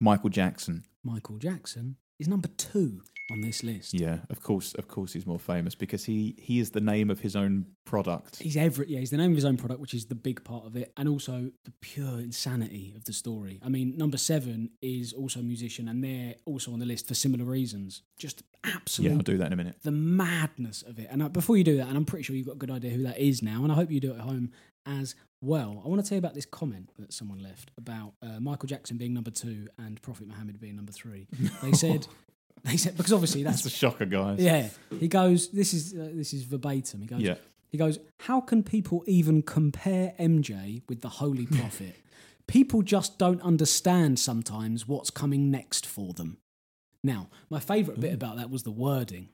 Michael 0.00 0.30
Jackson. 0.30 0.84
Michael 1.04 1.36
Jackson 1.36 1.96
is 2.18 2.26
number 2.26 2.48
two 2.56 3.02
on 3.30 3.42
this 3.42 3.62
list. 3.62 3.92
Yeah, 3.92 4.20
of 4.30 4.42
course, 4.42 4.72
of 4.74 4.88
course, 4.88 5.12
he's 5.12 5.26
more 5.26 5.38
famous 5.38 5.74
because 5.74 6.04
he 6.04 6.34
he 6.38 6.60
is 6.60 6.70
the 6.70 6.80
name 6.80 7.10
of 7.10 7.20
his 7.20 7.36
own 7.36 7.66
product. 7.84 8.38
He's 8.38 8.56
every 8.56 8.86
yeah, 8.88 9.00
he's 9.00 9.10
the 9.10 9.18
name 9.18 9.32
of 9.32 9.36
his 9.36 9.44
own 9.44 9.58
product, 9.58 9.80
which 9.80 9.92
is 9.92 10.06
the 10.06 10.14
big 10.14 10.44
part 10.44 10.64
of 10.64 10.76
it, 10.76 10.92
and 10.96 11.08
also 11.08 11.50
the 11.64 11.72
pure 11.82 12.20
insanity 12.20 12.94
of 12.96 13.04
the 13.04 13.12
story. 13.12 13.60
I 13.62 13.68
mean, 13.68 13.96
number 13.98 14.16
seven 14.16 14.70
is 14.80 15.12
also 15.12 15.40
a 15.40 15.42
musician, 15.42 15.88
and 15.88 16.02
they're 16.02 16.36
also 16.46 16.72
on 16.72 16.78
the 16.78 16.86
list 16.86 17.06
for 17.06 17.14
similar 17.14 17.44
reasons. 17.44 18.02
Just 18.18 18.42
absolutely. 18.64 19.14
Yeah, 19.14 19.18
I'll 19.18 19.24
do 19.24 19.36
that 19.38 19.46
in 19.48 19.52
a 19.52 19.56
minute. 19.56 19.76
the 19.82 19.90
madness 19.90 20.82
of 20.82 20.98
it. 20.98 21.08
And 21.10 21.22
uh, 21.22 21.28
before 21.28 21.56
you 21.56 21.64
do 21.64 21.76
that, 21.76 21.88
and 21.88 21.96
I'm 21.96 22.06
pretty 22.06 22.22
sure 22.22 22.34
you've 22.34 22.46
got 22.46 22.56
a 22.56 22.58
good 22.58 22.70
idea 22.70 22.92
who 22.92 23.02
that 23.02 23.18
is 23.18 23.42
now, 23.42 23.62
and 23.62 23.70
I 23.70 23.74
hope 23.74 23.90
you 23.90 24.00
do 24.00 24.12
it 24.12 24.16
at 24.16 24.22
home 24.22 24.52
as 24.88 25.14
well. 25.42 25.82
I 25.84 25.88
want 25.88 26.02
to 26.02 26.08
tell 26.08 26.16
you 26.16 26.20
about 26.20 26.34
this 26.34 26.46
comment 26.46 26.90
that 26.98 27.12
someone 27.12 27.38
left 27.40 27.70
about 27.78 28.14
uh, 28.22 28.40
Michael 28.40 28.66
Jackson 28.66 28.96
being 28.96 29.14
number 29.14 29.30
two 29.30 29.68
and 29.78 30.00
Prophet 30.02 30.26
Muhammad 30.26 30.58
being 30.60 30.76
number 30.76 30.92
three. 30.92 31.26
They 31.62 31.72
said, 31.84 32.06
they 32.64 32.76
said 32.76 32.96
because 32.96 33.12
obviously 33.12 33.42
That's 33.44 33.62
that's 33.62 33.74
a 33.74 33.78
shocker, 33.78 34.06
guys. 34.06 34.38
yeah. 34.40 34.68
He 34.98 35.06
goes, 35.08 35.50
this 35.50 35.72
is 35.74 35.94
uh, 35.94 36.10
this 36.14 36.32
is 36.32 36.42
verbatim. 36.44 37.00
He 37.02 37.06
goes, 37.06 37.20
Yeah. 37.20 37.34
he 37.70 37.78
goes, 37.78 37.98
how 38.20 38.40
can 38.40 38.62
people 38.62 39.04
even 39.06 39.42
compare 39.42 40.14
MJ 40.18 40.82
with 40.88 41.02
the 41.02 41.08
Holy 41.08 41.46
Prophet? 41.58 41.94
people 42.48 42.80
just 42.80 43.18
don't 43.18 43.42
understand 43.42 44.18
sometimes 44.18 44.88
what's 44.88 45.10
coming 45.10 45.50
next 45.50 45.84
for 45.84 46.14
them. 46.14 46.38
Now, 47.04 47.28
my 47.50 47.60
favourite 47.60 48.00
bit 48.00 48.14
about 48.14 48.38
that 48.38 48.48
was 48.50 48.62
the 48.62 48.70
wording. 48.70 49.28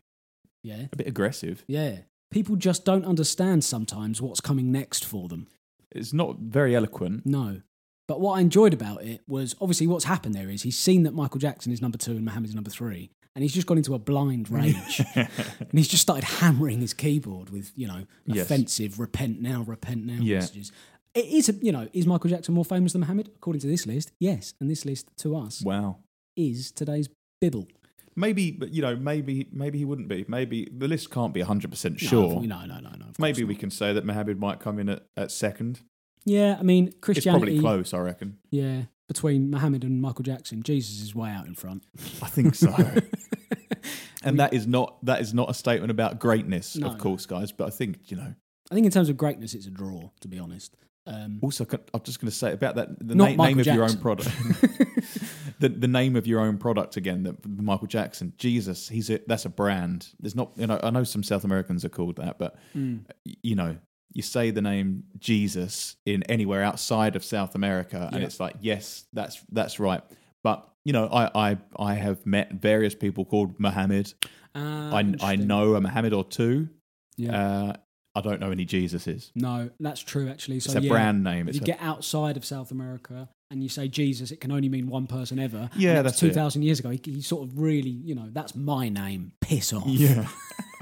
Yeah, 0.64 0.86
A 0.92 0.96
bit 0.96 1.06
aggressive. 1.06 1.62
yeah. 1.68 1.98
People 2.30 2.56
just 2.56 2.84
don't 2.84 3.04
understand 3.04 3.64
sometimes 3.64 4.20
what's 4.20 4.40
coming 4.40 4.72
next 4.72 5.04
for 5.04 5.28
them. 5.28 5.46
It's 5.92 6.12
not 6.12 6.38
very 6.40 6.74
eloquent. 6.74 7.24
No. 7.24 7.62
But 8.08 8.20
what 8.20 8.34
I 8.34 8.40
enjoyed 8.40 8.74
about 8.74 9.02
it 9.02 9.22
was 9.28 9.54
obviously 9.60 9.86
what's 9.86 10.04
happened 10.04 10.34
there 10.34 10.50
is 10.50 10.62
he's 10.62 10.76
seen 10.76 11.04
that 11.04 11.14
Michael 11.14 11.38
Jackson 11.38 11.72
is 11.72 11.80
number 11.80 11.96
two 11.96 12.12
and 12.12 12.24
Mohammed 12.24 12.50
is 12.50 12.54
number 12.54 12.70
three, 12.70 13.10
and 13.34 13.42
he's 13.42 13.54
just 13.54 13.66
gone 13.66 13.78
into 13.78 13.94
a 13.94 13.98
blind 13.98 14.50
rage. 14.50 15.00
and 15.14 15.28
he's 15.72 15.88
just 15.88 16.02
started 16.02 16.24
hammering 16.24 16.80
his 16.80 16.92
keyboard 16.92 17.50
with, 17.50 17.72
you 17.76 17.86
know, 17.86 18.04
Yes. 18.26 18.44
offensive 18.46 18.98
repent 18.98 19.40
now, 19.40 19.62
repent 19.62 20.04
now 20.04 20.18
Yeah. 20.20 20.40
messages. 20.40 20.72
It 21.14 21.26
is, 21.26 21.58
you 21.62 21.70
know, 21.70 21.88
is 21.92 22.06
Michael 22.06 22.28
Jackson 22.30 22.54
more 22.54 22.64
famous 22.64 22.92
than 22.92 23.00
Mohammed? 23.02 23.28
According 23.36 23.60
to 23.60 23.68
this 23.68 23.86
list, 23.86 24.10
yes. 24.18 24.52
And 24.60 24.68
this 24.68 24.84
list 24.84 25.08
to 25.18 25.36
us 25.36 25.62
Wow. 25.62 25.98
is 26.36 26.72
today's 26.72 27.08
Bibble. 27.40 27.68
Maybe, 28.16 28.50
but 28.52 28.72
you 28.72 28.80
know, 28.82 28.94
maybe 28.96 29.48
maybe 29.52 29.78
he 29.78 29.84
wouldn't 29.84 30.08
be. 30.08 30.24
Maybe 30.28 30.68
the 30.76 30.86
list 30.88 31.10
can't 31.10 31.34
be 31.34 31.40
hundred 31.40 31.70
percent 31.70 31.98
sure. 32.00 32.40
No, 32.42 32.64
no, 32.64 32.78
no, 32.78 32.90
no. 32.90 32.90
course 33.06 33.18
Maybe 33.18 33.42
not. 33.42 33.48
we 33.48 33.54
can 33.56 33.70
say 33.70 33.92
that 33.92 34.04
Mohammed 34.04 34.38
might 34.38 34.60
come 34.60 34.78
in 34.78 34.88
at, 34.88 35.02
at 35.16 35.30
second. 35.32 35.80
Yeah, 36.24 36.56
I 36.58 36.62
mean, 36.62 36.88
It's 36.88 36.96
Christianity. 37.00 37.44
probably 37.44 37.60
close, 37.60 37.92
I 37.92 37.98
reckon. 37.98 38.38
Yeah, 38.50 38.82
between 39.08 39.50
Mohammed 39.50 39.84
and 39.84 40.00
Michael 40.00 40.22
Jackson, 40.22 40.62
Jesus 40.62 41.02
is 41.02 41.14
way 41.14 41.28
out 41.30 41.46
in 41.46 41.54
front. 41.54 41.84
I 42.22 42.28
think 42.28 42.54
so. 42.54 42.74
and 44.22 44.38
that 44.38 44.54
is 44.54 44.66
not 44.66 45.04
that 45.04 45.20
is 45.20 45.34
not 45.34 45.50
a 45.50 45.54
statement 45.54 45.90
about 45.90 46.18
greatness, 46.18 46.76
No, 46.76 46.86
of 46.88 46.92
no. 46.94 46.98
course, 46.98 47.26
guys. 47.26 47.52
But 47.52 47.66
I 47.66 47.70
think 47.70 47.98
you 48.10 48.16
know, 48.16 48.34
I 48.70 48.74
think 48.74 48.86
in 48.86 48.92
terms 48.92 49.08
of 49.08 49.16
greatness, 49.16 49.54
it's 49.54 49.66
a 49.66 49.70
draw. 49.70 50.10
To 50.20 50.28
be 50.28 50.38
honest, 50.38 50.76
um, 51.06 51.38
Also, 51.42 51.66
I'm 51.92 52.00
just 52.02 52.20
going 52.20 52.30
to 52.30 52.36
say 52.36 52.52
about 52.52 52.76
that 52.76 52.88
the 53.06 53.14
na- 53.14 53.24
Michael 53.30 53.44
name 53.44 53.58
of 53.60 53.66
your 53.66 53.84
own 53.84 53.98
product. 53.98 54.30
the 55.58 55.68
the 55.68 55.88
name 55.88 56.16
of 56.16 56.26
your 56.26 56.40
own 56.40 56.56
product 56.58 56.96
again. 56.96 57.22
The 57.24 57.36
Michael 57.62 57.86
Jackson. 57.86 58.32
Jesus, 58.38 58.88
he's 58.88 59.10
a, 59.10 59.20
that's 59.26 59.44
a 59.44 59.50
brand. 59.50 60.08
There's 60.18 60.34
not. 60.34 60.52
You 60.56 60.66
know, 60.66 60.80
I 60.82 60.90
know 60.90 61.04
some 61.04 61.22
South 61.22 61.44
Americans 61.44 61.84
are 61.84 61.90
called 61.90 62.16
that, 62.16 62.38
but 62.38 62.56
mm, 62.74 63.04
you 63.24 63.54
know, 63.54 63.76
you 64.12 64.22
say 64.22 64.50
the 64.50 64.62
name 64.62 65.04
Jesus 65.18 65.96
in 66.06 66.22
anywhere 66.24 66.62
outside 66.62 67.16
of 67.16 67.24
South 67.24 67.54
America, 67.54 68.08
and 68.12 68.22
it's 68.22 68.40
like, 68.40 68.56
yes, 68.60 69.04
that's 69.12 69.42
that's 69.50 69.78
right. 69.78 70.02
But 70.42 70.66
you 70.84 70.92
know, 70.92 71.06
I 71.08 71.50
I, 71.50 71.58
I 71.78 71.94
have 71.94 72.24
met 72.24 72.52
various 72.52 72.94
people 72.94 73.24
called 73.24 73.60
Mohammed. 73.60 74.14
ah, 74.54 74.94
I 74.94 75.14
I 75.20 75.36
know 75.36 75.74
a 75.74 75.80
Mohammed 75.80 76.14
or 76.14 76.24
two. 76.24 76.68
Yeah. 77.16 77.38
Uh, 77.38 77.72
I 78.16 78.20
don't 78.20 78.40
know 78.40 78.50
any 78.50 78.64
Jesuses. 78.64 79.30
no, 79.34 79.70
that's 79.80 80.00
true. 80.00 80.28
Actually, 80.28 80.60
so 80.60 80.70
It's 80.70 80.78
a 80.80 80.82
yeah, 80.82 80.88
brand 80.90 81.24
name. 81.24 81.48
If 81.48 81.56
It's 81.56 81.58
you 81.58 81.62
a, 81.74 81.76
get 81.76 81.82
outside 81.82 82.36
of 82.36 82.44
South 82.44 82.70
America 82.70 83.28
and 83.50 83.62
you 83.62 83.68
say 83.68 83.88
Jesus, 83.88 84.30
it 84.30 84.40
can 84.40 84.52
only 84.52 84.68
mean 84.68 84.86
one 84.88 85.06
person 85.06 85.38
ever. 85.38 85.68
Yeah, 85.76 86.02
that's 86.02 86.22
it. 86.22 86.28
two 86.28 86.32
thousand 86.32 86.62
years 86.62 86.78
ago. 86.80 86.90
He, 86.90 87.00
he 87.04 87.20
sort 87.22 87.48
of 87.48 87.58
really, 87.58 87.90
you 87.90 88.14
know, 88.14 88.28
that's 88.30 88.54
my 88.54 88.88
name. 88.88 89.32
Piss 89.40 89.72
off. 89.72 89.86
yeah. 89.86 90.28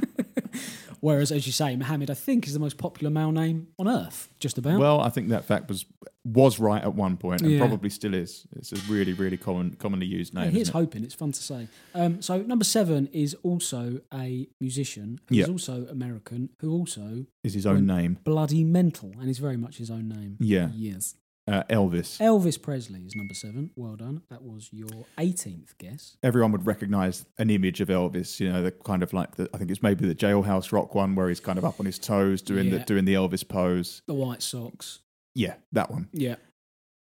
Whereas, 1.03 1.33
as 1.33 1.47
you 1.49 1.53
say, 1.53 1.75
Mohammed, 1.75 2.11
I 2.11 2.15
think, 2.15 2.47
is 2.47 2.53
the 2.55 2.61
most 2.61 2.79
popular 2.79 3.11
male 3.11 3.33
name 3.33 3.67
on 3.77 3.89
earth. 3.89 4.29
Just 4.39 4.57
about. 4.57 4.79
Well, 4.79 5.01
I 5.01 5.09
think 5.11 5.29
that 5.31 5.45
fact 5.45 5.69
was 5.69 5.85
was 6.25 6.61
right 6.61 6.81
at 6.85 6.95
one 6.95 7.17
point, 7.17 7.43
and 7.43 7.51
Yeah. 7.51 7.59
probably 7.59 7.91
still 7.91 8.15
is. 8.15 8.47
It's 8.55 8.71
a 8.73 8.77
really, 8.89 9.13
really 9.13 9.37
common, 9.37 9.75
commonly 9.75 10.07
used 10.07 10.33
Yeah, 10.33 10.45
name. 10.45 10.53
here's 10.53 10.69
it? 10.69 10.73
hoping. 10.73 11.03
It's 11.03 11.15
fun 11.15 11.33
to 11.33 11.43
say. 11.43 11.67
Um, 11.97 12.23
so 12.23 12.41
number 12.43 12.65
seven 12.65 13.09
is 13.09 13.35
also 13.43 14.01
a 14.15 14.47
musician 14.61 15.19
who's 15.27 15.39
Yeah. 15.39 15.47
also 15.47 15.87
American, 15.91 16.51
who 16.61 16.71
also 16.73 17.27
Is 17.43 17.55
his 17.55 17.67
own 17.67 17.87
name? 17.87 18.19
bloody 18.23 18.63
mental, 18.63 19.11
and 19.21 19.29
is 19.29 19.39
very 19.39 19.57
much 19.57 19.79
his 19.79 19.91
own 19.91 20.09
name. 20.09 20.37
Yeah. 20.39 20.71
Yes. 20.73 21.17
Uh, 21.49 21.65
Elvis. 21.65 22.21
Elvis 22.21 22.61
Presley 22.61 23.01
is 23.01 23.17
number 23.17 23.35
seven. 23.35 23.71
Well 23.75 23.97
done. 23.97 24.23
That 24.31 24.43
was 24.43 24.69
your 24.73 25.07
18th 25.19 25.77
guess. 25.79 26.17
Everyone 26.23 26.53
would 26.53 26.67
recognise 26.67 27.25
an 27.37 27.51
image 27.51 27.81
of 27.81 27.89
Elvis. 27.89 28.39
You 28.39 28.53
know, 28.53 28.63
the 28.63 28.71
kind 28.71 29.03
of 29.03 29.13
like 29.13 29.35
the, 29.35 29.51
I 29.53 29.59
think 29.59 29.71
it's 29.71 29.83
maybe 29.83 30.07
the 30.07 30.15
Jailhouse 30.15 30.71
Rock 30.71 30.95
one 30.95 31.17
where 31.17 31.29
he's 31.29 31.41
kind 31.41 31.59
of 31.59 31.65
up 31.65 31.81
on 31.81 31.87
his 31.87 31.99
toes 31.99 32.43
doing 32.43 32.71
the 32.71 32.79
doing 32.81 33.05
the 33.07 33.15
Elvis 33.15 33.47
pose. 33.47 34.03
The 34.07 34.15
White 34.15 34.43
socks. 34.43 35.01
Yeah, 35.35 35.55
that 35.73 35.91
one. 35.91 36.09
Yeah. 36.13 36.37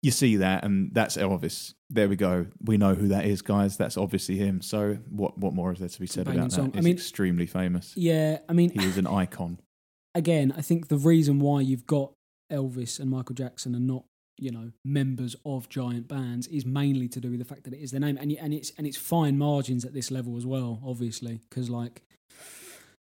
You 0.02 0.12
see 0.12 0.36
that, 0.36 0.64
and 0.64 0.94
that's 0.94 1.16
Elvis. 1.18 1.74
There 1.90 2.08
we 2.08 2.16
go. 2.16 2.46
We 2.64 2.78
know 2.78 2.94
who 2.94 3.08
that 3.08 3.26
is, 3.26 3.42
guys. 3.42 3.76
That's 3.76 3.98
obviously 3.98 4.36
him. 4.36 4.62
So, 4.62 4.98
what 5.10 5.36
what 5.38 5.52
more 5.52 5.72
is 5.72 5.80
there 5.80 5.88
to 5.88 6.00
be 6.00 6.06
said 6.06 6.28
about 6.28 6.52
song. 6.52 6.70
that? 6.70 6.78
I 6.78 6.80
mean- 6.82 6.94
extremely 6.94 7.46
famous. 7.46 7.94
Yeah. 7.96 8.38
I 8.48 8.52
mean, 8.52 8.70
He 8.70 8.86
is 8.86 8.96
an 8.96 9.06
icon. 9.08 9.58
again, 10.14 10.54
I 10.56 10.62
think 10.62 10.88
the 10.88 10.96
reason 10.96 11.40
why 11.40 11.60
you've 11.62 11.86
got 11.86 12.12
Elvis 12.50 12.98
and 12.98 13.10
Michael 13.10 13.34
Jackson 13.34 13.74
and 13.74 13.86
not 13.86 14.04
you 14.40 14.50
know 14.50 14.72
members 14.84 15.36
of 15.44 15.68
giant 15.68 16.08
bands 16.08 16.46
is 16.48 16.64
mainly 16.66 17.08
to 17.08 17.20
do 17.20 17.30
with 17.30 17.38
the 17.38 17.44
fact 17.44 17.64
that 17.64 17.72
it 17.74 17.80
is 17.80 17.90
their 17.90 18.00
name 18.00 18.16
and 18.16 18.32
and 18.32 18.52
it's 18.54 18.72
and 18.78 18.86
it's 18.86 18.96
fine 18.96 19.36
margins 19.38 19.84
at 19.84 19.92
this 19.94 20.10
level 20.10 20.36
as 20.36 20.46
well, 20.46 20.80
obviously, 20.84 21.40
because 21.48 21.68
like 21.70 22.02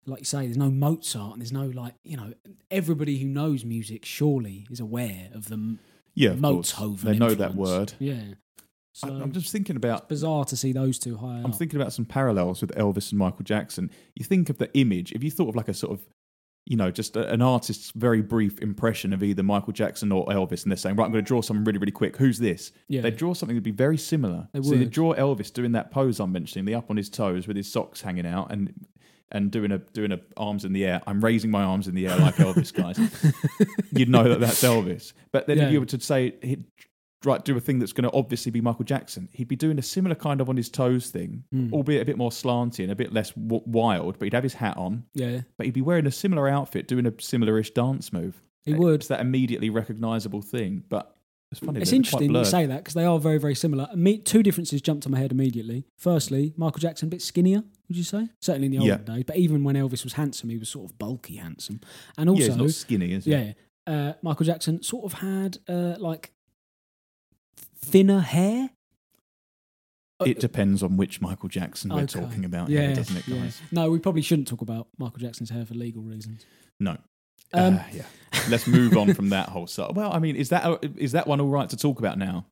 like 0.06 0.20
you 0.20 0.24
say, 0.26 0.44
there's 0.44 0.58
no 0.58 0.70
Mozart 0.70 1.32
and 1.32 1.40
there's 1.40 1.52
no 1.52 1.66
like 1.66 1.94
you 2.04 2.16
know 2.16 2.32
everybody 2.70 3.18
who 3.18 3.26
knows 3.26 3.64
music 3.64 4.04
surely 4.04 4.66
is 4.70 4.80
aware 4.80 5.28
of 5.34 5.48
the 5.48 5.78
Yeah, 6.14 6.30
of 6.30 6.42
course. 6.42 6.72
Mozhoven. 6.74 7.00
They 7.00 7.18
know 7.18 7.34
that 7.34 7.54
word. 7.54 7.94
Yeah. 7.98 8.22
So 8.92 9.08
I- 9.08 9.22
I'm 9.22 9.32
just 9.32 9.50
thinking 9.50 9.76
about 9.76 10.08
bizarre 10.08 10.44
to 10.44 10.56
see 10.56 10.72
those 10.72 10.98
two 10.98 11.16
high 11.16 11.38
I'm 11.38 11.46
up. 11.46 11.54
thinking 11.56 11.80
about 11.80 11.92
some 11.92 12.04
parallels 12.04 12.60
with 12.60 12.70
Elvis 12.76 13.10
and 13.10 13.18
Michael 13.18 13.42
Jackson. 13.44 13.90
You 14.14 14.24
think 14.24 14.50
of 14.50 14.58
the 14.58 14.72
image, 14.78 15.10
if 15.12 15.24
you 15.24 15.30
thought 15.30 15.48
of 15.48 15.56
like 15.56 15.68
a 15.68 15.74
sort 15.74 15.92
of, 15.98 16.06
you 16.66 16.77
know, 16.77 16.90
just 16.90 17.14
a, 17.16 17.31
an 17.31 17.42
artist's 17.42 17.92
very 17.94 18.22
brief 18.22 18.59
impression 18.61 19.12
of 19.12 19.22
either 19.22 19.42
Michael 19.42 19.72
Jackson 19.72 20.11
or 20.12 20.24
Elvis, 20.27 20.62
and 20.62 20.72
they're 20.72 20.77
saying, 20.77 20.96
right, 20.96 21.05
I'm 21.05 21.12
going 21.12 21.24
to 21.24 21.29
draw 21.29 21.42
something 21.42 21.64
really, 21.64 21.79
really 21.79 21.92
quick. 21.92 22.16
Who's 22.16 22.38
this? 22.38 22.72
Yeah. 22.88 23.03
They 23.03 23.11
draw 23.11 23.35
something 23.35 23.55
that'd 23.55 23.62
be 23.64 23.70
very 23.70 23.98
similar. 23.98 24.48
They 24.53 24.62
so 24.62 24.74
they 24.74 24.87
draw 24.87 25.14
Elvis 25.14 25.53
doing 25.53 25.72
that 25.72 25.90
pose 25.90 26.20
I'm 26.20 26.33
mentioning, 26.33 26.64
the 26.64 26.74
up 26.74 26.90
on 26.90 26.96
his 26.96 27.11
toes 27.11 27.46
with 27.46 27.57
his 27.57 27.70
socks 27.70 28.00
hanging 28.00 28.27
out 28.27 28.50
and 28.50 28.72
and 29.33 29.50
doing 29.50 29.72
a 29.72 29.79
doing 29.79 30.12
a 30.12 30.20
arms 30.37 30.64
in 30.64 30.72
the 30.72 30.85
air. 30.87 31.03
I'm 31.07 31.20
raising 31.20 31.50
my 31.50 31.62
arms 31.64 31.88
in 31.88 31.94
the 31.94 32.07
air 32.07 32.16
like 32.16 32.37
Elvis, 32.37 32.72
guys. 32.72 32.98
You'd 33.92 34.09
know 34.09 34.29
that 34.29 34.40
that's 34.40 34.62
Elvis. 34.62 35.12
But 35.33 35.46
then 35.46 35.59
Yeah. 35.59 35.66
if 35.66 35.72
you 35.72 35.81
were 35.81 35.87
to 35.87 36.00
say 36.00 36.59
right 37.24 37.44
do 37.44 37.56
a 37.56 37.60
thing 37.60 37.78
that's 37.78 37.92
going 37.92 38.08
to 38.08 38.16
obviously 38.16 38.50
be 38.52 38.60
Michael 38.60 38.84
Jackson, 38.84 39.28
he'd 39.32 39.48
be 39.48 39.56
doing 39.56 39.78
a 39.78 39.82
similar 39.82 40.14
kind 40.14 40.40
of 40.40 40.48
on 40.48 40.56
his 40.56 40.68
toes 40.68 41.10
thing, 41.10 41.44
Hmm. 41.50 41.72
albeit 41.72 42.02
a 42.02 42.04
bit 42.04 42.16
more 42.18 42.30
slanty 42.30 42.80
and 42.82 42.90
a 42.92 42.96
bit 42.96 43.12
less 43.12 43.30
w- 43.32 43.62
wild. 43.66 44.18
But 44.18 44.26
he'd 44.26 44.34
have 44.34 44.42
his 44.42 44.54
hat 44.54 44.76
on, 44.76 45.04
yeah, 45.14 45.42
but 45.56 45.66
he'd 45.66 45.72
be 45.74 45.82
wearing 45.82 46.06
a 46.06 46.10
similar 46.10 46.48
outfit, 46.48 46.88
doing 46.88 47.06
a 47.06 47.12
similar-ish 47.20 47.70
dance 47.72 48.12
move. 48.12 48.42
he 48.64 48.72
would. 48.74 48.94
It's 49.00 49.08
that 49.08 49.20
immediately 49.20 49.68
recognisable 49.68 50.40
thing. 50.40 50.84
But 50.88 51.14
it's 51.50 51.60
funny. 51.60 51.80
It's 51.82 51.92
interesting 51.92 52.34
you 52.34 52.44
say 52.46 52.64
that 52.66 52.78
because 52.78 52.94
they 52.94 53.04
are 53.04 53.18
very, 53.18 53.37
very 53.38 53.54
similar. 53.54 53.88
Me, 53.94 54.16
two 54.18 54.42
differences 54.42 54.80
jumped 54.80 55.02
to 55.02 55.10
my 55.10 55.18
head 55.18 55.32
immediately. 55.32 55.84
Firstly, 55.98 56.54
Michael 56.56 56.78
Jackson 56.80 57.08
a 57.08 57.10
bit 57.10 57.20
skinnier, 57.22 57.62
would 57.88 57.96
you 57.96 58.02
say? 58.02 58.28
Certainly 58.40 58.66
in 58.66 58.72
the 58.72 58.78
older 58.78 59.02
Yeah. 59.06 59.14
days, 59.16 59.24
but 59.26 59.37
even 59.37 59.64
when 59.64 59.76
Elvis 59.76 60.02
was 60.02 60.14
handsome, 60.14 60.48
he 60.48 60.56
was 60.56 60.70
sort 60.70 60.90
of 60.90 60.98
bulky 60.98 61.37
handsome. 61.37 61.80
And 62.16 62.26
Yeah, 62.28 62.32
also, 62.32 62.46
he's 62.46 62.56
not 62.56 62.70
skinny, 62.70 63.12
is 63.12 63.26
he? 63.26 63.32
yeah, 63.32 63.52
uh, 63.87 64.12
Michael 64.22 64.46
Jackson 64.46 64.82
sort 64.82 65.04
of 65.04 65.18
had 65.20 65.58
uh, 65.68 65.96
like 65.98 66.32
thinner 67.84 68.20
hair. 68.20 68.70
It 70.24 70.40
depends 70.40 70.82
on 70.82 70.96
which 70.96 71.20
Michael 71.20 71.48
Jackson 71.48 71.90
we're 71.92 72.02
Okay. 72.02 72.20
talking 72.20 72.44
about, 72.44 72.70
yeah, 72.70 72.86
here, 72.86 72.94
doesn't 72.94 73.16
it, 73.16 73.28
yeah. 73.28 73.36
guys? 73.40 73.60
No, 73.72 73.90
we 73.90 73.98
probably 73.98 74.22
shouldn't 74.22 74.48
talk 74.48 74.62
about 74.62 74.86
Michael 74.96 75.18
Jackson's 75.18 75.50
hair 75.50 75.66
for 75.66 75.74
legal 75.74 76.02
reasons. 76.02 76.46
No. 76.80 76.96
Um, 77.52 77.74
Uh, 77.76 77.82
yeah. 77.92 78.02
Let's 78.48 78.66
move 78.66 78.96
on 78.96 79.12
from 79.12 79.28
that 79.30 79.48
whole 79.50 79.66
side. 79.66 79.94
Well, 79.94 80.12
I 80.12 80.18
mean, 80.20 80.34
is 80.36 80.48
that 80.48 80.82
is 80.96 81.12
that 81.12 81.26
one 81.26 81.40
all 81.40 81.48
right 81.48 81.68
to 81.68 81.76
talk 81.76 81.98
about 81.98 82.16
now? 82.18 82.46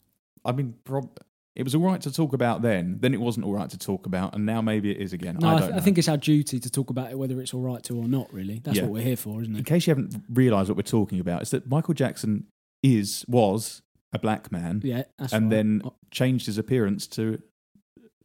I 0.45 0.53
mean, 0.53 0.75
prob- 0.85 1.19
it 1.57 1.63
was 1.65 1.75
all 1.75 1.83
right 1.83 2.01
to 2.03 2.13
talk 2.13 2.33
about 2.35 2.63
then. 2.63 2.99
Then 3.01 3.15
it 3.15 3.21
wasn't 3.21 3.47
all 3.47 3.53
right 3.55 3.71
to 3.71 3.79
talk 3.79 4.07
about, 4.07 4.35
and 4.35 4.45
now 4.45 4.61
maybe 4.61 4.91
it 4.91 4.99
is 4.99 5.13
again. 5.13 5.39
No, 5.41 5.49
I 5.49 5.51
I, 5.51 5.53
don't 5.55 5.61
th- 5.61 5.71
know. 5.73 5.77
I 5.79 5.81
think 5.81 5.99
it's 5.99 6.09
our 6.09 6.17
duty 6.17 6.59
to 6.61 6.71
talk 6.71 6.91
about 6.91 7.11
it, 7.11 7.19
whether 7.19 7.41
it's 7.41 7.55
all 7.55 7.61
right 7.63 7.83
to 7.85 7.97
or 7.97 8.07
not. 8.09 8.33
Really, 8.33 8.59
that's 8.63 8.77
Yeah. 8.77 8.85
what 8.85 8.93
we're 8.93 9.03
here 9.03 9.17
for, 9.17 9.41
isn't 9.43 9.55
it? 9.55 9.59
in 9.59 9.63
it? 9.63 9.67
case 9.67 9.87
you 9.87 9.93
haven't 9.93 10.23
realised 10.29 10.69
what 10.69 10.77
we're 10.77 10.83
talking 10.83 11.21
about, 11.21 11.43
is 11.43 11.51
that 11.51 11.69
Michael 11.69 11.95
Jackson 11.95 12.47
is 12.83 13.25
was 13.29 13.83
a 14.13 14.19
black 14.19 14.53
man, 14.53 14.81
Yeah, 14.85 15.05
and 15.19 15.33
right. 15.33 15.51
then 15.51 15.83
Oh, 15.85 15.95
changed 16.11 16.47
his 16.47 16.59
appearance 16.59 17.07
to 17.09 17.41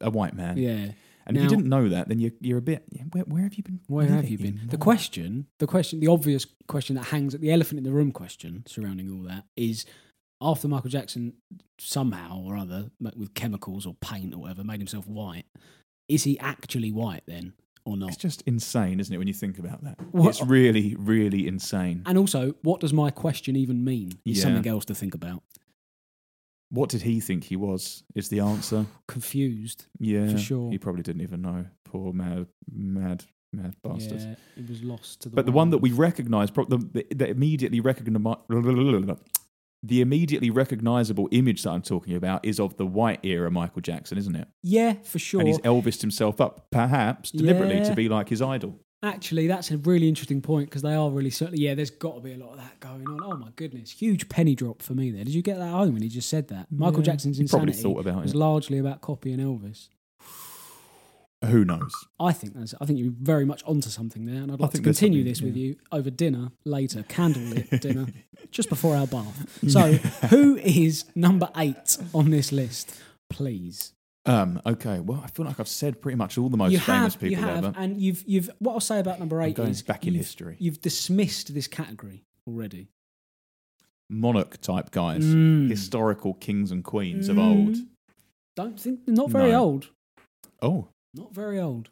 a 0.00 0.10
white 0.10 0.34
man. 0.34 0.56
yeah. 0.58 0.92
And 1.26 1.36
if 1.36 1.42
you 1.42 1.48
didn't 1.50 1.66
know 1.68 1.90
that, 1.90 2.08
then 2.08 2.18
you're 2.20 2.32
you're 2.40 2.56
a 2.58 2.62
bit. 2.62 2.84
Where, 3.12 3.24
where 3.24 3.42
have 3.42 3.52
you 3.54 3.62
been? 3.62 3.80
Where 3.86 4.06
have 4.06 4.28
you 4.30 4.38
been? 4.38 4.60
The 4.70 4.78
question, 4.78 5.46
the 5.58 5.66
question, 5.66 6.00
the 6.00 6.06
obvious 6.06 6.46
question 6.68 6.96
that 6.96 7.04
hangs 7.06 7.34
at 7.34 7.42
the 7.42 7.52
elephant 7.52 7.76
in 7.78 7.84
the 7.84 7.92
room 7.92 8.12
question 8.12 8.64
surrounding 8.66 9.10
all 9.10 9.22
that 9.28 9.44
is 9.54 9.84
after 10.40 10.68
Michael 10.68 10.88
Jackson 10.88 11.34
somehow 11.78 12.40
or 12.42 12.56
other, 12.56 12.90
with 13.14 13.34
chemicals 13.34 13.84
or 13.84 13.94
paint 14.00 14.32
or 14.34 14.38
whatever, 14.38 14.64
made 14.64 14.80
himself 14.80 15.06
white, 15.06 15.44
is 16.08 16.24
he 16.24 16.38
actually 16.38 16.92
white 16.92 17.24
then 17.26 17.52
or 17.84 17.96
not. 17.98 18.08
It's 18.08 18.16
just 18.16 18.40
insane, 18.42 18.98
isn't 18.98 19.12
it? 19.14 19.18
When 19.18 19.28
you 19.28 19.34
think 19.34 19.58
about 19.58 19.84
that, 19.84 19.98
What- 20.12 20.30
it's 20.30 20.42
really, 20.42 20.94
really 20.98 21.46
insane. 21.46 22.04
And 22.06 22.16
also, 22.16 22.54
what 22.62 22.80
does 22.80 22.94
my 22.94 23.10
question 23.10 23.54
even 23.56 23.84
mean? 23.84 24.12
Is 24.24 24.38
Yeah. 24.38 24.44
something 24.44 24.66
else 24.66 24.84
to 24.86 24.94
think 24.94 25.14
about. 25.14 25.42
What 26.70 26.90
did 26.90 27.02
he 27.02 27.20
think 27.20 27.44
he 27.44 27.56
was? 27.56 28.02
Is 28.14 28.28
the 28.28 28.40
answer? 28.40 28.84
Confused. 29.06 29.86
Yeah, 29.98 30.28
for 30.28 30.38
sure. 30.38 30.70
He 30.70 30.78
probably 30.78 31.02
didn't 31.02 31.22
even 31.22 31.42
know. 31.42 31.64
Poor 31.84 32.12
mad, 32.12 32.46
mad, 32.70 33.24
mad 33.52 33.74
bastard. 33.82 34.20
Yeah, 34.20 34.34
it 34.56 34.68
was 34.68 34.82
lost 34.82 35.22
to 35.22 35.30
the 35.30 35.36
But 35.36 35.46
the 35.46 35.52
one 35.52 35.70
that 35.70 35.78
we 35.78 35.92
recognise, 35.92 36.50
pro- 36.50 36.66
the, 36.66 36.76
the, 37.14 37.28
immediately 37.28 37.80
recognise, 37.80 38.36
the 39.82 40.00
immediately 40.00 40.50
recognisable 40.50 41.28
image 41.30 41.62
that 41.62 41.70
I'm 41.70 41.82
talking 41.82 42.14
about 42.16 42.44
is 42.44 42.58
of 42.60 42.76
the 42.76 42.86
white 42.86 43.20
era 43.24 43.50
Michael 43.50 43.80
Jackson, 43.80 44.18
isn't 44.18 44.36
it? 44.36 44.48
Yeah, 44.62 44.94
for 45.04 45.18
sure. 45.18 45.40
And 45.40 45.48
he's 45.48 45.58
Elvised 45.60 46.00
himself 46.02 46.40
up, 46.40 46.66
perhaps 46.70 47.30
deliberately, 47.30 47.76
Yeah. 47.76 47.84
to 47.84 47.94
be 47.94 48.08
like 48.08 48.28
his 48.28 48.42
idol. 48.42 48.78
Actually, 49.02 49.46
that's 49.46 49.70
a 49.70 49.78
really 49.78 50.08
interesting 50.08 50.42
point 50.42 50.68
because 50.68 50.82
they 50.82 50.94
are 50.94 51.08
really 51.10 51.30
certainly. 51.30 51.62
Yeah, 51.62 51.74
there's 51.74 51.90
got 51.90 52.16
to 52.16 52.20
be 52.20 52.32
a 52.32 52.36
lot 52.36 52.52
of 52.52 52.56
that 52.56 52.80
going 52.80 53.06
on. 53.06 53.20
Oh 53.22 53.36
my 53.36 53.50
goodness, 53.54 53.92
huge 53.92 54.28
penny 54.28 54.56
drop 54.56 54.82
for 54.82 54.94
me 54.94 55.12
there. 55.12 55.22
Did 55.22 55.34
you 55.34 55.42
get 55.42 55.58
that 55.58 55.70
home 55.70 55.92
when 55.92 56.02
he 56.02 56.08
just 56.08 56.28
said 56.28 56.48
that? 56.48 56.66
Michael 56.70 57.00
Yeah, 57.00 57.12
Jackson's 57.12 57.38
he 57.38 57.46
probably 57.46 57.68
insanity 57.68 57.82
thought 57.82 58.00
about 58.00 58.22
was 58.22 58.32
it. 58.32 58.36
largely 58.36 58.78
about 58.78 59.00
copying 59.00 59.38
Elvis. 59.38 59.88
Who 61.44 61.64
knows? 61.64 61.94
I 62.18 62.32
think 62.32 62.54
that's. 62.54 62.74
I 62.80 62.86
think 62.86 62.98
you're 62.98 63.12
very 63.16 63.44
much 63.44 63.62
onto 63.64 63.88
something 63.88 64.26
there, 64.26 64.42
and 64.42 64.50
I'd 64.50 64.58
like 64.58 64.72
to 64.72 64.82
continue 64.82 65.22
this 65.22 65.40
with 65.40 65.56
yeah. 65.56 65.66
you 65.66 65.76
over 65.92 66.10
dinner 66.10 66.50
later, 66.64 67.04
candlelit 67.04 67.78
dinner, 67.80 68.06
just 68.50 68.68
before 68.68 68.96
our 68.96 69.06
bath. 69.06 69.60
So, 69.68 69.92
who 70.28 70.56
is 70.56 71.04
number 71.14 71.48
eight 71.56 71.96
on 72.12 72.32
this 72.32 72.50
list, 72.50 73.00
please? 73.30 73.92
Um, 74.28 74.60
okay, 74.66 75.00
well, 75.00 75.22
I 75.24 75.28
feel 75.28 75.46
like 75.46 75.58
I've 75.58 75.66
said 75.68 76.00
pretty 76.02 76.16
much 76.16 76.36
all 76.38 76.48
the 76.50 76.56
most 76.58 76.72
you 76.72 76.78
famous 76.78 77.14
have, 77.14 77.20
people 77.22 77.30
you 77.38 77.44
have, 77.44 77.64
ever. 77.64 77.74
and 77.78 78.00
you've 78.00 78.22
you've. 78.26 78.50
What 78.58 78.74
I'll 78.74 78.80
say 78.80 79.00
about 79.00 79.18
number 79.18 79.40
eight 79.42 79.54
going 79.56 79.70
is 79.70 79.82
back 79.82 80.02
in 80.06 80.08
you've- 80.12 80.18
history. 80.18 80.56
You've 80.60 80.80
dismissed 80.82 81.54
this 81.54 81.66
category 81.66 82.24
already. 82.46 82.88
Monarch 84.10 84.60
type 84.60 84.90
guys, 84.90 85.24
Mm. 85.24 85.68
historical 85.68 86.34
kings 86.34 86.70
and 86.70 86.82
queens 86.84 87.28
of 87.28 87.36
Mm. 87.36 87.40
old. 87.68 87.76
Don't 88.56 88.78
think 88.80 89.06
not 89.08 89.30
very 89.30 89.50
No. 89.52 89.64
old. 89.64 89.90
Oh, 90.62 90.88
Not 91.14 91.34
very 91.34 91.58
old. 91.58 91.88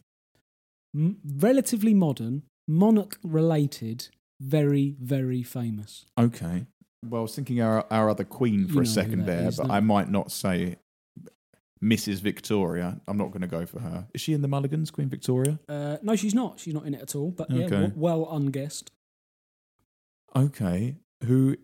M- 0.95 1.19
relatively 1.25 1.95
modern, 1.95 2.43
monarch 2.69 3.19
related, 3.23 4.09
Very, 4.39 4.95
very 5.01 5.43
famous. 5.43 6.05
Okay. 6.19 6.67
Well, 7.03 7.21
I 7.21 7.23
was 7.23 7.35
thinking 7.35 7.63
our 7.63 7.87
our 7.91 8.11
other 8.11 8.25
queen 8.25 8.67
for 8.69 8.75
You 8.75 8.81
a 8.83 8.87
second 8.87 9.25
there, 9.25 9.51
but 9.57 9.71
I 9.71 9.81
might 9.81 10.11
not 10.11 10.31
say 10.31 10.77
Mrs. 11.83 12.21
Victoria. 12.21 13.01
I'm 13.07 13.19
not 13.19 13.31
going 13.31 13.43
to 13.43 13.47
go 13.47 13.67
for 13.67 13.81
her. 13.81 14.07
Is 14.15 14.21
she 14.21 14.33
in 14.33 14.43
the 14.43 14.49
Mulligans, 14.49 14.91
Queen 14.91 15.09
Victoria? 15.09 15.59
Uh, 15.69 15.99
no, 16.03 16.17
she's 16.17 16.35
not. 16.35 16.59
She's 16.59 16.75
not 16.75 16.87
in 16.87 16.95
it 16.95 17.03
at 17.03 17.15
all. 17.15 17.31
But 17.31 17.51
yeah, 17.51 17.65
Okay. 17.67 17.71
w- 17.83 17.93
well 17.97 18.29
unguessed. 18.31 18.91
Okay. 20.35 20.97
Who? 21.25 21.57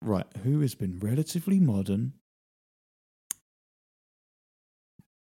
Right. 0.00 0.26
Who 0.44 0.60
has 0.60 0.74
been 0.74 0.98
relatively 1.00 1.58
modern? 1.60 2.12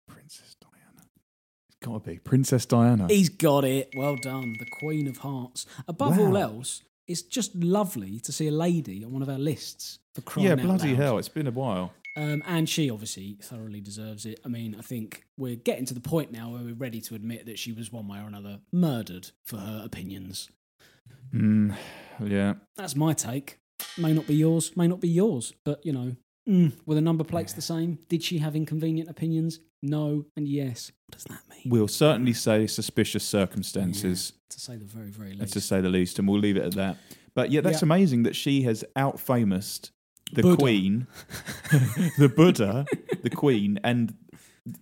Princess 0.07 0.55
Diana. 0.61 1.07
It's 1.67 1.77
got 1.81 2.03
to 2.03 2.09
be 2.11 2.19
Princess 2.19 2.65
Diana. 2.65 3.07
He's 3.07 3.29
got 3.29 3.63
it. 3.65 3.89
Well 3.95 4.15
done. 4.15 4.55
The 4.59 4.65
Queen 4.79 5.07
of 5.07 5.17
Hearts. 5.17 5.65
Above 5.87 6.19
all 6.19 6.31
Wow. 6.31 6.41
else, 6.41 6.83
it's 7.07 7.21
just 7.21 7.55
lovely 7.55 8.19
to 8.21 8.31
see 8.31 8.47
a 8.47 8.51
lady 8.51 9.03
on 9.03 9.11
one 9.11 9.21
of 9.21 9.29
our 9.29 9.39
lists 9.39 9.99
for 10.13 10.21
crying 10.21 10.47
yeah, 10.47 10.53
out 10.53 10.61
bloody 10.61 10.89
loud. 10.89 10.97
hell! 10.97 11.17
It's 11.17 11.29
been 11.29 11.47
a 11.47 11.51
while. 11.51 11.93
Um, 12.15 12.43
and 12.45 12.67
she 12.67 12.89
obviously 12.89 13.37
thoroughly 13.41 13.79
deserves 13.81 14.25
it. 14.25 14.39
I 14.43 14.49
mean, 14.49 14.75
I 14.77 14.81
think 14.81 15.23
we're 15.37 15.55
getting 15.55 15.85
to 15.85 15.93
the 15.93 15.99
point 16.01 16.31
now 16.31 16.49
where 16.51 16.61
we're 16.61 16.73
ready 16.73 16.99
to 17.01 17.15
admit 17.15 17.45
that 17.45 17.59
she 17.59 17.71
was 17.71 17.91
one 17.91 18.07
way 18.07 18.17
or 18.19 18.27
another 18.27 18.59
murdered 18.73 19.31
for 19.45 19.57
her 19.57 19.81
opinions. 19.85 20.49
Mm, 21.33 21.75
yeah. 22.23 22.55
That's 22.75 22.95
my 22.95 23.13
take. 23.13 23.59
May 23.97 24.13
not 24.13 24.27
be 24.27 24.35
yours, 24.35 24.75
may 24.75 24.87
not 24.87 24.99
be 24.99 25.07
yours, 25.07 25.53
but 25.63 25.85
you 25.85 25.93
know, 25.93 26.15
mm, 26.47 26.73
were 26.85 26.95
the 26.95 27.01
number 27.01 27.23
plates 27.23 27.53
the 27.53 27.61
same? 27.61 27.99
Did 28.09 28.23
she 28.23 28.39
have 28.39 28.55
inconvenient 28.55 29.09
opinions? 29.09 29.59
No 29.81 30.25
and 30.35 30.45
yes. 30.47 30.91
What 31.07 31.17
does 31.17 31.23
that 31.25 31.39
mean? 31.49 31.63
We'll 31.71 31.87
certainly 31.87 32.33
say 32.33 32.67
suspicious 32.67 33.23
circumstances. 33.23 34.33
To 34.49 34.59
say 34.59 34.75
the 34.75 34.83
very, 34.85 35.09
very 35.11 35.33
least. 35.33 35.53
just 35.53 35.69
say 35.69 35.79
the 35.79 35.89
least, 35.89 36.19
and 36.19 36.27
we'll 36.27 36.39
leave 36.41 36.57
it 36.57 36.63
at 36.63 36.73
that. 36.75 36.97
But 37.35 37.51
yeah, 37.51 37.61
that's 37.61 37.81
Yeah. 37.81 37.85
amazing 37.85 38.23
that 38.23 38.35
she 38.35 38.63
has 38.63 38.83
out 38.97 39.19
famous 39.19 39.79
the 40.33 40.41
Buddha. 40.41 40.57
Queen, 40.57 41.07
the 42.17 42.31
Buddha, 42.35 42.85
the 43.23 43.29
Queen, 43.29 43.79
and 43.83 44.13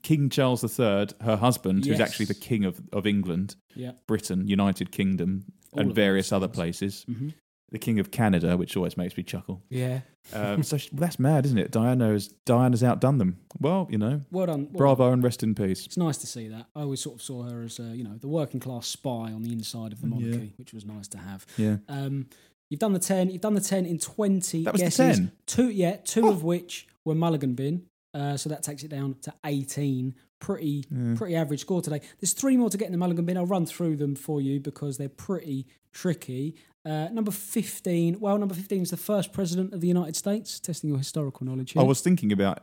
King 0.03 0.29
Charles 0.29 0.63
III, 0.63 1.07
her 1.21 1.37
husband, 1.37 1.85
who's 1.85 1.99
Yes. 1.99 2.01
actually 2.09 2.25
the 2.25 2.33
King 2.33 2.65
of, 2.65 2.81
of 2.91 3.05
England, 3.07 3.55
Yeah. 3.75 3.91
Britain, 4.07 4.47
United 4.47 4.91
Kingdom, 4.91 5.45
All 5.71 5.79
and 5.81 5.89
of 5.91 5.95
various 5.95 6.29
those 6.29 6.37
other 6.37 6.47
things. 6.47 6.55
places. 6.55 7.05
Mhm. 7.09 7.33
The 7.69 7.79
King 7.79 7.99
of 7.99 8.11
Canada, 8.11 8.55
which 8.55 8.77
always 8.77 8.95
makes 8.95 9.17
me 9.17 9.23
chuckle. 9.23 9.61
Yeah. 9.69 9.99
Um, 10.33 10.63
so 10.63 10.77
she, 10.81 10.89
that's 10.93 11.19
mad, 11.19 11.45
isn't 11.45 11.57
it? 11.57 11.69
Diana's 11.71 12.29
Diana's 12.45 12.81
outdone 12.81 13.17
them. 13.17 13.39
Well, 13.59 13.87
you 13.91 13.97
know, 13.97 14.21
Well 14.31 14.45
done. 14.45 14.67
well 14.71 14.77
bravo 14.77 15.11
and 15.11 15.21
rest 15.21 15.43
in 15.43 15.53
peace. 15.53 15.85
It's 15.85 15.97
nice 15.97 16.17
to 16.19 16.27
see 16.27 16.47
that. 16.47 16.67
I 16.75 16.81
always 16.81 17.01
sort 17.01 17.15
of 17.15 17.21
saw 17.21 17.43
her 17.43 17.63
as, 17.63 17.77
uh, 17.79 17.91
you 17.93 18.05
know, 18.05 18.15
the 18.19 18.29
working 18.29 18.61
class 18.61 18.87
spy 18.87 19.33
on 19.33 19.43
the 19.43 19.51
inside 19.51 19.91
of 19.91 19.99
the 19.99 20.07
monarchy, 20.07 20.53
which 20.57 20.73
was 20.73 20.85
nice 20.85 21.09
to 21.09 21.17
have. 21.17 21.45
Yeah. 21.57 21.77
Um, 21.89 22.27
you've 22.69 22.79
done 22.79 22.93
the 22.93 22.99
ten. 22.99 23.29
You've 23.29 23.41
done 23.41 23.53
the 23.53 23.61
ten 23.61 23.85
in 23.85 23.99
twenty. 23.99 24.63
That 24.63 24.73
was 24.73 24.81
guesses. 24.81 25.17
10? 25.17 25.31
Two, 25.45 25.69
yeah, 25.69 25.97
two 25.97 26.27
of 26.27 26.43
which 26.43 26.87
were 27.05 27.15
Mulligan 27.15 27.53
bin. 27.55 27.83
Uh, 28.13 28.35
so 28.37 28.49
that 28.49 28.63
takes 28.63 28.83
it 28.83 28.89
down 28.89 29.15
to 29.21 29.33
eighteen. 29.45 30.15
Pretty, 30.39 30.85
pretty 31.15 31.35
average 31.35 31.61
score 31.61 31.81
today. 31.81 31.99
There's 32.19 32.33
three 32.33 32.57
more 32.57 32.69
to 32.69 32.77
get 32.77 32.85
in 32.85 32.91
the 32.91 32.97
Mulligan 32.99 33.25
bin. 33.25 33.37
I'll 33.37 33.47
run 33.47 33.65
through 33.65 33.95
them 33.95 34.15
for 34.15 34.39
you 34.39 34.59
because 34.59 34.97
they're 34.99 35.09
pretty 35.09 35.65
tricky. 35.91 36.55
Uh, 36.85 37.07
number 37.11 37.31
fifteen. 37.31 38.19
Well, 38.19 38.37
number 38.37 38.53
fifteen 38.53 38.83
is 38.83 38.91
the 38.91 38.97
first 38.97 39.33
president 39.33 39.73
of 39.73 39.81
the 39.81 39.87
United 39.87 40.15
States. 40.15 40.59
Testing 40.59 40.89
your 40.89 40.99
historical 40.99 41.45
knowledge 41.47 41.71
here. 41.71 41.81
I 41.81 41.85
was 41.85 42.01
thinking 42.01 42.31
about 42.31 42.59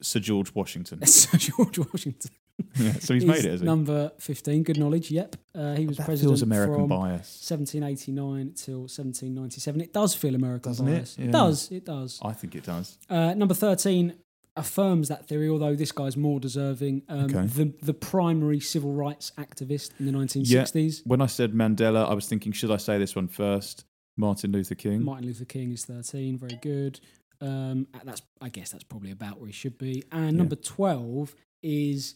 Sir 0.00 0.20
George 0.20 0.54
Washington. 0.54 1.04
Sir 1.06 1.36
George 1.36 1.78
Washington. 1.80 2.30
yeah, 2.76 2.92
so 2.94 3.14
he's 3.14 3.22
is 3.24 3.28
made 3.28 3.44
it. 3.44 3.62
Number 3.62 4.10
15, 4.18 4.62
good 4.62 4.78
knowledge, 4.78 5.10
yep. 5.10 5.36
Uh, 5.54 5.74
he 5.74 5.86
was 5.86 5.96
that 5.98 6.06
president 6.06 6.30
feels 6.32 6.42
American 6.42 6.74
from 6.74 6.88
bias. 6.88 7.46
1789 7.50 8.54
till 8.54 8.80
1797. 8.80 9.80
It 9.80 9.92
does 9.92 10.14
feel 10.14 10.34
American 10.34 10.70
Doesn't 10.72 10.88
it? 10.88 10.92
bias. 10.96 11.16
Yeah. 11.18 11.30
does, 11.30 11.70
it 11.70 11.84
does. 11.84 12.18
I 12.22 12.32
think 12.32 12.54
it 12.54 12.64
does. 12.64 12.98
Uh, 13.10 13.34
number 13.34 13.54
13 13.54 14.14
affirms 14.56 15.08
that 15.08 15.26
theory, 15.28 15.48
although 15.50 15.74
this 15.74 15.92
guy's 15.92 16.16
more 16.16 16.40
deserving. 16.40 17.02
Um, 17.08 17.24
Okay. 17.24 17.46
the, 17.46 17.74
the 17.82 17.92
primary 17.94 18.60
civil 18.60 18.92
rights 18.92 19.32
activist 19.38 19.90
in 20.00 20.06
the 20.06 20.12
1960s. 20.12 21.02
When 21.06 21.20
I 21.20 21.26
said 21.26 21.52
Mandela, 21.52 22.08
I 22.08 22.14
was 22.14 22.26
thinking, 22.26 22.52
should 22.52 22.70
I 22.70 22.78
say 22.78 22.96
this 22.98 23.14
one 23.14 23.28
first? 23.28 23.84
Martin 24.16 24.52
Luther 24.52 24.74
King. 24.74 25.02
Martin 25.04 25.26
Luther 25.26 25.44
King 25.44 25.72
is 25.72 25.84
13, 25.84 26.38
very 26.38 26.58
good. 26.62 27.00
Um, 27.42 27.86
that's, 28.02 28.22
I 28.40 28.48
guess 28.48 28.70
that's 28.70 28.84
probably 28.84 29.10
about 29.10 29.38
where 29.38 29.46
he 29.48 29.52
should 29.52 29.76
be. 29.76 30.02
And 30.10 30.38
number 30.38 30.56
12 30.56 31.34
is 31.62 32.14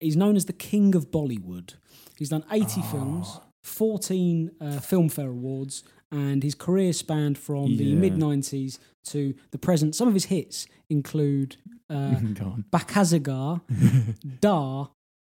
he's 0.00 0.16
known 0.16 0.36
as 0.36 0.46
the 0.46 0.52
King 0.52 0.94
of 0.94 1.10
Bollywood. 1.10 1.74
He's 2.18 2.28
done 2.30 2.44
80 2.50 2.64
Ah. 2.78 2.82
films, 2.92 3.40
14 3.62 4.50
uh, 4.60 4.64
Filmfare 4.80 5.28
Awards, 5.30 5.84
and 6.10 6.42
his 6.42 6.54
career 6.54 6.92
spanned 6.92 7.38
from 7.38 7.76
the 7.76 7.94
mid 7.94 8.14
90s 8.14 8.78
to 9.04 9.34
the 9.52 9.58
present. 9.58 9.94
Some 9.94 10.08
of 10.08 10.14
his 10.14 10.24
hits 10.26 10.66
include 10.88 11.56
uh. 11.88 12.14
Bakazagar, 12.72 13.60
Da, 14.40 14.86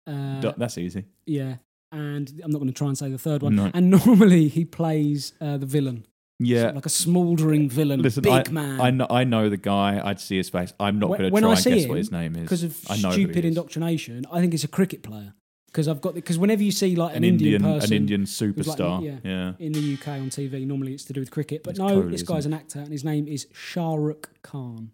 uh, 0.08 0.42
D- 0.42 0.52
That's 0.58 0.78
easy. 0.78 1.06
yeah, 1.26 1.56
and 1.92 2.30
I'm 2.44 2.52
not 2.52 2.58
going 2.60 2.68
to 2.72 2.74
try 2.78 2.88
and 2.88 2.98
say 2.98 3.10
the 3.10 3.18
third 3.18 3.42
one. 3.44 3.56
No. 3.56 3.72
And 3.74 3.90
normally 3.92 4.48
he 4.48 4.66
plays 4.66 5.34
uh, 5.40 5.58
the 5.58 5.66
villain. 5.66 6.06
Yeah. 6.40 6.72
Like 6.72 6.86
a 6.86 6.90
smouldering 6.90 7.70
villain, 7.70 8.02
Listen, 8.02 8.24
big 8.24 8.50
I, 8.50 8.52
man. 8.52 8.82
I 8.82 8.90
know, 8.92 9.08
I 9.10 9.24
know 9.24 9.50
the 9.50 9.58
guy. 9.58 10.02
I'd 10.04 10.20
see 10.20 10.38
his 10.38 10.50
face. 10.50 10.74
I'm 10.80 11.00
not 11.00 11.08
going 11.08 11.22
to 11.24 11.30
when 11.30 11.44
try 11.44 11.52
I 11.52 11.54
and 11.54 11.62
see 11.64 11.70
guess 11.76 11.84
him, 11.84 11.90
what 11.90 11.98
his 12.00 12.12
name 12.12 12.36
is 12.36 12.42
because 12.44 12.64
of 12.64 12.74
stupid 12.76 13.46
indoctrination. 13.46 14.26
I 14.32 14.42
think 14.42 14.54
it's 14.54 14.64
a 14.64 14.68
cricket 14.68 15.04
player 15.04 15.34
because 15.68 15.88
I've 15.88 16.02
got 16.02 16.16
because 16.16 16.38
whenever 16.38 16.64
you 16.64 16.72
see 16.72 16.96
like 16.96 17.12
an, 17.12 17.18
An 17.18 17.24
Indian, 17.24 17.62
person, 17.64 17.92
an 17.92 17.98
Indian 17.98 18.22
who's 18.22 18.42
like, 18.42 18.56
superstar. 18.56 19.04
yeah, 19.04 19.18
yeah. 19.24 19.54
in 19.60 19.72
the 19.74 19.94
UK 19.94 20.08
on 20.10 20.30
TV, 20.30 20.66
normally 20.68 20.94
it's 20.94 21.06
to 21.06 21.14
do 21.14 21.20
with 21.20 21.32
cricket. 21.32 21.64
But 21.64 21.72
It's 21.72 21.80
no, 21.80 21.88
totally 21.90 22.12
this 22.12 22.24
guy's 22.24 22.46
an 22.46 22.54
actor 22.54 22.80
and 22.80 22.92
his 22.92 23.04
name 23.04 23.28
is 23.28 23.48
Shah 23.54 23.94
Rukh 23.96 24.30
Khan. 24.42 24.92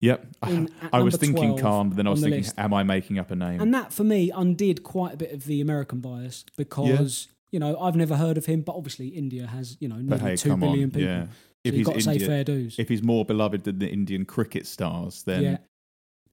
Yep. 0.00 0.26
In- 0.48 0.68
I 0.92 1.00
was 1.00 1.16
thinking 1.16 1.56
12 1.56 1.60
Khan, 1.60 1.88
but 1.90 1.96
then 1.96 2.08
I 2.08 2.10
was 2.10 2.20
the 2.20 2.26
thinking, 2.26 2.42
list. 2.42 2.58
am 2.58 2.74
I 2.74 2.82
making 2.82 3.20
up 3.20 3.30
a 3.30 3.36
name? 3.36 3.60
And 3.60 3.72
that 3.72 3.92
for 3.92 4.02
me 4.02 4.32
undid 4.34 4.82
quite 4.82 5.14
a 5.14 5.16
bit 5.16 5.32
of 5.32 5.44
the 5.44 5.60
American 5.60 6.00
bias 6.00 6.44
because 6.56 7.28
you 7.52 7.60
know 7.60 7.78
I've 7.78 7.96
never 7.96 8.16
heard 8.16 8.36
of 8.38 8.46
him, 8.46 8.62
but 8.62 8.74
obviously 8.74 9.08
India 9.08 9.46
has 9.46 9.76
you 9.80 9.88
know 9.88 9.96
nearly 9.96 10.18
hey, 10.22 10.36
two 10.36 10.48
come 10.50 10.64
on. 10.64 10.74
people. 10.76 11.00
Yeah. 11.00 11.24
So 11.24 11.28
If 11.64 11.74
you've 11.74 11.74
he's 11.74 11.86
got 11.86 11.94
to 11.94 12.02
say 12.02 12.18
fair 12.18 12.42
dues. 12.44 12.76
if 12.78 12.88
he's 12.88 13.02
more 13.04 13.24
beloved 13.24 13.62
than 13.64 13.78
the 13.78 13.88
Indian 13.88 14.24
cricket 14.24 14.66
stars, 14.66 15.22
then 15.22 15.42
yeah, 15.42 15.56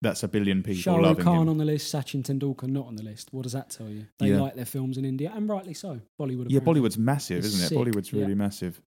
that's 0.01 0.23
a 0.23 0.27
billion 0.27 0.63
people 0.63 0.81
Shah 0.81 0.95
loving 0.95 1.23
Khan 1.23 1.43
him. 1.43 1.49
on 1.49 1.57
the 1.59 1.65
list, 1.65 1.93
Sachin 1.93 2.23
Tendulkar 2.23 2.67
not 2.67 2.87
on 2.87 2.95
the 2.95 3.03
list. 3.03 3.31
What 3.31 3.43
does 3.43 3.51
that 3.53 3.69
tell 3.69 3.89
you? 3.89 4.07
They 4.17 4.29
Yeah. 4.31 4.41
like 4.41 4.55
their 4.55 4.65
films 4.65 4.97
in 4.97 5.05
India, 5.05 5.31
and 5.35 5.47
rightly 5.47 5.73
so. 5.75 5.99
Bollywood. 6.19 6.47
yeah, 6.49 6.57
apparently. 6.57 6.81
Bollywood's 6.81 6.97
massive, 6.97 7.37
It's 7.39 7.47
isn't 7.47 7.65
it? 7.65 7.69
sick, 7.69 7.77
Bollywood's 7.77 8.11
really 8.13 8.33
massive. 8.35 8.81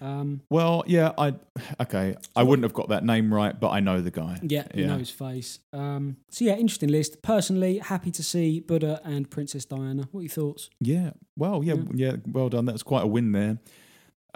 Um, 0.00 0.42
Well, 0.50 0.84
yeah, 0.86 1.12
I 1.16 1.34
okay. 1.80 2.16
I 2.36 2.42
wouldn't 2.42 2.64
have 2.64 2.72
got 2.74 2.88
that 2.90 3.04
name 3.04 3.32
right, 3.32 3.58
but 3.58 3.70
I 3.70 3.80
know 3.80 4.00
the 4.00 4.10
guy. 4.10 4.38
yeah, 4.42 4.66
you 4.74 4.82
Yeah. 4.82 4.88
know 4.88 4.98
his 4.98 5.10
face. 5.10 5.60
Um, 5.72 6.16
so 6.30 6.44
yeah, 6.44 6.56
interesting 6.56 6.90
list. 6.90 7.22
Personally, 7.22 7.78
happy 7.78 8.10
to 8.10 8.22
see 8.22 8.60
Buddha 8.60 9.00
and 9.04 9.30
Princess 9.30 9.64
Diana. 9.64 10.08
What 10.12 10.20
are 10.20 10.22
your 10.24 10.30
thoughts? 10.30 10.70
Yeah. 10.80 11.12
Well, 11.36 11.62
yeah, 11.64 11.76
yeah. 11.94 12.16
Well 12.26 12.48
done. 12.48 12.64
That's 12.64 12.82
quite 12.82 13.04
a 13.04 13.06
win 13.06 13.32
there. 13.32 13.58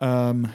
Um, 0.01 0.53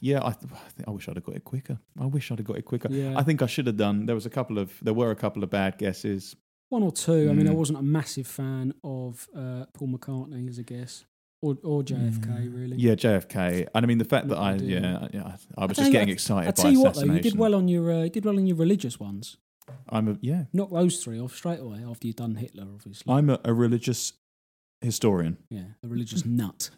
yeah, 0.00 0.18
I, 0.18 0.32
th- 0.32 0.52
I, 0.52 0.68
think 0.70 0.88
I 0.88 0.90
wish 0.90 1.08
I'd 1.08 1.14
have 1.16 1.24
got 1.24 1.36
it 1.36 1.44
quicker. 1.44 1.78
I 2.00 2.06
wish 2.06 2.32
I'd 2.32 2.38
have 2.38 2.46
got 2.46 2.56
it 2.58 2.64
quicker. 2.64 2.88
Yeah. 2.90 3.14
I 3.16 3.22
think 3.22 3.42
I 3.42 3.46
should 3.46 3.66
have 3.68 3.76
done. 3.76 4.06
There 4.06 4.14
was 4.16 4.26
a 4.26 4.30
couple 4.30 4.58
of. 4.58 4.72
There 4.82 4.94
were 4.94 5.10
a 5.12 5.16
couple 5.16 5.44
of 5.44 5.50
bad 5.50 5.78
guesses. 5.78 6.34
One 6.68 6.82
or 6.82 6.90
two. 6.90 7.28
I 7.30 7.34
mean, 7.34 7.46
I 7.46 7.52
Mm. 7.52 7.56
wasn't 7.56 7.78
a 7.78 7.82
massive 7.82 8.26
fan 8.26 8.72
of 8.82 9.28
uh, 9.36 9.66
Paul 9.74 9.88
McCartney 9.88 10.48
as 10.48 10.58
a 10.58 10.62
guess, 10.62 11.04
or 11.42 11.58
or 11.62 11.82
JFK 11.82 12.54
really. 12.54 12.76
Yeah, 12.78 12.94
JFK. 12.94 13.68
And 13.74 13.84
I 13.84 13.86
mean 13.86 13.98
the 13.98 14.04
fact 14.06 14.28
that 14.28 14.38
I, 14.38 14.52
ideal. 14.52 14.68
yeah, 14.82 15.08
yeah, 15.12 15.22
I 15.22 15.26
was 15.32 15.46
I 15.58 15.66
just 15.66 15.76
tell 15.78 15.86
you- 15.86 15.92
getting 15.92 16.08
I- 16.08 16.12
excited 16.12 16.58
I 16.58 16.62
by 16.62 16.68
you 16.70 16.78
what 16.80 16.84
though, 16.94 17.00
assassination. 17.00 17.16
you 17.16 17.30
did 17.30 17.38
well 17.38 17.54
on 17.54 17.68
your 17.68 17.92
uh, 17.92 18.02
you 18.04 18.10
did 18.10 18.24
well 18.24 18.38
on 18.38 18.46
your 18.46 18.56
religious 18.56 18.98
ones. 18.98 19.36
I'm 19.88 20.08
a 20.08 20.16
yeah. 20.22 20.44
Knock 20.52 20.70
those 20.72 21.02
three 21.04 21.20
off 21.20 21.34
straight 21.36 21.60
away 21.60 21.84
after 21.88 22.06
you've 22.06 22.16
done 22.16 22.34
Hitler, 22.36 22.66
obviously. 22.72 23.12
I'm 23.12 23.28
a, 23.30 23.38
a 23.44 23.52
religious 23.52 24.12
historian. 24.80 25.36
yeah, 25.50 25.64
a 25.84 25.88
religious 25.88 26.24
nut. 26.40 26.70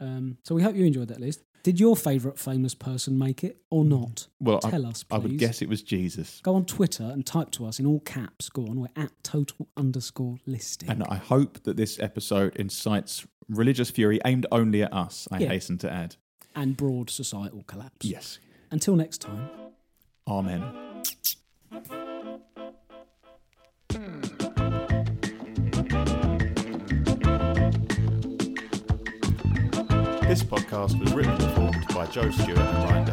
Um, 0.00 0.38
so 0.44 0.54
we 0.54 0.62
hope 0.62 0.74
you 0.76 0.84
enjoyed 0.84 1.08
that 1.08 1.20
list. 1.20 1.42
Did 1.64 1.80
your 1.80 1.96
favourite 1.96 2.38
famous 2.38 2.74
person 2.74 3.18
make 3.18 3.42
it 3.42 3.56
or 3.70 3.84
mm. 3.84 3.88
not? 3.88 4.28
Well, 4.38 4.60
I, 4.62 4.70
Tell 4.70 4.84
us, 4.86 5.02
please. 5.02 5.16
I 5.16 5.18
would 5.18 5.38
guess 5.38 5.62
it 5.62 5.68
was 5.68 5.82
Jesus. 5.82 6.40
Go 6.42 6.54
on 6.54 6.66
Twitter 6.66 7.04
and 7.04 7.24
type 7.24 7.50
to 7.52 7.64
us 7.64 7.80
in 7.80 7.86
all 7.86 8.00
caps. 8.00 8.50
Go 8.50 8.66
on, 8.66 8.80
we're 8.80 9.02
at 9.02 9.10
total 9.24 9.68
underscore 9.74 10.36
listing. 10.44 10.90
And 10.90 11.02
I 11.04 11.16
hope 11.16 11.62
that 11.62 11.78
this 11.78 11.98
episode 11.98 12.54
incites 12.56 13.26
religious 13.48 13.90
fury 13.90 14.20
aimed 14.26 14.44
only 14.52 14.82
at 14.82 14.92
us, 14.92 15.26
I 15.32 15.38
Yeah. 15.38 15.48
hasten 15.48 15.78
to 15.78 15.90
add. 15.90 16.16
and 16.56 16.76
broad 16.76 17.10
societal 17.10 17.64
collapse. 17.64 18.06
Yes. 18.06 18.38
Until 18.70 18.94
next 18.94 19.22
time. 19.22 19.48
Amen. 20.28 20.62
This 30.34 30.42
podcast 30.42 30.98
was 30.98 31.12
written 31.12 31.30
and 31.30 31.40
performed 31.40 31.86
by 31.94 32.06
Joe 32.06 32.28
Stewart 32.28 32.58
and 32.58 32.90
Ryan 32.90 33.04